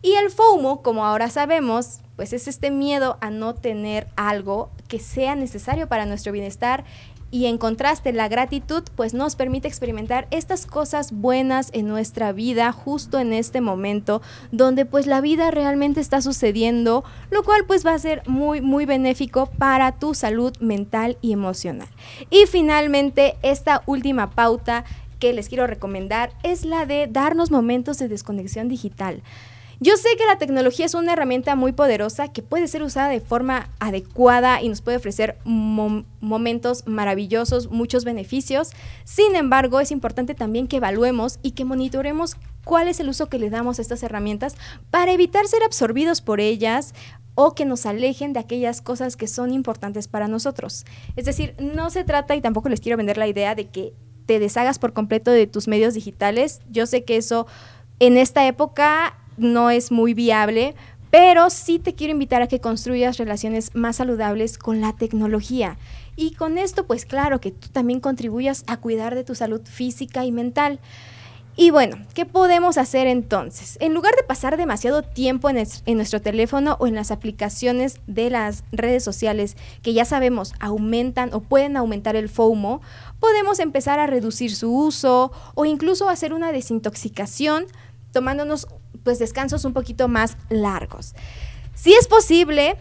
Y 0.01 0.13
el 0.13 0.29
FOMO, 0.29 0.83
como 0.83 1.05
ahora 1.05 1.29
sabemos, 1.31 2.01
pues 2.15 2.31
es 2.33 2.47
este 2.47 2.69
miedo 2.69 3.17
a 3.21 3.31
no 3.31 3.55
tener 3.55 4.07
algo 4.15 4.69
que 4.87 4.99
sea 4.99 5.35
necesario 5.35 5.87
para 5.87 6.05
nuestro 6.05 6.31
bienestar 6.31 6.85
y 7.31 7.47
en 7.47 7.57
contraste, 7.57 8.13
la 8.13 8.27
gratitud 8.27 8.83
pues 8.95 9.13
nos 9.13 9.35
permite 9.35 9.67
experimentar 9.67 10.27
estas 10.31 10.65
cosas 10.65 11.11
buenas 11.11 11.69
en 11.73 11.87
nuestra 11.87 12.31
vida 12.31 12.71
justo 12.71 13.19
en 13.19 13.33
este 13.33 13.61
momento 13.61 14.21
donde 14.51 14.85
pues 14.85 15.05
la 15.05 15.21
vida 15.21 15.51
realmente 15.51 15.99
está 15.99 16.21
sucediendo, 16.21 17.03
lo 17.31 17.43
cual 17.43 17.65
pues 17.65 17.85
va 17.85 17.93
a 17.93 17.99
ser 17.99 18.21
muy 18.27 18.61
muy 18.61 18.85
benéfico 18.85 19.47
para 19.47 19.93
tu 19.93 20.13
salud 20.13 20.53
mental 20.59 21.17
y 21.21 21.33
emocional. 21.33 21.89
Y 22.29 22.45
finalmente, 22.45 23.35
esta 23.41 23.83
última 23.85 24.29
pauta 24.29 24.85
que 25.19 25.33
les 25.33 25.49
quiero 25.49 25.67
recomendar 25.67 26.31
es 26.43 26.65
la 26.65 26.85
de 26.85 27.07
darnos 27.07 27.51
momentos 27.51 27.97
de 27.97 28.07
desconexión 28.07 28.69
digital. 28.69 29.23
Yo 29.79 29.97
sé 29.97 30.09
que 30.17 30.25
la 30.25 30.37
tecnología 30.37 30.85
es 30.85 30.93
una 30.93 31.13
herramienta 31.13 31.55
muy 31.55 31.71
poderosa 31.71 32.29
que 32.29 32.41
puede 32.41 32.67
ser 32.67 32.83
usada 32.83 33.09
de 33.09 33.19
forma 33.19 33.69
adecuada 33.79 34.61
y 34.61 34.69
nos 34.69 34.81
puede 34.81 34.97
ofrecer 34.97 35.37
momentos 35.43 36.87
maravillosos, 36.87 37.69
muchos 37.69 38.05
beneficios. 38.05 38.71
Sin 39.03 39.35
embargo, 39.35 39.79
es 39.79 39.91
importante 39.91 40.33
también 40.33 40.67
que 40.67 40.77
evaluemos 40.77 41.39
y 41.41 41.51
que 41.51 41.65
monitoremos 41.65 42.37
cuál 42.63 42.87
es 42.87 42.99
el 42.99 43.09
uso 43.09 43.27
que 43.27 43.39
le 43.39 43.49
damos 43.49 43.79
a 43.79 43.81
estas 43.81 44.01
herramientas 44.03 44.55
para 44.91 45.11
evitar 45.11 45.47
ser 45.47 45.63
absorbidos 45.63 46.21
por 46.21 46.39
ellas 46.39 46.93
o 47.35 47.53
que 47.53 47.65
nos 47.65 47.85
alejen 47.85 48.33
de 48.33 48.39
aquellas 48.39 48.81
cosas 48.81 49.17
que 49.17 49.27
son 49.27 49.51
importantes 49.51 50.07
para 50.07 50.27
nosotros. 50.27 50.85
Es 51.17 51.25
decir, 51.25 51.53
no 51.59 51.89
se 51.89 52.05
trata, 52.05 52.35
y 52.35 52.41
tampoco 52.41 52.69
les 52.69 52.79
quiero 52.79 52.97
vender 52.97 53.17
la 53.17 53.27
idea 53.27 53.55
de 53.55 53.67
que 53.67 53.93
te 54.25 54.39
deshagas 54.39 54.79
por 54.79 54.93
completo 54.93 55.31
de 55.31 55.45
tus 55.45 55.67
medios 55.67 55.93
digitales. 55.93 56.61
Yo 56.69 56.85
sé 56.85 57.03
que 57.03 57.17
eso 57.17 57.45
en 57.99 58.17
esta 58.17 58.47
época 58.47 59.17
no 59.37 59.69
es 59.69 59.91
muy 59.91 60.13
viable, 60.13 60.75
pero 61.11 61.49
sí 61.49 61.79
te 61.79 61.93
quiero 61.93 62.11
invitar 62.11 62.41
a 62.41 62.47
que 62.47 62.59
construyas 62.59 63.17
relaciones 63.17 63.73
más 63.73 63.97
saludables 63.97 64.57
con 64.57 64.81
la 64.81 64.93
tecnología. 64.93 65.77
Y 66.17 66.31
con 66.31 66.57
esto, 66.57 66.85
pues 66.85 67.05
claro, 67.05 67.39
que 67.39 67.51
tú 67.51 67.69
también 67.69 67.99
contribuyas 67.99 68.63
a 68.67 68.77
cuidar 68.77 69.15
de 69.15 69.23
tu 69.23 69.35
salud 69.35 69.61
física 69.63 70.25
y 70.25 70.31
mental. 70.31 70.79
Y 71.57 71.69
bueno, 71.71 71.97
¿qué 72.13 72.25
podemos 72.25 72.77
hacer 72.77 73.07
entonces? 73.07 73.77
En 73.79 73.93
lugar 73.93 74.13
de 74.17 74.23
pasar 74.23 74.57
demasiado 74.57 75.03
tiempo 75.03 75.49
en, 75.49 75.55
nuestro 75.95 76.21
teléfono 76.21 76.75
o 76.81 76.87
en 76.87 76.95
las 76.95 77.11
aplicaciones 77.11 78.01
de 78.07 78.29
las 78.29 78.65
redes 78.73 79.05
sociales 79.05 79.55
que 79.81 79.93
ya 79.93 80.03
sabemos 80.03 80.53
aumentan 80.59 81.33
o 81.33 81.39
pueden 81.39 81.77
aumentar 81.77 82.17
el 82.17 82.27
FOMO, 82.27 82.81
podemos 83.21 83.59
empezar 83.59 83.99
a 83.99 84.07
reducir 84.07 84.53
su 84.53 84.69
uso 84.69 85.31
o 85.53 85.63
incluso 85.63 86.09
hacer 86.09 86.33
una 86.33 86.51
desintoxicación 86.51 87.67
tomándonos 88.11 88.67
pues 89.03 89.19
descansos 89.19 89.65
un 89.65 89.73
poquito 89.73 90.07
más 90.07 90.37
largos. 90.49 91.13
Si 91.73 91.93
es 91.93 92.07
posible, 92.07 92.77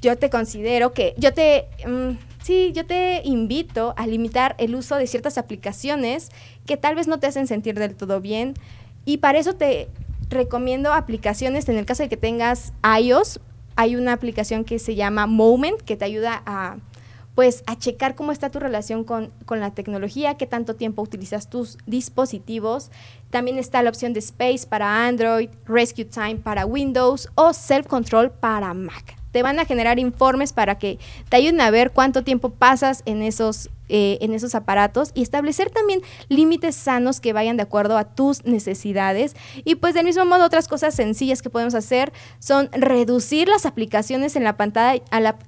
yo 0.00 0.18
te 0.18 0.28
considero 0.30 0.92
que, 0.92 1.14
yo 1.16 1.32
te, 1.32 1.68
mm, 1.86 2.18
sí, 2.42 2.72
yo 2.74 2.84
te 2.86 3.22
invito 3.24 3.94
a 3.96 4.06
limitar 4.06 4.54
el 4.58 4.74
uso 4.74 4.96
de 4.96 5.06
ciertas 5.06 5.38
aplicaciones 5.38 6.30
que 6.66 6.76
tal 6.76 6.94
vez 6.94 7.08
no 7.08 7.18
te 7.18 7.26
hacen 7.26 7.46
sentir 7.46 7.78
del 7.78 7.94
todo 7.94 8.20
bien. 8.20 8.54
Y 9.04 9.18
para 9.18 9.38
eso 9.38 9.54
te 9.54 9.88
recomiendo 10.28 10.92
aplicaciones, 10.92 11.68
en 11.68 11.76
el 11.76 11.86
caso 11.86 12.02
de 12.02 12.08
que 12.08 12.16
tengas 12.16 12.72
iOS, 13.00 13.40
hay 13.76 13.96
una 13.96 14.12
aplicación 14.12 14.64
que 14.64 14.78
se 14.78 14.94
llama 14.94 15.26
Moment, 15.26 15.80
que 15.80 15.96
te 15.96 16.04
ayuda 16.04 16.42
a 16.46 16.76
pues 17.34 17.64
a 17.66 17.76
checar 17.78 18.14
cómo 18.14 18.32
está 18.32 18.50
tu 18.50 18.60
relación 18.60 19.04
con, 19.04 19.32
la 19.48 19.72
tecnología, 19.72 20.36
qué 20.36 20.46
tanto 20.46 20.76
tiempo 20.76 21.02
utilizas 21.02 21.50
tus 21.50 21.78
dispositivos. 21.86 22.90
También 23.30 23.58
está 23.58 23.82
la 23.82 23.90
opción 23.90 24.12
de 24.12 24.20
Space 24.20 24.66
para 24.68 25.06
Android, 25.06 25.50
Rescue 25.66 26.04
Time 26.04 26.36
para 26.36 26.66
Windows 26.66 27.28
o 27.34 27.52
Self 27.52 27.86
Control 27.86 28.30
para 28.30 28.72
Mac. 28.74 29.16
Te 29.32 29.42
van 29.42 29.58
a 29.58 29.64
generar 29.64 29.98
informes 29.98 30.52
para 30.52 30.78
que 30.78 30.98
te 31.28 31.36
ayuden 31.36 31.60
a 31.60 31.70
ver 31.70 31.90
cuánto 31.90 32.22
tiempo 32.22 32.50
pasas 32.50 33.02
en 33.04 33.20
esos 33.20 33.68
eh, 33.88 34.18
en 34.20 34.32
esos 34.32 34.54
aparatos 34.54 35.10
y 35.14 35.22
establecer 35.22 35.70
también 35.70 36.00
límites 36.28 36.74
sanos 36.74 37.20
que 37.20 37.32
vayan 37.32 37.56
de 37.56 37.62
acuerdo 37.64 37.98
a 37.98 38.04
tus 38.04 38.44
necesidades. 38.44 39.36
Y 39.64 39.74
pues 39.74 39.94
del 39.94 40.06
mismo 40.06 40.24
modo 40.24 40.44
otras 40.44 40.68
cosas 40.68 40.94
sencillas 40.94 41.42
que 41.42 41.50
podemos 41.50 41.74
hacer 41.74 42.12
son 42.38 42.70
reducir 42.72 43.48
las 43.48 43.66
aplicaciones 43.66 44.36
en 44.36 44.44
la 44.44 44.56
pantalla, 44.56 45.02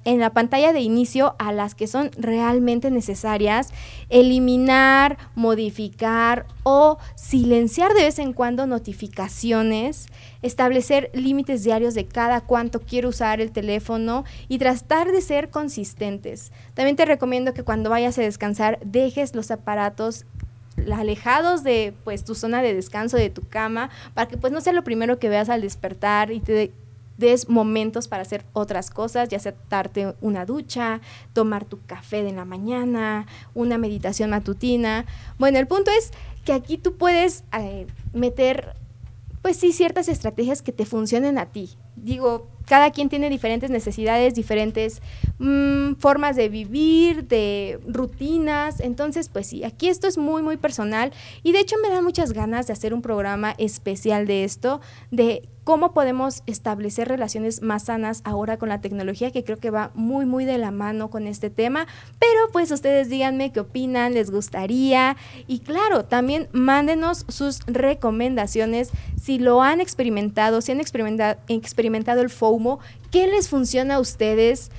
en 0.05 0.19
la 0.19 0.33
pantalla 0.33 0.73
de 0.73 0.81
inicio 0.81 1.35
a 1.39 1.51
las 1.51 1.75
que 1.75 1.87
son 1.87 2.11
realmente 2.17 2.91
necesarias, 2.91 3.69
eliminar, 4.09 5.17
modificar 5.35 6.45
o 6.63 6.97
silenciar 7.15 7.93
de 7.93 8.03
vez 8.03 8.19
en 8.19 8.33
cuando 8.33 8.67
notificaciones, 8.67 10.07
establecer 10.41 11.09
límites 11.13 11.63
diarios 11.63 11.93
de 11.93 12.05
cada 12.05 12.41
cuánto 12.41 12.81
quiero 12.81 13.09
usar 13.09 13.41
el 13.41 13.51
teléfono 13.51 14.25
y 14.47 14.57
tratar 14.57 15.11
de 15.11 15.21
ser 15.21 15.49
consistentes. 15.49 16.51
También 16.73 16.95
te 16.95 17.05
recomiendo 17.05 17.53
que 17.53 17.63
cuando 17.63 17.89
vayas 17.89 18.17
a 18.17 18.21
descansar 18.27 18.79
dejes 18.83 19.35
los 19.35 19.51
aparatos 19.51 20.25
alejados 20.93 21.63
de 21.63 21.93
pues 22.03 22.23
tu 22.23 22.35
zona 22.35 22.61
de 22.61 22.73
descanso 22.73 23.17
de 23.17 23.29
tu 23.29 23.41
cama 23.47 23.89
para 24.13 24.27
que 24.27 24.37
pues 24.37 24.53
no 24.53 24.61
sea 24.61 24.73
lo 24.73 24.83
primero 24.83 25.17
que 25.19 25.29
veas 25.29 25.49
al 25.49 25.61
despertar 25.61 26.31
y 26.31 26.39
te 26.39 26.71
des 27.17 27.49
momentos 27.49 28.07
para 28.07 28.21
hacer 28.21 28.45
otras 28.53 28.91
cosas, 28.91 29.27
ya 29.29 29.39
sea 29.39 29.55
darte 29.69 30.13
una 30.21 30.45
ducha, 30.45 31.01
tomar 31.33 31.65
tu 31.65 31.79
café 31.85 32.21
de 32.21 32.31
la 32.31 32.45
mañana, 32.45 33.25
una 33.55 33.79
meditación 33.79 34.29
matutina. 34.29 35.05
Bueno, 35.39 35.57
el 35.57 35.67
punto 35.67 35.89
es 35.89 36.11
que 36.45 36.53
aquí 36.53 36.77
tú 36.77 36.95
puedes 36.95 37.43
eh, 37.57 37.87
meter 38.13 38.75
pues 39.41 39.57
sí, 39.57 39.71
ciertas 39.71 40.09
estrategias 40.09 40.61
que 40.61 40.71
te 40.71 40.85
funcionen 40.85 41.37
a 41.37 41.47
ti. 41.47 41.69
Digo, 41.95 42.47
cada 42.67 42.91
quien 42.91 43.09
tiene 43.09 43.29
diferentes 43.29 43.69
necesidades, 43.69 44.35
diferentes 44.35 45.01
mm, 45.39 45.93
formas 45.93 46.35
de 46.35 46.49
vivir, 46.49 47.27
de 47.27 47.79
rutinas. 47.87 48.81
Entonces, 48.81 49.29
pues 49.29 49.47
sí, 49.47 49.63
aquí 49.63 49.87
esto 49.87 50.07
es 50.07 50.17
muy, 50.17 50.41
muy 50.41 50.57
personal. 50.57 51.13
Y 51.43 51.53
de 51.53 51.61
hecho 51.61 51.77
me 51.81 51.89
da 51.89 52.01
muchas 52.01 52.33
ganas 52.33 52.67
de 52.67 52.73
hacer 52.73 52.93
un 52.93 53.01
programa 53.01 53.55
especial 53.57 54.27
de 54.27 54.43
esto, 54.43 54.81
de 55.11 55.47
cómo 55.67 55.91
podemos 55.93 56.43
establecer 56.45 57.09
relaciones 57.09 57.61
más 57.61 57.83
sanas 57.83 58.21
ahora 58.23 58.55
con 58.55 58.69
la 58.69 58.79
tecnología, 58.79 59.31
que 59.31 59.43
creo 59.43 59.57
que 59.57 59.69
va 59.69 59.91
muy, 59.95 60.25
muy 60.25 60.45
de 60.45 60.57
la 60.57 60.71
mano 60.71 61.09
con 61.09 61.27
este 61.27 61.49
tema. 61.49 61.87
Pero 62.19 62.49
pues 62.53 62.71
ustedes 62.71 63.09
díganme 63.09 63.51
qué 63.51 63.59
opinan, 63.59 64.13
les 64.13 64.31
gustaría. 64.31 65.17
Y 65.45 65.59
claro, 65.59 66.05
también 66.05 66.47
mándenos 66.53 67.25
sus 67.27 67.65
recomendaciones 67.65 68.91
si 69.21 69.39
lo 69.39 69.61
han 69.61 69.81
experimentado, 69.81 70.61
si 70.61 70.71
han 70.71 70.79
experimentado, 70.79 71.37
experimentado 71.49 72.21
el 72.21 72.29
Qué 73.11 73.27
les 73.27 73.49
funciona 73.49 73.95
a 73.95 73.99
ustedes. 73.99 74.71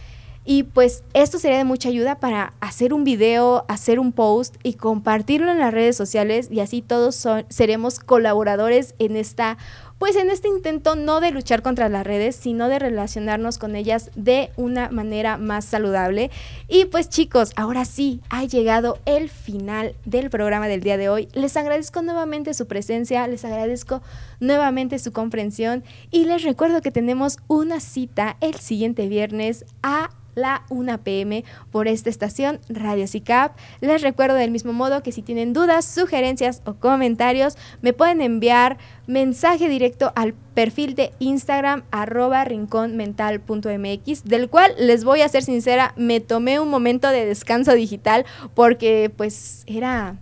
Y 0.45 0.63
pues 0.63 1.05
esto 1.13 1.39
sería 1.39 1.59
de 1.59 1.65
mucha 1.65 1.91
ayuda 1.91 2.21
para 2.21 2.55
hacer 2.61 2.95
un 2.95 3.05
video, 3.05 3.67
hacer 3.69 4.01
un 4.01 4.13
post 4.13 4.57
y 4.63 4.75
compartirlo 4.75 5.51
en 5.51 5.59
las 5.59 5.75
redes 5.75 5.95
sociales 5.95 6.49
y 6.51 6.61
así 6.61 6.81
todos 6.81 7.27
seremos 7.51 8.01
colaboradores 8.01 8.95
en 8.99 9.17
esta 9.17 9.59
pues 9.99 10.17
en 10.17 10.31
este 10.31 10.49
intento 10.49 10.97
no 10.97 11.21
de 11.21 11.31
luchar 11.31 11.63
contra 11.63 11.89
las 11.89 12.07
redes, 12.07 12.37
sino 12.37 12.69
de 12.69 12.79
relacionarnos 12.79 13.59
con 13.59 13.77
ellas 13.77 14.11
de 14.15 14.51
una 14.57 14.91
manera 14.91 15.37
más 15.39 15.65
saludable. 15.65 16.31
Y 16.69 16.87
pues 16.87 17.09
chicos, 17.09 17.53
ahora 17.57 17.85
sí, 17.85 18.21
ha 18.31 18.45
llegado 18.45 18.99
el 19.05 19.29
final 19.29 19.95
del 20.05 20.31
programa 20.31 20.69
del 20.69 20.83
día 20.83 20.97
de 20.97 21.09
hoy. 21.09 21.29
Les 21.33 21.57
agradezco 21.57 22.03
nuevamente 22.03 22.55
su 22.55 22.67
presencia, 22.67 23.27
les 23.27 23.45
agradezco 23.45 24.03
nuevamente 24.41 24.99
su 24.99 25.13
comprensión 25.13 25.85
y 26.11 26.25
les 26.25 26.43
recuerdo 26.43 26.81
que 26.81 26.93
tenemos 26.93 27.39
una 27.49 27.81
cita 27.81 28.37
el 28.41 28.55
siguiente 28.55 29.09
viernes 29.09 29.65
a 29.83 30.11
la 30.39 30.65
1 30.71 30.99
pm 31.03 31.45
por 31.71 31.89
esta 31.89 32.11
estación 32.11 32.61
Radio 32.69 33.07
CICAP. 33.07 33.57
Les 33.81 34.03
recuerdo 34.03 34.37
del 34.37 34.51
mismo 34.51 34.73
modo 34.73 35.03
que 35.03 35.13
si 35.13 35.23
tienen 35.23 35.53
dudas, 35.53 35.85
sugerencias 35.85 36.63
o 36.65 36.75
comentarios, 36.75 37.57
me 37.83 37.93
pueden 37.93 38.23
enviar 38.23 38.79
mensaje 39.09 39.69
directo 39.71 40.13
al 40.15 40.35
perfil 40.35 40.95
de 40.95 41.13
Instagram 41.19 41.83
arroba 41.91 42.45
rinconmental.mx, 42.45 44.25
del 44.25 44.51
cual 44.51 44.73
les 44.79 45.03
voy 45.03 45.23
a 45.23 45.29
ser 45.29 45.43
sincera, 45.43 45.95
me 45.97 46.21
tomé 46.21 46.61
un 46.61 46.69
momento 46.69 47.09
de 47.09 47.25
descanso 47.25 47.73
digital 47.73 48.27
porque 48.55 49.11
pues 49.17 49.65
era, 49.67 50.19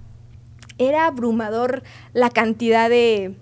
era 0.78 1.08
abrumador 1.08 1.82
la 2.14 2.30
cantidad 2.30 2.88
de 2.88 3.34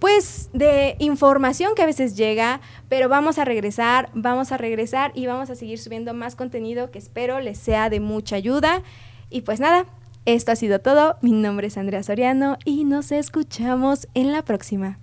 pues 0.00 0.48
de 0.54 0.96
información 0.98 1.74
que 1.74 1.82
a 1.82 1.86
veces 1.86 2.16
llega, 2.16 2.60
pero 2.88 3.08
vamos 3.08 3.38
a 3.38 3.44
regresar, 3.44 4.10
vamos 4.14 4.50
a 4.50 4.56
regresar 4.56 5.12
y 5.14 5.26
vamos 5.26 5.50
a 5.50 5.54
seguir 5.54 5.78
subiendo 5.78 6.14
más 6.14 6.36
contenido 6.36 6.90
que 6.90 6.98
espero 6.98 7.40
les 7.40 7.58
sea 7.58 7.90
de 7.90 8.00
mucha 8.00 8.36
ayuda. 8.36 8.82
Y 9.28 9.42
pues 9.42 9.60
nada, 9.60 9.84
esto 10.24 10.52
ha 10.52 10.56
sido 10.56 10.80
todo. 10.80 11.16
Mi 11.22 11.32
nombre 11.32 11.68
es 11.68 11.78
Andrea 11.78 12.02
Soriano 12.02 12.58
y 12.64 12.84
nos 12.84 13.12
escuchamos 13.12 14.08
en 14.14 14.32
la 14.32 14.42
próxima. 14.42 14.98